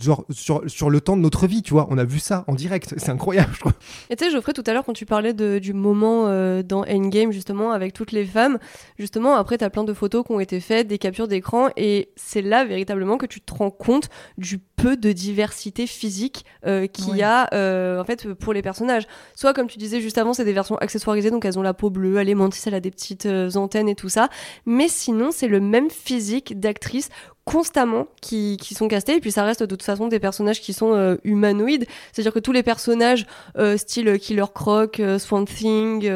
[0.02, 1.88] genre sur, sur le temps de notre vie, tu vois.
[1.89, 3.74] On a vu ça en direct, c'est incroyable, je trouve.
[4.10, 6.84] Et tu sais, Geoffrey, tout à l'heure, quand tu parlais de, du moment euh, dans
[6.84, 8.60] Endgame, justement, avec toutes les femmes,
[8.97, 12.10] justement, après, tu as plein de photos qui ont été faites, des captures d'écran, et
[12.16, 17.16] c'est là, véritablement, que tu te rends compte du peu de diversité physique euh, qu'il
[17.18, 19.08] y a, euh, en fait, pour les personnages.
[19.36, 21.89] Soit, comme tu disais juste avant, c'est des versions accessoirisées, donc elles ont la peau
[21.89, 24.30] bleue, elle est Mantis, elle a des petites antennes et tout ça.
[24.66, 27.10] Mais sinon, c'est le même physique d'actrice
[27.50, 30.72] constamment qui, qui, sont castés et puis ça reste de toute façon des personnages qui
[30.72, 33.26] sont euh, humanoïdes c'est à dire que tous les personnages
[33.58, 36.08] euh, style Killer Croc euh, Swamp Thing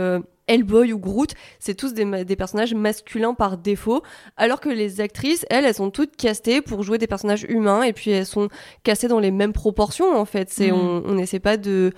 [0.45, 4.03] Hellboy ou Groot, c'est tous des, des, personnages masculins par défaut,
[4.35, 7.93] alors que les actrices, elles, elles sont toutes castées pour jouer des personnages humains, et
[7.93, 8.49] puis elles sont
[8.83, 10.49] castées dans les mêmes proportions, en fait.
[10.51, 11.03] C'est, mm.
[11.05, 11.93] on n'essaie pas de,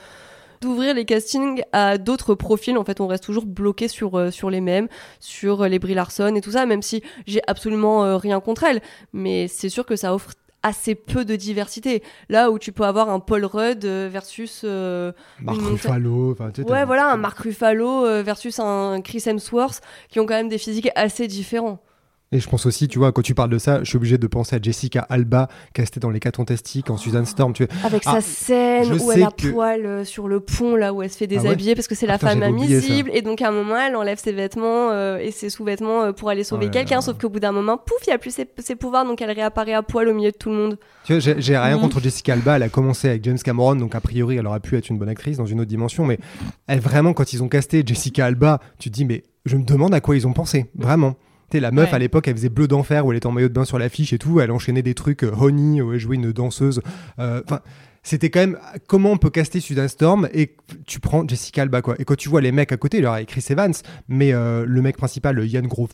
[0.61, 2.77] d'ouvrir les castings à d'autres profils.
[2.77, 4.87] En fait, on reste toujours bloqué sur, euh, sur les mêmes,
[5.19, 8.63] sur euh, les Brie Larson et tout ça, même si j'ai absolument euh, rien contre
[8.63, 8.81] elles.
[9.13, 10.31] Mais c'est sûr que ça offre
[10.63, 12.01] assez peu de diversité.
[12.29, 16.35] Là où tu peux avoir un Paul Rudd versus Mark Ruffalo,
[16.67, 20.89] ouais voilà un Mark Ruffalo versus un Chris Hemsworth qui ont quand même des physiques
[20.95, 21.83] assez différents.
[22.31, 24.25] Et je pense aussi, tu vois, quand tu parles de ça, je suis obligé de
[24.25, 27.53] penser à Jessica Alba, castée dans Les 4 Fantastiques, en Suzanne Storm.
[27.53, 31.03] Tu Avec sa ah, scène où elle a poil euh, sur le pont, là où
[31.03, 33.11] elle se fait ah déshabiller, parce que c'est la femme invisible.
[33.13, 36.29] Et donc, à un moment, elle enlève ses vêtements euh, et ses sous-vêtements euh, pour
[36.29, 36.99] aller sauver quelqu'un.
[36.99, 39.73] Sauf qu'au bout d'un moment, pouf, il n'y a plus ses, pouvoirs, donc elle réapparaît
[39.73, 40.79] à poil au milieu de tout le monde.
[41.05, 41.81] Tu vois, j'ai rien mhm.
[41.81, 42.55] contre Jessica Alba.
[42.55, 45.09] Elle a commencé avec James Cameron, donc a priori, elle aurait pu être une bonne
[45.09, 46.05] actrice dans une autre dimension.
[46.05, 46.17] Mais
[46.65, 49.93] elle, vraiment, quand ils ont casté Jessica Alba, tu te dis, mais je me demande
[49.93, 50.65] à quoi ils ont pensé.
[50.75, 51.15] Vraiment
[51.59, 53.65] la meuf à l'époque, elle faisait bleu d'enfer où elle était en maillot de bain
[53.65, 54.39] sur l'affiche et tout.
[54.39, 56.81] Elle enchaînait des trucs euh, honey où elle jouait une danseuse.
[57.19, 57.61] Euh, enfin,
[58.05, 61.95] c'était quand même comment on peut caster Sudan Storm et tu prends Jessica Alba quoi.
[61.97, 63.73] Et quand tu vois les mecs à côté, il y a Chris Evans,
[64.07, 65.89] mais euh, le mec principal, Ian Grove,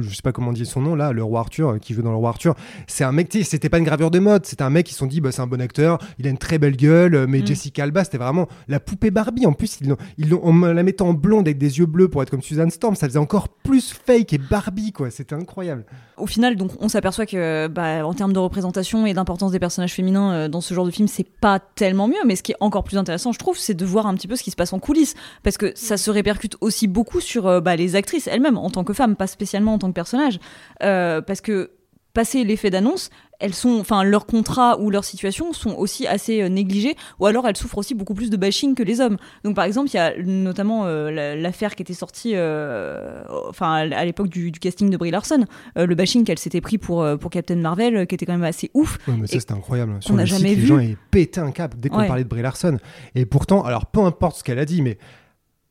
[0.00, 2.12] je sais pas comment dire son nom là, le roi Arthur euh, qui joue dans
[2.12, 2.54] le roi Arthur,
[2.86, 5.06] c'est un mec, c'était pas une gravure de mode, c'était un mec qui se sont
[5.06, 7.46] dit bah c'est un bon acteur, il a une très belle gueule, mais mm.
[7.46, 9.46] Jessica Alba c'était vraiment la poupée Barbie.
[9.46, 12.30] En plus ils ils en la mettant en blonde avec des yeux bleus pour être
[12.30, 15.10] comme Susan Storm, ça faisait encore plus fake et Barbie quoi.
[15.10, 15.84] C'était incroyable.
[16.16, 19.94] Au final donc on s'aperçoit que bah, en termes de représentation et d'importance des personnages
[19.94, 22.56] féminins euh, dans ce genre de film c'est pas tellement mieux, mais ce qui est
[22.60, 24.72] encore plus intéressant, je trouve, c'est de voir un petit peu ce qui se passe
[24.72, 28.58] en coulisses, parce que ça se répercute aussi beaucoup sur euh, bah, les actrices elles-mêmes,
[28.58, 30.38] en tant que femmes, pas spécialement en tant que personnage,
[30.82, 31.70] euh, parce que
[32.14, 36.48] passer l'effet d'annonce, elles sont, enfin, leurs contrats ou leurs situations sont aussi assez euh,
[36.48, 39.16] négligées, ou alors elles souffrent aussi beaucoup plus de bashing que les hommes.
[39.44, 44.04] Donc, par exemple, il y a notamment euh, l'affaire qui était sortie, euh, enfin, à
[44.04, 45.44] l'époque du, casting de Brie Larson,
[45.76, 48.98] le bashing qu'elle s'était pris pour pour Captain Marvel, qui était quand même assez ouf.
[49.06, 49.96] Ouais, mais ça c'était incroyable.
[50.00, 50.62] Sur on n'a jamais vu.
[50.62, 52.78] Les gens avaient pété un cap dès qu'on parlait de Brie Larson.
[53.14, 54.98] Et pourtant, alors peu importe ce qu'elle a dit, mais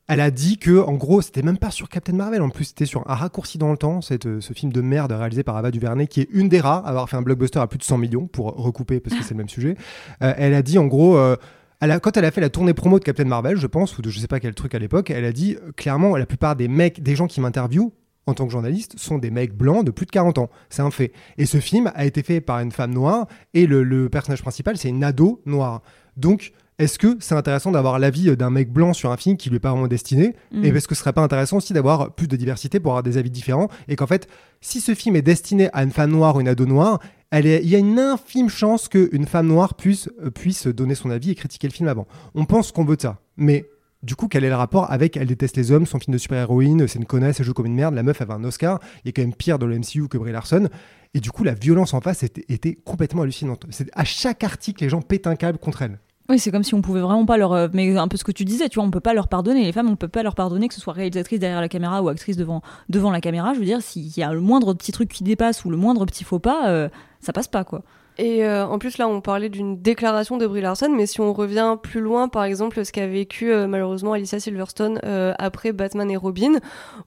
[0.08, 2.86] elle a dit que, en gros, c'était même pas sur Captain Marvel, en plus c'était
[2.86, 6.08] sur Un raccourci dans le temps, euh, ce film de merde réalisé par Ava DuVernay,
[6.08, 8.28] qui est une des rares à avoir fait un blockbuster à plus de 100 millions,
[8.28, 9.76] pour recouper parce que c'est le même sujet.
[10.22, 11.36] Euh, elle a dit, en gros, euh,
[11.82, 14.01] elle a, quand elle a fait la tournée promo de Captain Marvel, je pense, ou
[14.01, 16.68] de je sais pas quel truc à l'époque, elle a dit clairement, la plupart des
[16.68, 17.91] mecs, des gens qui m'interviewent,
[18.28, 20.49] en tant que journaliste, sont des mecs blancs de plus de 40 ans.
[20.70, 21.12] C'est un fait.
[21.38, 24.78] Et ce film a été fait par une femme noire, et le, le personnage principal,
[24.78, 25.82] c'est une ado noire.
[26.18, 29.58] Donc, est-ce que c'est intéressant d'avoir l'avis d'un mec blanc sur un film qui lui
[29.58, 30.66] est pas vraiment destiné mm.
[30.66, 33.18] Et est-ce que ce serait pas intéressant aussi d'avoir plus de diversité pour avoir des
[33.18, 34.28] avis différents Et qu'en fait,
[34.60, 37.00] si ce film est destiné à une femme noire ou une ado noire,
[37.32, 41.32] il y a une infime chance qu'une femme noire puisse, euh, puisse donner son avis
[41.32, 42.08] et critiquer le film avant.
[42.34, 43.20] On pense qu'on veut de ça.
[43.38, 43.66] Mais
[44.04, 46.88] du coup, quel est le rapport avec Elle déteste les hommes, son film de super-héroïne,
[46.88, 49.14] c'est une connasse, elle joue comme une merde, la meuf avait un Oscar, il est
[49.14, 50.70] quand même pire dans le MCU que Brie Larson.
[51.14, 53.66] Et du coup, la violence en face était, était complètement hallucinante.
[53.94, 56.00] À chaque article, les gens pètent un câble contre elle.
[56.28, 57.54] Oui, c'est comme si on pouvait vraiment pas leur.
[57.54, 59.64] Euh, mais un peu ce que tu disais, tu vois, on peut pas leur pardonner.
[59.64, 62.10] Les femmes, on peut pas leur pardonner que ce soit réalisatrice derrière la caméra ou
[62.10, 63.54] actrice devant, devant la caméra.
[63.54, 66.06] Je veux dire, s'il y a le moindre petit truc qui dépasse ou le moindre
[66.06, 67.84] petit faux pas, euh, ça passe pas, quoi.
[68.18, 71.34] Et euh, en plus, là, on parlait d'une déclaration de Brie Larson, mais si on
[71.34, 76.09] revient plus loin, par exemple, ce qu'a vécu euh, malheureusement Alicia Silverstone euh, après Batman
[76.09, 76.59] et Robin,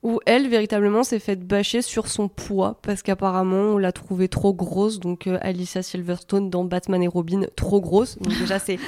[0.03, 4.53] où elle, véritablement, s'est faite bâcher sur son poids, parce qu'apparemment, on l'a trouvée trop
[4.53, 5.01] grosse.
[5.01, 8.19] Donc, Alicia Silverstone dans Batman et Robin, trop grosse.
[8.19, 8.79] Donc, déjà, c'est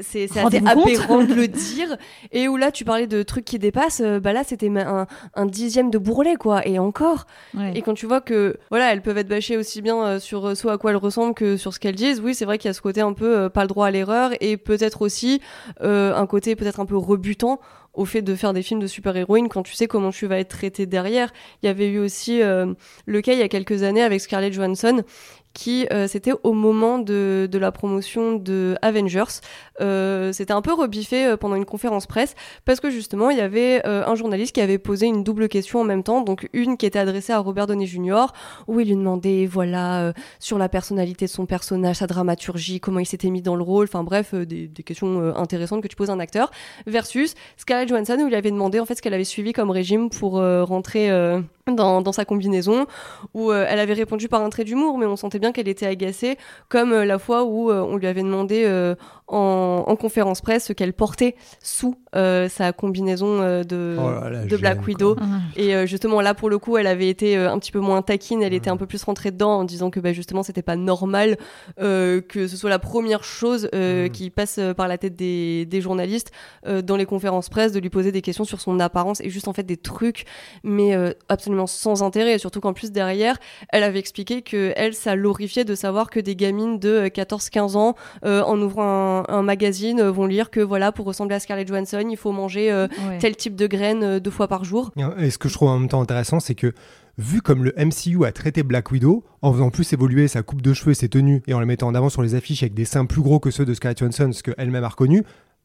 [0.00, 1.96] c'est assez aberrant de le dire.
[2.32, 5.90] Et où là, tu parlais de trucs qui dépassent, bah là, c'était un, un, dixième
[5.90, 6.66] de bourrelet, quoi.
[6.66, 7.26] Et encore.
[7.74, 10.78] Et quand tu vois que, voilà, elles peuvent être bâchées aussi bien sur ce à
[10.78, 12.80] quoi elles ressemblent que sur ce qu'elles disent, oui, c'est vrai qu'il y a ce
[12.80, 15.40] côté un peu euh, pas le droit à l'erreur et peut-être aussi
[15.82, 17.60] euh, un côté peut-être un peu rebutant
[17.94, 20.48] au fait de faire des films de super-héroïnes quand tu sais comment tu vas être
[20.48, 21.32] traité derrière.
[21.62, 22.72] Il y avait eu aussi euh,
[23.06, 25.02] le cas il y a quelques années avec Scarlett Johansson
[25.54, 29.40] qui euh, c'était au moment de, la promotion de Avengers.
[29.80, 32.34] Euh, c'était un peu rebiffé euh, pendant une conférence presse
[32.64, 35.84] parce que justement il y avait un journaliste qui avait posé une double question en
[35.84, 38.26] même temps, donc une qui était adressée à Robert Downey Jr.
[38.66, 43.06] où il lui demandait voilà sur la personnalité de son personnage, sa dramaturgie, comment il
[43.06, 46.20] s'était mis dans le rôle, enfin bref des, questions intéressantes que tu poses à un
[46.20, 46.50] acteur
[46.86, 50.10] versus Scarlett Johansson où il avait demandé en fait ce qu'elle avait suivi comme régime
[50.10, 51.10] pour rentrer
[51.70, 52.86] dans, dans, sa combinaison,
[53.34, 55.86] où euh, elle avait répondu par un trait d'humour, mais on sentait bien qu'elle était
[55.86, 56.38] agacée,
[56.68, 58.64] comme euh, la fois où euh, on lui avait demandé
[59.28, 65.16] en, en, conférence presse ce qu'elle portait sous sa combinaison de, oh de Black Widow.
[65.18, 65.24] Ah.
[65.56, 68.52] Et justement, là, pour le coup, elle avait été un petit peu moins taquine, elle
[68.52, 71.36] était un peu plus rentrée dedans en disant que bah, justement, c'était pas normal
[71.78, 74.10] que ce soit la première chose mm.
[74.10, 76.32] qui passe par la tête des, des journalistes
[76.66, 79.52] dans les conférences presse, de lui poser des questions sur son apparence et juste en
[79.52, 80.24] fait des trucs,
[80.64, 80.94] mais
[81.28, 82.34] absolument sans intérêt.
[82.34, 83.38] Et surtout qu'en plus, derrière,
[83.70, 87.94] elle avait expliqué que elle, ça l'horrifiait de savoir que des gamines de 14-15 ans,
[88.24, 89.11] euh, en ouvrant un,
[89.42, 92.86] magazine, euh, vont lire que voilà, pour ressembler à Scarlett Johansson, il faut manger euh,
[93.20, 94.92] tel type de graines deux fois par jour.
[95.18, 96.72] Et ce que je trouve en même temps intéressant, c'est que
[97.18, 100.72] vu comme le MCU a traité Black Widow, en faisant plus évoluer sa coupe de
[100.72, 102.84] cheveux et ses tenues, et en les mettant en avant sur les affiches avec des
[102.84, 105.22] seins plus gros que ceux de Scarlett Johansson, ce qu'elle-même a reconnu,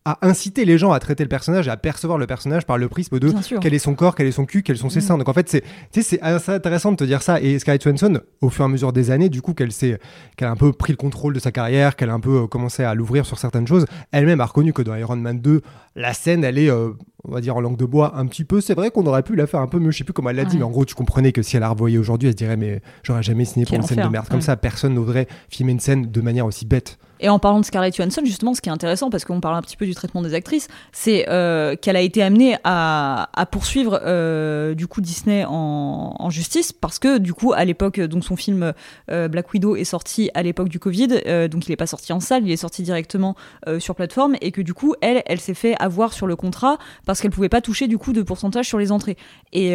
[0.08, 3.20] à inciter les gens à traiter le personnage, à percevoir le personnage par le prisme
[3.20, 5.02] de quel est son corps, quel est son cul, quels sont ses mm.
[5.02, 5.18] seins.
[5.18, 7.42] Donc en fait, c'est c'est assez intéressant de te dire ça.
[7.42, 10.00] Et Scarlett Johansson, au fur et à mesure des années, du coup, qu'elle s'est
[10.38, 12.48] qu'elle a un peu pris le contrôle de sa carrière, qu'elle a un peu euh,
[12.48, 15.62] commencé à l'ouvrir sur certaines choses, elle-même a reconnu que dans Iron Man 2,
[15.98, 16.92] la scène, elle est euh,
[17.28, 18.62] on va dire en langue de bois un petit peu.
[18.62, 19.91] C'est vrai qu'on aurait pu la faire un peu mieux.
[19.91, 21.62] Je sais plus comment elle l'a dit, mais en gros, tu comprenais que si elle
[21.62, 24.28] la revoyait aujourd'hui, elle se dirait mais j'aurais jamais signé pour une scène de merde
[24.30, 24.56] comme ça.
[24.56, 26.98] Personne n'oserait filmer une scène de manière aussi bête.
[27.20, 29.62] Et en parlant de Scarlett Johansson, justement, ce qui est intéressant, parce qu'on parle un
[29.62, 34.76] petit peu du traitement des actrices, c'est euh, qu'elle a été amenée à, poursuivre euh,
[34.76, 38.74] du coup Disney en, justice, parce que du coup, à l'époque, donc son film
[39.10, 41.08] euh, Black Widow est sorti à l'époque du Covid,
[41.49, 43.36] donc il n'est pas sorti en salle, il est sorti directement
[43.80, 47.16] sur plateforme, et que du coup, elle, elle s'est fait avoir sur le contrat parce
[47.22, 49.18] qu'elle pouvait pas toucher du coup de pourcentage sur les entrées.
[49.53, 49.73] Et,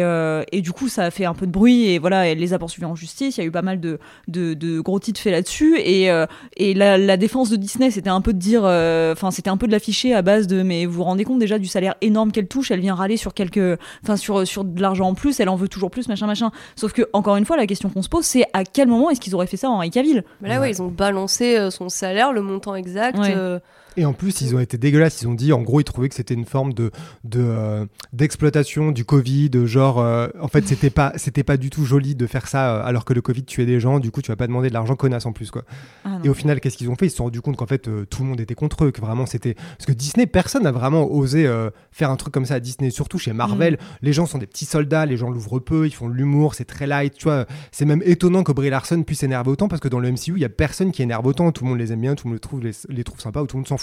[0.51, 2.59] et, du coup, ça a fait un peu de bruit, et voilà, elle les a
[2.59, 3.37] poursuivis en justice.
[3.37, 6.09] Il y a eu pas mal de, de, gros titres faits là-dessus, et,
[6.57, 9.57] et la, la défense de Disney, c'était un peu de dire, euh, enfin, c'était un
[9.57, 12.31] peu de l'afficher à base de, mais vous vous rendez compte déjà du salaire énorme
[12.31, 15.49] qu'elle touche, elle vient râler sur quelques, enfin, sur, sur de l'argent en plus, elle
[15.49, 16.51] en veut toujours plus, machin, machin.
[16.75, 19.21] Sauf que, encore une fois, la question qu'on se pose, c'est à quel moment est-ce
[19.21, 21.89] qu'ils auraient fait ça en Henri Cavill Mais là, ouais, ils ont balancé euh, son
[21.89, 23.19] salaire, le montant exact.
[23.19, 23.59] Euh,
[23.97, 25.21] et en plus, ils ont été dégueulasses.
[25.21, 26.91] Ils ont dit, en gros, ils trouvaient que c'était une forme de
[27.35, 29.51] euh, d'exploitation du Covid.
[29.65, 32.85] Genre, euh, en fait, c'était pas c'était pas du tout joli de faire ça euh,
[32.85, 33.99] alors que le Covid tuait des gens.
[33.99, 35.63] Du coup, tu vas pas demander de l'argent connasse en plus, quoi.
[36.05, 37.07] Ah et au final, qu'est-ce qu'ils ont fait?
[37.07, 39.25] Ils se sont rendu compte qu'en fait, tout le monde était contre eux, que vraiment
[39.25, 41.49] c'était parce que Disney, personne n'a vraiment osé
[41.91, 43.73] faire un truc comme ça à Disney, surtout chez Marvel.
[43.73, 43.77] Mm.
[44.01, 46.65] Les gens sont des petits soldats, les gens l'ouvrent peu, ils font de l'humour, c'est
[46.65, 47.13] très light.
[47.15, 50.11] Tu vois, c'est même étonnant que Brie Larson puisse énerver autant parce que dans le
[50.11, 51.51] MCU, il y a personne qui énerve autant.
[51.51, 53.41] Tout le monde les aime bien, tout le monde les trouve les, les trouve sympas
[53.41, 53.82] ou tout le monde s'en fout.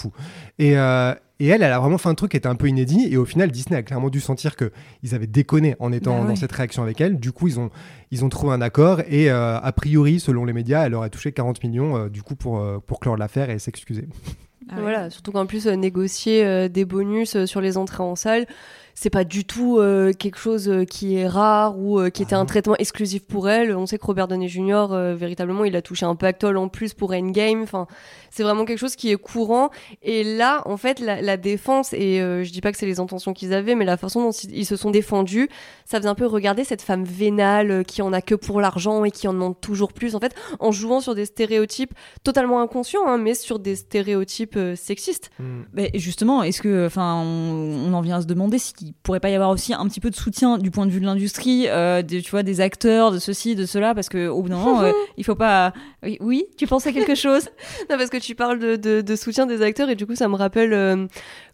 [0.59, 3.07] Et, euh, et elle, elle a vraiment fait un truc qui était un peu inédit.
[3.09, 6.35] Et au final, Disney a clairement dû sentir qu'ils avaient déconné en étant bah dans
[6.35, 7.19] cette réaction avec elle.
[7.19, 7.69] Du coup, ils ont,
[8.11, 9.01] ils ont trouvé un accord.
[9.07, 12.35] Et euh, a priori, selon les médias, elle aurait touché 40 millions euh, du coup
[12.35, 14.07] pour, pour clore l'affaire et s'excuser.
[14.69, 18.45] Ah voilà, surtout qu'en plus, négocier des bonus sur les entrées en salle,
[18.95, 22.35] c'est pas du tout euh, quelque chose euh, qui est rare ou euh, qui était
[22.35, 23.75] un ah traitement exclusif pour elle.
[23.75, 25.13] On sait que Robert Downey Jr.
[25.15, 27.61] véritablement, il a touché un pactole en plus pour Endgame.
[27.63, 27.87] Enfin,
[28.29, 29.69] c'est vraiment quelque chose qui est courant.
[30.01, 33.53] Et là, en fait, la, défense et je dis pas que c'est les intentions qu'ils
[33.53, 35.49] avaient, mais la façon dont ils se sont défendus,
[35.85, 39.11] ça faisait un peu regarder cette femme vénale qui en a que pour l'argent et
[39.11, 40.15] qui en demande toujours plus.
[40.15, 41.93] En fait, en jouant sur des stéréotypes
[42.23, 45.31] totalement inconscients, hein, mais sur des stéréotypes sexistes.
[45.39, 45.61] Hmm.
[45.73, 49.19] Mais justement, est-ce que, enfin, on, on en vient à se demander si il pourrait
[49.19, 51.65] pas y avoir aussi un petit peu de soutien du point de vue de l'industrie,
[51.67, 54.81] euh, tu vois, des acteurs, de ceci, de cela, parce que au bout d'un moment,
[54.83, 55.73] euh, il faut pas.
[56.19, 57.49] Oui, tu penses à quelque chose?
[57.89, 60.35] Non, parce que tu parles de, de, soutien des acteurs et du coup, ça me
[60.35, 61.07] rappelle euh,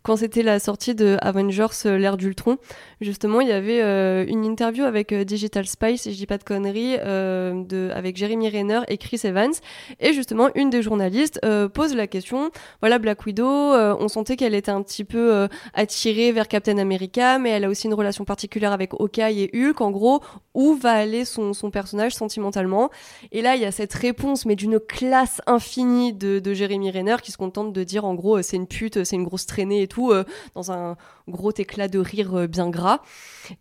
[0.08, 2.60] quand c'était la sortie de Avengers euh, l'ère d'Ultron,
[3.02, 6.38] justement, il y avait euh, une interview avec euh, Digital Spice, si je dis pas
[6.38, 9.52] de conneries, avec Jeremy Renner et Chris Evans.
[10.00, 11.42] Et justement, une des journalistes
[11.74, 16.48] pose la question, voilà, Black Widow, on sentait qu'elle était un petit peu attirée vers
[16.48, 19.82] Captain America, mais elle a aussi une relation particulière avec Hawkeye et Hulk.
[19.82, 20.22] En gros,
[20.54, 22.90] où va aller son, son personnage sentimentalement
[23.32, 27.18] Et là, il y a cette réponse, mais d'une classe infinie de, de Jeremy Renner
[27.22, 29.88] qui se contente de dire, en gros, c'est une pute, c'est une grosse traînée et
[29.88, 30.24] tout euh,
[30.56, 30.96] dans un
[31.28, 33.00] gros éclat de rire euh, bien gras.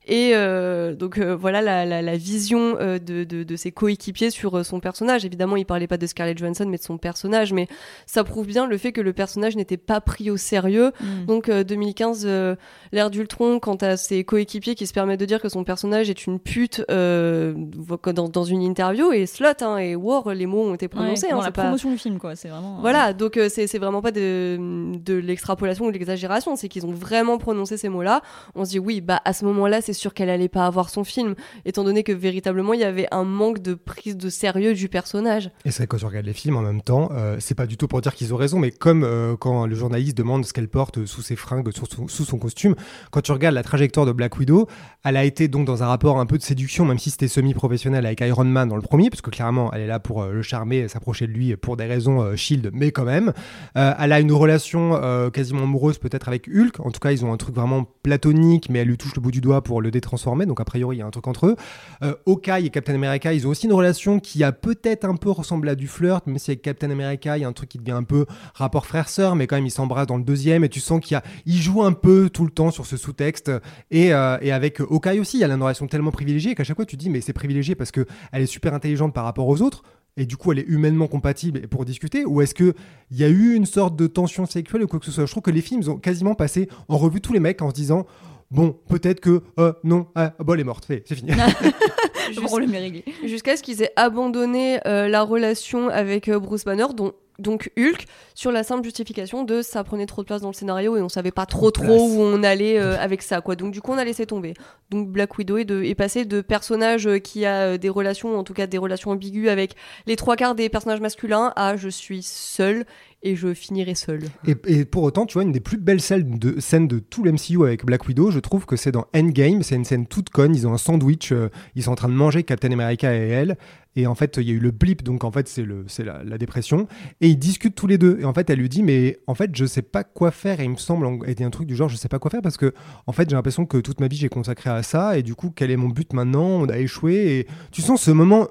[0.06, 4.64] Et euh, donc euh, voilà la, la- la vision de, de- de ses coéquipiers sur
[4.64, 5.24] son personnage.
[5.24, 7.52] Évidemment, il parlait pas de Scarlett Johansson, mais de son personnage.
[7.52, 7.68] Mais
[8.06, 10.92] ça prouve bien le fait que le personnage n'était pas pris au sérieux.
[11.00, 11.24] Mm.
[11.26, 12.56] Donc euh, 2015, euh,
[12.92, 16.26] l'ère d'Ultron, quant à ses coéquipiers qui se permettent de dire que son personnage est
[16.26, 20.88] une pute dans, dans une interview, et slot hein, et war, les mots ont été
[20.88, 21.26] prononcés.
[21.26, 22.36] Ouais, hein, la pas- promotion du film, quoi.
[22.36, 22.78] C'est vraiment.
[22.80, 24.58] voilà, donc c'est vraiment pas de,
[25.04, 28.22] de l'extrapolation ou de l'exagération, c'est qu'ils ont vraiment prononcé ces mots-là.
[28.54, 31.04] On se dit oui, bah à ce moment-là, c'est sûr qu'elle allait pas avoir son
[31.04, 31.34] film,
[31.64, 35.50] étant donné que véritablement il y avait un manque de prise de sérieux du personnage.
[35.64, 37.66] Et c'est vrai que quand tu regardes les films en même temps, euh, c'est pas
[37.66, 40.52] du tout pour dire qu'ils ont raison, mais comme euh, quand le journaliste demande ce
[40.52, 42.74] qu'elle porte sous ses fringues, sous son, costume,
[43.10, 44.66] quand tu regardes la trajectoire de Black Widow,
[45.04, 48.04] elle a été donc dans un rapport un peu de séduction, même si c'était semi-professionnel
[48.04, 50.42] avec Iron Man dans le premier, parce que clairement elle est là pour euh, le
[50.42, 53.32] charmer, s'approcher de lui pour des raisons euh, Shield, mais quand même.
[53.74, 55.00] Elle a une relation
[55.30, 58.80] quasiment amoureuse peut-être avec Hulk, en tout cas ils ont un truc vraiment platonique, mais
[58.80, 61.02] elle lui touche le bout du doigt pour le détransformer, donc a priori il y
[61.02, 61.56] a un truc entre eux.
[62.02, 62.14] Euh,
[62.58, 65.74] et Captain America, ils ont aussi une relation qui a peut-être un peu ressemblé à
[65.74, 68.02] du flirt, même si avec Captain America, il y a un truc qui devient un
[68.02, 71.20] peu rapport frère-sœur, mais quand même ils s'embrassent dans le deuxième, et tu sens qu'il
[71.46, 73.50] y jouent un peu tout le temps sur ce sous-texte.
[73.90, 76.86] Et, euh, et avec Hawkeye aussi, elle a une relation tellement privilégiée qu'à chaque fois
[76.86, 79.82] tu dis, mais c'est privilégié parce que elle est super intelligente par rapport aux autres.
[80.18, 82.74] Et du coup, elle est humainement compatible pour discuter Ou est-ce qu'il
[83.10, 85.26] y a eu une sorte de tension sexuelle ou quoi que ce soit?
[85.26, 87.70] Je trouve que les films ils ont quasiment passé en revue tous les mecs en
[87.70, 88.06] se disant
[88.50, 89.42] Bon, peut-être que.
[89.58, 91.32] euh, non, ah, bon, elle est morte, c'est fini.
[93.24, 98.06] Jusqu'à ce qu'ils aient abandonné euh, la relation avec euh, Bruce Banner, dont donc Hulk,
[98.34, 101.08] sur la simple justification de ça prenait trop de place dans le scénario et on
[101.08, 102.00] savait pas trop Trop place.
[102.00, 103.56] où on allait euh, avec ça quoi.
[103.56, 104.54] Donc du coup on a laissé tomber.
[104.90, 108.38] Donc Black Widow est, de, est passé de personnage euh, qui a euh, des relations,
[108.38, 109.74] en tout cas des relations ambiguës avec
[110.06, 112.86] les trois quarts des personnages masculins à je suis seul
[113.22, 114.20] et je finirai seul.
[114.46, 117.62] Et, pour autant, tu vois, une des plus belles scènes de, scènes de tout l'MCU
[117.64, 119.62] avec Black Widow, je trouve que c'est dans Endgame.
[119.62, 120.54] C'est une scène toute conne.
[120.54, 121.32] Ils ont un sandwich.
[121.32, 123.56] euh, ils sont en train de manger Captain America et elle.
[123.96, 125.64] Et en fait, il y a eu le blip, donc en fait, c'est
[126.04, 126.86] la, la dépression.
[127.22, 128.18] Et ils discutent tous les deux.
[128.20, 130.60] Et en fait, elle lui dit, mais en fait, je sais pas quoi faire.
[130.60, 132.58] Et il me semble, était un truc du genre, je sais pas quoi faire parce
[132.58, 132.74] que,
[133.06, 135.18] en fait, j'ai l'impression que toute ma vie, j'ai consacré à ça.
[135.18, 136.46] Et du coup, quel est mon but maintenant?
[136.46, 137.38] On a échoué.
[137.38, 138.48] Et tu sens ce moment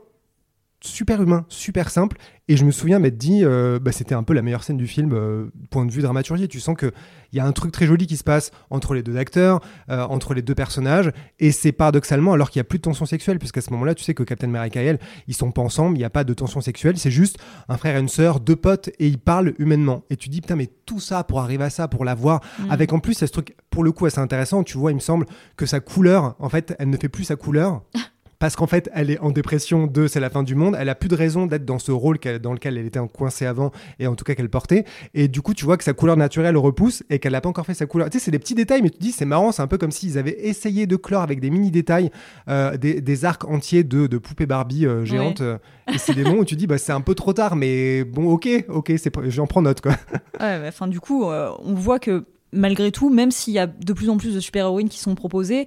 [0.86, 2.18] super humain, super simple.
[2.48, 4.86] Et je me souviens m'être dit, euh, bah, c'était un peu la meilleure scène du
[4.86, 6.48] film, euh, point de vue dramaturgie.
[6.48, 6.92] Tu sens qu'il
[7.34, 10.36] y a un truc très joli qui se passe entre les deux acteurs, euh, entre
[10.36, 11.12] les deux personnages.
[11.40, 14.04] Et c'est paradoxalement, alors qu'il n'y a plus de tension sexuelle, puisqu'à ce moment-là, tu
[14.04, 16.34] sais que Captain America et elle, ils sont pas ensemble, il n'y a pas de
[16.36, 17.00] tension sexuelle.
[17.00, 20.04] C'est juste un frère et une sœur, deux potes, et ils parlent humainement.
[20.12, 22.70] Et tu dis, putain, mais tout ça pour arriver à ça, pour l'avoir, Mm.
[22.72, 24.64] avec en plus, ce truc, pour le coup, assez intéressant.
[24.64, 25.26] Tu vois, il me semble
[25.58, 27.82] que sa couleur, en fait, elle ne fait plus sa couleur.
[28.40, 30.76] Parce qu'en fait, elle est en dépression de c'est la fin du monde.
[30.80, 33.72] Elle a plus de raison d'être dans ce rôle dans lequel elle était coincée avant,
[34.00, 34.86] et en tout cas qu'elle portait.
[35.14, 37.66] Et du coup, tu vois que sa couleur naturelle repousse et qu'elle n'a pas encore
[37.66, 38.10] fait sa couleur.
[38.10, 39.78] Tu sais, c'est des petits détails, mais tu te dis, c'est marrant, c'est un peu
[39.78, 42.12] comme s'ils avaient essayé de clore avec des mini détails
[42.50, 45.42] euh, des, des arcs entiers de, de poupées Barbie euh, géantes.
[45.42, 45.58] euh,
[45.94, 48.30] et c'est des moments où tu dis, bah, c'est un peu trop tard, mais bon,
[48.32, 49.92] ok, ok, c'est, j'en prends note, quoi.
[50.40, 53.68] Ouais, bah, enfin, du coup, euh, on voit que malgré tout, même s'il y a
[53.68, 55.66] de plus en plus de super-héroïnes qui sont proposées,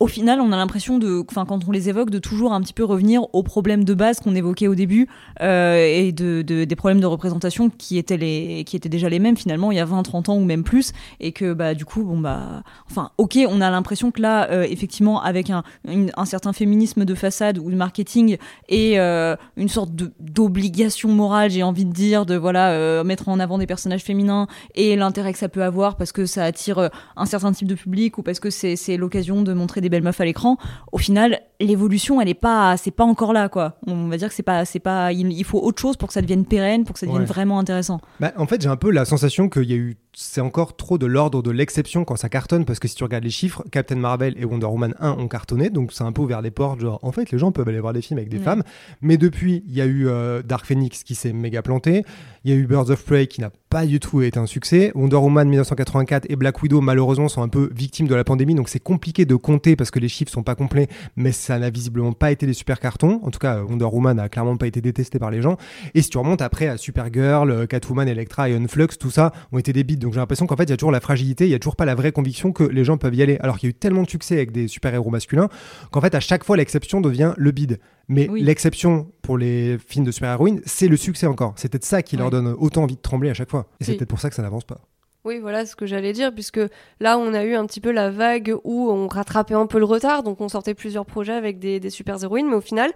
[0.00, 2.72] au final, on a l'impression de, enfin, quand on les évoque, de toujours un petit
[2.72, 5.08] peu revenir aux problèmes de base qu'on évoquait au début
[5.42, 9.18] euh, et de, de- des problèmes de représentation qui étaient les, qui étaient déjà les
[9.18, 11.84] mêmes finalement il y a 20, 30 ans ou même plus, et que bah du
[11.84, 16.24] coup, bon bah, enfin, ok, on a l'impression que là, euh, effectivement, avec un, un
[16.24, 18.38] certain féminisme de façade ou de marketing
[18.70, 23.38] et euh, une sorte d'obligation morale, j'ai envie de dire, de voilà euh, mettre en
[23.38, 26.88] avant des personnages féminins et l'intérêt que ça peut avoir parce que ça attire euh,
[27.16, 30.20] un certain type de public ou parce que c'est l'occasion de montrer des belles meufs
[30.20, 30.56] à l'écran.
[30.92, 33.76] Au final, l'évolution, elle est pas, c'est pas encore là quoi.
[33.86, 36.14] On va dire que c'est pas, c'est pas, il, il faut autre chose pour que
[36.14, 37.28] ça devienne pérenne, pour que ça devienne Ouais.
[37.28, 38.00] vraiment intéressant.
[38.20, 39.96] Bah, en fait, j'ai un peu la sensation qu'il y a eu.
[40.12, 43.22] C'est encore trop de l'ordre de l'exception quand ça cartonne, parce que si tu regardes
[43.22, 46.42] les chiffres, Captain Marvel et Wonder Woman 1 ont cartonné, donc c'est un peu ouvert
[46.42, 48.42] les portes, genre en fait les gens peuvent aller voir des films avec des Ouais.
[48.42, 48.62] femmes,
[49.02, 52.02] mais depuis il y a eu euh, Dark Phoenix qui s'est méga planté,
[52.44, 54.90] il y a eu Birds of Prey qui n'a pas du tout été un succès,
[54.96, 58.68] Wonder Woman 1984 et Black Widow malheureusement sont un peu victimes de la pandémie, donc
[58.68, 62.12] c'est compliqué de compter parce que les chiffres sont pas complets, mais ça n'a visiblement
[62.12, 65.20] pas été des super cartons, en tout cas Wonder Woman a clairement pas été détesté
[65.20, 65.56] par les gens,
[65.94, 69.72] et si tu remontes après à Supergirl, Catwoman, Electra et Unflux, tout ça ont été
[69.72, 71.58] des Donc j'ai l'impression qu'en fait, il y a toujours la fragilité, il y a
[71.58, 73.36] toujours pas la vraie conviction que les gens peuvent y aller.
[73.40, 75.48] Alors qu'il y a eu tellement de succès avec des super-héros masculins
[75.92, 77.78] qu'en fait, à chaque fois, l'exception devient le bide.
[78.08, 78.42] Mais Oui.
[78.42, 81.52] l'exception pour les films de super-héroïnes, c'est le succès encore.
[81.56, 83.66] C'est peut-être ça qui leur donne autant envie de trembler à chaque fois.
[83.80, 83.98] Et c'est Oui.
[83.98, 84.80] peut-être pour ça que ça n'avance pas.
[85.24, 86.60] Oui, voilà ce que j'allais dire, puisque
[86.98, 89.84] là, on a eu un petit peu la vague où on rattrapait un peu le
[89.84, 92.90] retard, donc on sortait plusieurs projets avec des, des super héroïnes, mais au final,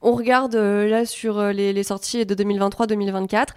[0.00, 3.48] on regarde euh, là sur euh, les, les sorties de 2023-2024,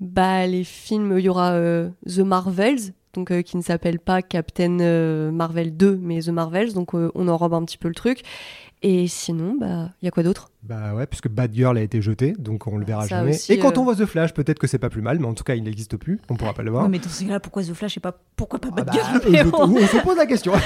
[0.00, 4.22] bah les films, il y aura euh, The Marvels, donc euh, qui ne s'appelle pas
[4.22, 8.22] Captain euh, Marvel 2, mais The Marvels, donc on enrobe un petit peu le truc.
[8.82, 10.50] Et sinon, bah, il y a quoi d'autre?
[10.62, 13.30] Bah ouais, puisque Bad Girl a été jeté, donc on le verra Ça jamais.
[13.30, 15.26] aussi, et quand euh, on voit The Flash, peut-être que c'est pas plus mal, mais
[15.26, 16.84] en tout cas, il n'existe plus, on pourra pas le voir.
[16.84, 19.20] Ouais, mais dans ces cas-là, pourquoi The Flash et pas pourquoi pas Ah bah, Batgirl
[19.26, 19.76] on, mais se, bon.
[19.76, 20.52] on se pose la question.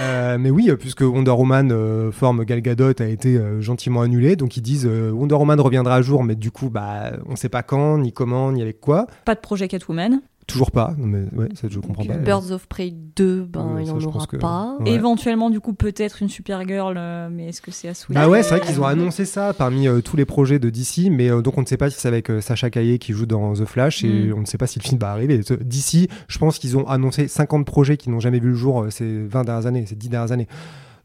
[0.00, 4.34] Euh, mais oui, puisque Wonder Woman euh, forme Gal Gadot a été euh, gentiment annulé,
[4.34, 7.50] donc ils disent euh, Wonder Woman reviendra à jour, mais du coup, bah, on sait
[7.50, 9.06] pas quand, ni comment, ni avec quoi.
[9.26, 10.22] Pas de projet Catwoman.
[10.50, 10.94] Toujours pas.
[10.98, 12.14] Non, mais ouais, ça je comprends pas.
[12.18, 14.76] Birds of Prey 2, ben, Ouais, il n'y en aura que- pas.
[14.80, 14.90] Ouais.
[14.92, 18.42] Éventuellement, du coup, peut-être une Supergirl, euh, mais est-ce que c'est à souhaiter Bah ouais,
[18.42, 21.42] c'est vrai qu'ils ont annoncé ça parmi euh, tous les projets de DC, mais euh,
[21.42, 23.64] donc on ne sait pas si c'est avec euh, Sacha Caillé qui joue dans The
[23.64, 24.34] Flash et Mm.
[24.36, 25.38] on ne sait pas si le film va arriver.
[25.38, 28.90] DC, je pense qu'ils ont annoncé 50 projets qui n'ont jamais vu le jour euh,
[28.90, 30.48] ces 20 dernières années, ces 10 dernières années.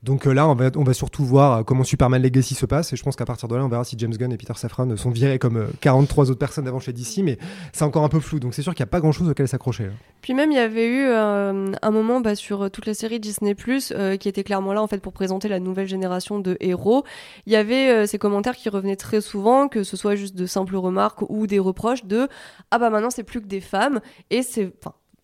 [0.06, 0.54] Donc euh, là, on
[0.84, 3.56] va, surtout voir euh, comment Superman Legacy se passe et je pense qu'à partir de
[3.56, 6.38] là, on verra si James Gunn et Peter Safran sont virés comme euh, 43 autres
[6.38, 7.40] personnes avant chez DC, mais
[7.74, 8.40] c'est encore un peu flou.
[8.40, 9.86] Donc c'est sûr qu'il n'y a pas grand-chose auquel s'accrocher.
[9.86, 9.94] là.
[10.26, 13.20] Puis même, il y avait eu euh, un moment bah, sur euh, toute la série
[13.20, 13.56] Disney
[13.92, 17.04] euh, qui était clairement là en fait pour présenter la nouvelle génération de héros.
[17.46, 20.48] Il y avait euh, ces commentaires qui revenaient très souvent, que ce soit juste de
[20.48, 22.28] simples remarques ou des reproches de
[22.72, 24.00] ah bah maintenant c'est plus que des femmes
[24.32, 24.74] et c'est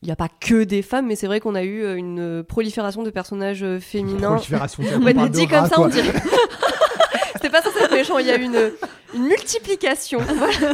[0.01, 2.43] il n'y a pas que des femmes, mais c'est vrai qu'on a eu euh, une
[2.47, 4.29] prolifération de personnages euh, féminins.
[4.33, 5.85] Prolifération, on Ouais, parle dit de comme ça, quoi.
[5.85, 6.11] on dirait.
[7.33, 8.71] C'était pas censé être méchant, il y a eu une,
[9.13, 10.19] une multiplication.
[10.35, 10.73] Voilà.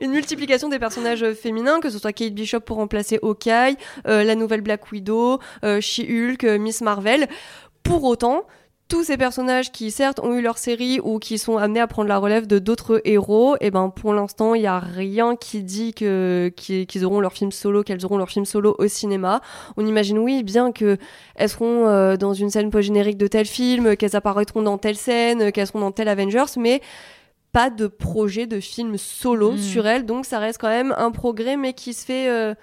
[0.00, 3.76] Une multiplication des personnages euh, féminins, que ce soit Kate Bishop pour remplacer Hawkeye,
[4.08, 7.28] euh, la nouvelle Black Widow, euh, She-Hulk, euh, Miss Marvel.
[7.82, 8.46] Pour autant,
[8.88, 12.08] tous ces personnages qui certes ont eu leur série ou qui sont amenés à prendre
[12.08, 15.92] la relève de d'autres héros, et ben pour l'instant il y a rien qui dit
[15.92, 19.40] que qu'ils auront leur film solo, qu'elles auront leur film solo au cinéma.
[19.76, 20.98] On imagine oui bien que
[21.34, 25.50] elles seront euh, dans une scène post-générique de tel film, qu'elles apparaîtront dans telle scène,
[25.50, 26.80] qu'elles seront dans tel Avengers, mais
[27.52, 29.58] pas de projet de film solo Mm.
[29.58, 32.54] sur elles, donc ça reste quand même un progrès, mais qui se fait, euh,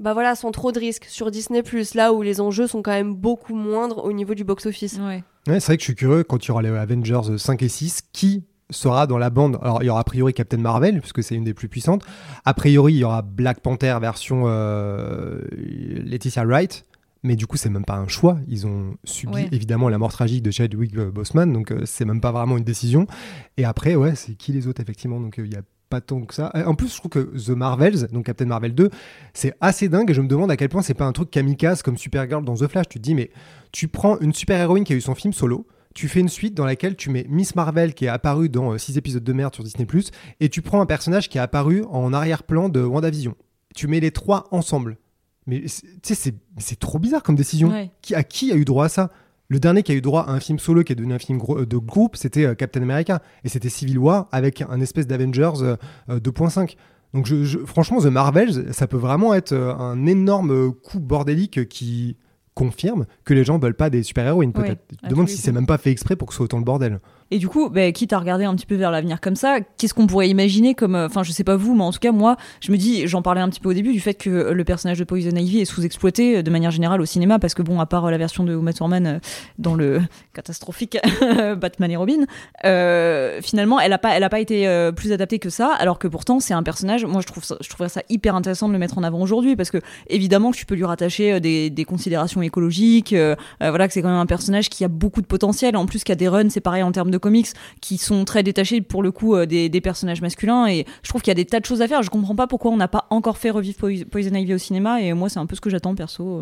[0.00, 1.62] bah voilà, sans trop de risques sur Disney+,
[1.94, 4.98] là où les enjeux sont quand même beaucoup moindres au niveau du box-office.
[4.98, 5.22] Ouais.
[5.46, 7.68] Ouais, c'est vrai que je suis curieux quand il y aura les Avengers 5 et
[7.68, 9.58] 6, qui sera dans la bande?
[9.62, 12.02] Alors, il y aura a priori Captain Marvel, puisque c'est une des plus puissantes.
[12.44, 15.40] A priori, il y aura Black Panther version euh,
[16.04, 16.84] Laetitia Wright.
[17.22, 18.38] Mais du coup, c'est même pas un choix.
[18.48, 19.48] Ils ont subi Ouais.
[19.52, 22.64] évidemment la mort tragique de Chadwick euh, Boseman, donc euh, c'est même pas vraiment une
[22.64, 23.06] décision.
[23.58, 25.20] Et après, ouais, c'est qui les autres effectivement?
[25.20, 25.60] Donc euh, il y a
[25.90, 26.50] pas tant que ça.
[26.54, 28.88] Euh, En plus, je trouve que The Marvels, donc Captain Marvel 2,
[29.34, 31.82] c'est assez dingue et je me demande à quel point c'est pas un truc kamikaze
[31.82, 32.88] comme Supergirl dans The Flash.
[32.88, 33.30] Tu te dis, mais
[33.72, 36.64] tu prends une super-héroïne qui a eu son film solo, tu fais une suite dans
[36.64, 39.84] laquelle tu mets Miss Marvel qui est apparue dans 6 épisodes de merde sur Disney⁇
[40.40, 43.34] et tu prends un personnage qui est apparu en arrière-plan de WandaVision.
[43.74, 44.96] Tu mets les trois ensemble.
[45.46, 47.70] Mais c'est- tu sais, c'est c'est trop bizarre comme décision.
[47.70, 47.90] Ouais.
[48.02, 49.10] Qui, à qui a eu droit à ça?
[49.50, 51.36] Le dernier qui a eu droit à un film solo qui est devenu un film
[51.38, 53.20] gro- de groupe, c'était euh, Captain America.
[53.44, 55.76] Et c'était Civil War avec un espèce d'Avengers euh,
[56.08, 56.76] euh, 2.5.
[57.12, 61.00] Donc je, je- franchement, The Marvels, ça peut vraiment être euh, un énorme euh, coup
[61.00, 62.16] bordélique qui
[62.54, 64.82] confirme que les gens veulent pas des super-héroïnes peut-être.
[65.10, 67.00] demande si c'est même pas fait exprès pour que ce soit autant le bordel.
[67.30, 69.94] Et du coup, bah, quitte à regarder un petit peu vers l'avenir comme ça, qu'est-ce
[69.94, 72.36] qu'on pourrait imaginer comme, euh, enfin, je sais pas vous, mais en tout cas moi,
[72.60, 74.98] je me dis, j'en parlais un petit peu au début du fait que le personnage
[74.98, 77.86] de Poison Ivy est sous-exploité euh, de manière générale au cinéma, parce que bon, à
[77.86, 79.20] part euh, la version de Uma Thurman
[79.58, 80.00] dans le
[80.34, 80.98] catastrophique
[81.56, 82.24] Batman et Robin,
[83.42, 86.40] finalement, elle a pas, elle a pas été plus adaptée que ça, alors que pourtant
[86.40, 87.04] c'est un personnage.
[87.04, 89.54] Moi, je trouve ça, je trouverais ça hyper intéressant de le mettre en avant aujourd'hui,
[89.54, 89.78] parce que
[90.08, 93.14] évidemment tu peux lui rattacher des, considérations écologiques,
[93.60, 96.14] voilà, que c'est quand même un personnage qui a beaucoup de potentiel, en plus a
[96.14, 97.48] des runs, c'est pareil en termes de comics,
[97.80, 101.22] qui sont très détachés pour le coup euh, des, des personnages masculins, et je trouve
[101.22, 102.02] qu'il y a des tas de choses à faire.
[102.02, 105.00] Je comprends pas pourquoi on n'a pas encore fait revivre Pois- Poison Ivy au cinéma,
[105.00, 106.38] et moi c'est un peu ce que j'attends perso.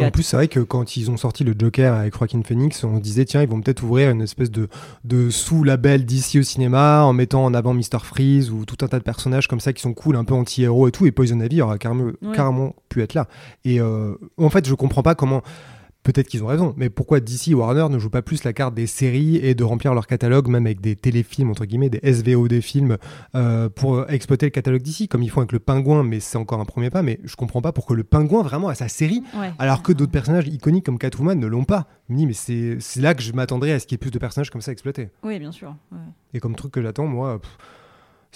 [0.00, 2.84] euh, En plus, c'est vrai que quand ils ont sorti le Joker avec Joaquin Phoenix,
[2.84, 4.68] on se disait, tiens, ils vont peut-être ouvrir une espèce de,
[5.04, 8.00] de sous-label d'ici au cinéma en mettant en avant Mr.
[8.02, 10.88] Freeze ou tout un tas de personnages comme ça qui sont cool, un peu anti-héros
[10.88, 11.06] et tout.
[11.06, 12.34] Et Poison Ivy aurait carrément, Ouais.
[12.34, 13.26] carrément pu être là.
[13.64, 15.40] Et euh, en fait, je comprends pas comment.
[16.06, 18.74] Peut-être qu'ils ont raison, mais pourquoi DC et Warner ne jouent pas plus la carte
[18.74, 22.46] des séries et de remplir leur catalogue, même avec des téléfilms, entre guillemets, des SVO
[22.46, 22.96] des films,
[23.34, 26.60] euh, pour exploiter le catalogue DC, comme ils font avec le pingouin, mais c'est encore
[26.60, 27.02] un premier pas.
[27.02, 29.50] Mais je comprends pas pourquoi le pingouin vraiment a sa série Ouais.
[29.58, 31.88] alors que d'autres personnages iconiques comme Catwoman ne l'ont pas.
[32.08, 33.98] Je me dis, mais c'est c'est là que je m'attendrais à ce qu'il y ait
[33.98, 35.08] plus de personnages comme ça exploités.
[35.24, 35.74] Oui, bien sûr.
[35.90, 35.98] ouais.
[36.34, 37.50] Et comme truc que j'attends, moi, pff,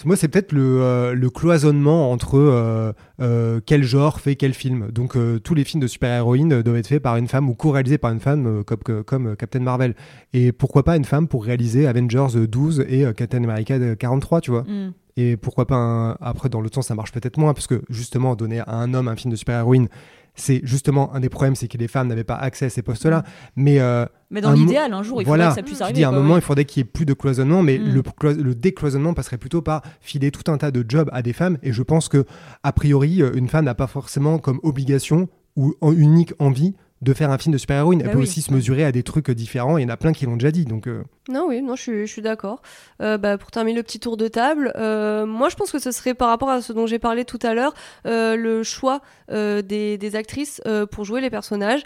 [0.05, 4.89] moi c'est peut-être le, euh, le cloisonnement entre euh, euh, quel genre fait quel film.
[4.91, 8.11] Donc tous les films de super-héroïnes doivent être faits par une femme ou co-réalisés par
[8.11, 8.63] une femme
[9.05, 9.95] comme, Captain Marvel.
[10.33, 14.61] Et pourquoi pas une femme pour réaliser Avengers 12 et Captain America 43, tu vois
[14.63, 14.93] Mm.
[15.17, 18.33] Et pourquoi pas un- après dans l'autre sens ça marche peut-être moins parce que justement
[18.37, 19.89] donner à un homme un film de super-héroïne
[20.35, 23.23] c'est justement un des problèmes c'est que les femmes n'avaient pas accès à ces postes-là.
[23.55, 25.97] Mais euh, Mais dans l'idéal, un jour, il voilà, faudrait que ça puisse je arriver.
[25.99, 26.39] dis à un quoi, moment ouais.
[26.39, 28.01] il faudrait qu'il y ait plus de cloisonnement, mais Mm.
[28.43, 31.57] le décloisonnement passerait plutôt par filer tout un tas de jobs à des femmes.
[31.63, 32.25] Et je pense que
[32.63, 37.13] a priori euh, une femme n'a pas forcément comme obligation ou en unique envie de
[37.13, 38.01] faire un film de super-héroïne.
[38.01, 38.23] Elle Bah peut oui.
[38.23, 39.77] aussi se mesurer à des trucs différents.
[39.77, 40.65] et Il y en a plein qui l'ont déjà dit.
[40.65, 42.61] Donc euh, Non, oui, non, je suis, je suis d'accord.
[43.01, 45.91] Euh, bah, pour terminer le petit tour de table, euh, moi je pense que ce
[45.91, 47.73] serait par rapport à ce dont j'ai parlé tout à l'heure,
[48.05, 50.61] le choix des, des actrices
[50.91, 51.81] pour jouer les personnages.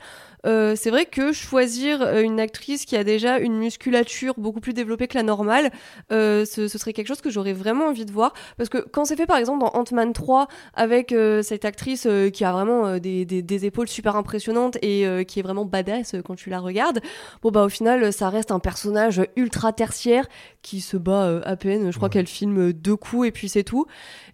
[0.45, 4.73] Euh, c'est vrai que choisir euh, une actrice qui a déjà une musculature beaucoup plus
[4.73, 5.71] développée que la normale,
[6.11, 8.33] euh, ce, serait quelque chose que j'aurais vraiment envie de voir.
[8.57, 12.51] Parce que quand c'est fait par exemple dans Ant-Man 3 avec cette actrice qui a
[12.51, 16.99] vraiment des, des- épaules super impressionnantes et qui est vraiment badass quand tu la regardes,
[17.41, 20.27] bon bah au final ça reste un personnage ultra tertiaire
[20.65, 21.91] qui se bat euh, à peine.
[21.91, 22.13] Je crois Ouais.
[22.13, 23.85] qu'elle filme euh, deux coups et puis c'est tout.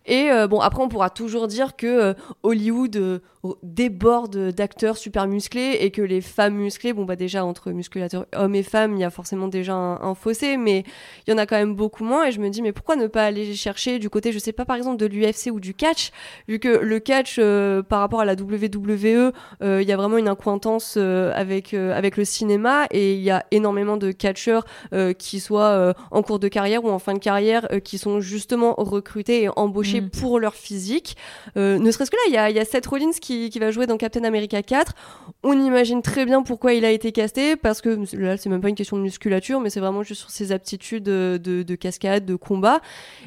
[0.06, 3.22] Et euh, bon après on pourra toujours dire que Hollywood
[3.64, 8.56] déborde d'acteurs super musclés et que les femmes musclées, bon bah déjà entre musculateurs hommes
[8.56, 10.84] et femmes, il y a forcément déjà un, un fossé, mais
[11.28, 12.26] il y en a quand même beaucoup moins.
[12.26, 14.66] Et je me dis mais pourquoi ne pas aller chercher du côté, je sais pas
[14.66, 16.12] par exemple de l'UFC ou du catch,
[16.48, 17.40] vu que le catch
[17.90, 19.32] par rapport à la WWE,
[19.62, 23.46] il y a vraiment une accointance euh, avec avec le cinéma et il y a
[23.52, 24.66] énormément de catcheurs
[25.18, 28.20] qui soient euh, en cours de carrière ou en fin de carrière euh, qui sont
[28.20, 30.10] justement recrutés et embauchés Mm.
[30.12, 31.18] pour leur physique.
[31.58, 33.58] Euh, ne serait-ce que là, il y a, il y a Seth Rollins qui, qui
[33.58, 34.94] va jouer dans Captain America 4.
[35.44, 38.70] On imagine très bien pourquoi il a été casté parce que là, c'est même pas
[38.70, 42.26] une question de musculature, mais c'est vraiment juste sur ses aptitudes de, de, de cascade,
[42.26, 42.82] de combat.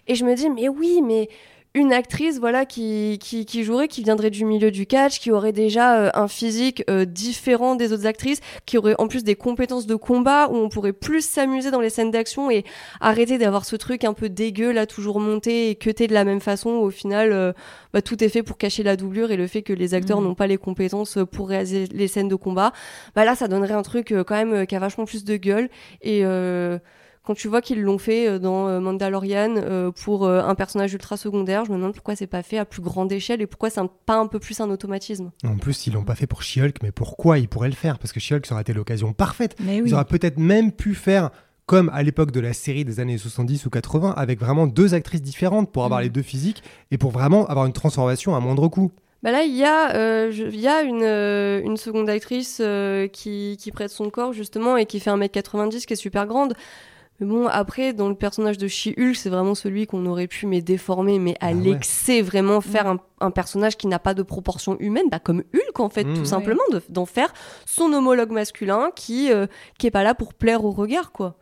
[0.07, 1.29] Et je me dis, mais oui, mais
[1.77, 5.53] une actrice voilà qui, qui, qui jouerait, qui viendrait du milieu du catch, qui aurait
[5.53, 9.87] déjà euh, un physique euh, différent des autres actrices, qui aurait en plus des compétences
[9.87, 12.65] de combat où on pourrait plus s'amuser dans les scènes d'action et
[13.01, 16.41] arrêter d'avoir ce truc un peu dégueu là toujours monté et cuté de la même
[16.41, 17.53] façon où, au final euh,
[17.93, 20.29] bah, tout est fait pour cacher la doublure et le fait que les acteurs Mhm.
[20.29, 22.73] n'ont pas les compétences pour réaliser les scènes de combat
[23.17, 25.69] bah là ça donnerait un truc quand même qui a vachement plus de gueule
[26.03, 26.79] et euh,
[27.25, 30.93] quand tu vois qu'ils l'ont fait euh, dans euh, Mandalorian euh, pour euh, un personnage
[30.93, 33.71] ultra secondaire, je me demande pourquoi c'est pas fait à plus grande échelle et pourquoi
[33.71, 35.31] c'est pas un peu plus un automatisme.
[35.45, 37.99] en plus ils l'ont pas fait pour She-Hulk, mais pourquoi ils pourraient le faire?
[37.99, 39.57] Parce que She-Hulk ça aurait été l'occasion parfaite.
[39.61, 39.89] Mais oui.
[39.89, 41.31] Ils auraient peut-être même pu faire
[41.67, 45.23] comme à l'époque de la série des années 70 ou 80, avec vraiment deux actrices
[45.23, 46.03] différentes pour avoir Mm.
[46.05, 48.93] les deux physiques et pour vraiment avoir une transformation à moindre coût.
[49.23, 52.59] Bah là, il y a, euh, je- il y a une, euh, une seconde actrice
[52.63, 56.53] euh, qui, qui prête son corps justement et qui fait 1m90, qui est super grande.
[57.21, 60.63] Mais bon, après, dans le personnage de She-Hulk, c'est vraiment celui qu'on aurait pu mais
[60.63, 61.63] déformer, mais à Bah ouais.
[61.65, 65.79] l'excès, vraiment faire un, un personnage qui n'a pas de proportion humaine, bah comme Hulk
[65.79, 66.15] en fait, Mmh.
[66.15, 66.27] tout Ouais.
[66.27, 67.33] simplement, de- d'en faire
[67.67, 69.47] son homologue masculin qui, euh,
[69.79, 71.37] qui est pas là pour plaire au regard, quoi.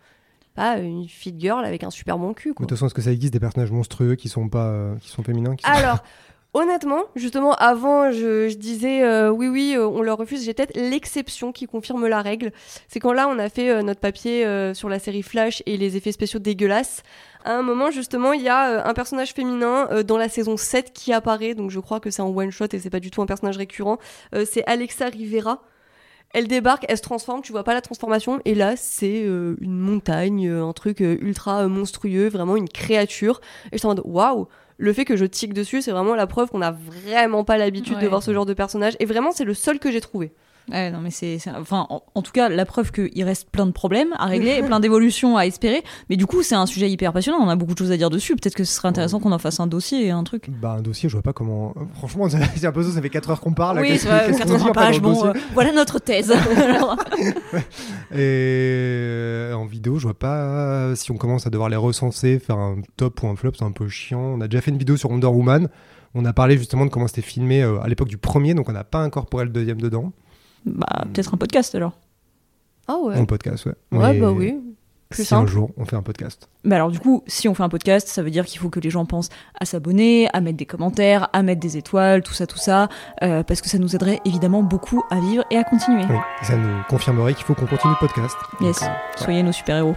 [0.54, 2.66] Pas une fit girl avec un super bon cul, De quoi.
[2.66, 5.22] toute façon, est-ce que ça existe des personnages monstrueux qui sont pas, euh, qui sont
[5.22, 6.00] féminins qui sont- Alors,
[6.54, 10.44] honnêtement, justement, avant, je, je disais euh, oui, oui, euh, on leur refuse.
[10.44, 12.52] J'ai peut-être l'exception qui confirme la règle.
[12.88, 15.76] C'est quand là, on a fait euh, notre papier euh, sur la série Flash et
[15.76, 17.02] les effets spéciaux dégueulasses.
[17.44, 20.56] À un moment, justement, il y a euh, un personnage féminin euh, dans la saison
[20.56, 21.54] 7 qui apparaît.
[21.54, 23.56] Donc, je crois que c'est en one shot et c'est pas du tout un personnage
[23.56, 23.98] récurrent.
[24.44, 25.62] C'est Alexa Rivera.
[26.34, 29.78] Elle débarque, elle se transforme, tu vois pas la transformation, et là c'est euh, une
[29.78, 33.42] montagne, un truc ultra monstrueux, vraiment une créature.
[33.66, 34.48] Et je suis en mode waouh,
[34.82, 38.00] le fait que je tique dessus, c'est vraiment la preuve qu'on n'a vraiment pas l'habitude
[38.00, 38.94] de voir ce genre de personnage.
[38.98, 40.32] Et vraiment, c'est le seul que j'ai trouvé.
[40.70, 43.72] Ouais, non, mais c'est, enfin, en, en tout cas, la preuve qu'il reste plein de
[43.72, 45.82] problèmes à régler, et plein d'évolutions à espérer.
[46.08, 47.38] Mais du coup, c'est un sujet hyper passionnant.
[47.40, 48.36] On a beaucoup de choses à dire dessus.
[48.36, 50.48] Peut-être que ce serait intéressant qu'on en fasse un dossier et un truc.
[50.48, 51.74] Bah, un dossier, je vois pas comment.
[51.94, 53.80] Franchement, c'est un peu ça, ça fait 4 heures qu'on parle.
[53.80, 55.00] oui, 80 dit après dans pages.
[55.00, 56.32] Bon, euh, voilà notre thèse.
[58.14, 62.38] Et euh, en vidéo, je vois pas euh, si on commence à devoir les recenser,
[62.38, 64.20] faire un top ou un flop, c'est un peu chiant.
[64.20, 65.68] On a déjà fait une vidéo sur Wonder Woman.
[66.14, 68.72] On a parlé justement de comment c'était filmé euh, à l'époque du premier, donc on
[68.72, 70.12] n'a pas incorporé le deuxième dedans.
[70.64, 71.92] Bah, peut-être un podcast alors.
[72.88, 73.18] Ah ouais.
[73.18, 73.74] Le podcast, ouais.
[73.92, 74.58] Ouais, Mais bah oui.
[75.08, 76.48] Plus si un jour on fait un podcast.
[76.64, 78.80] Bah alors du coup, si on fait un podcast, ça veut dire qu'il faut que
[78.80, 79.28] les gens pensent
[79.60, 82.88] à s'abonner, à mettre des commentaires, à mettre des étoiles, tout ça, tout ça,
[83.22, 86.04] euh, parce que ça nous aiderait évidemment beaucoup à vivre et à continuer.
[86.08, 86.16] Oui.
[86.42, 88.36] Ça nous confirmerait qu'il faut qu'on continue le podcast.
[88.52, 88.86] Donc, Yes, euh,
[89.16, 89.96] soyez nos super-héros.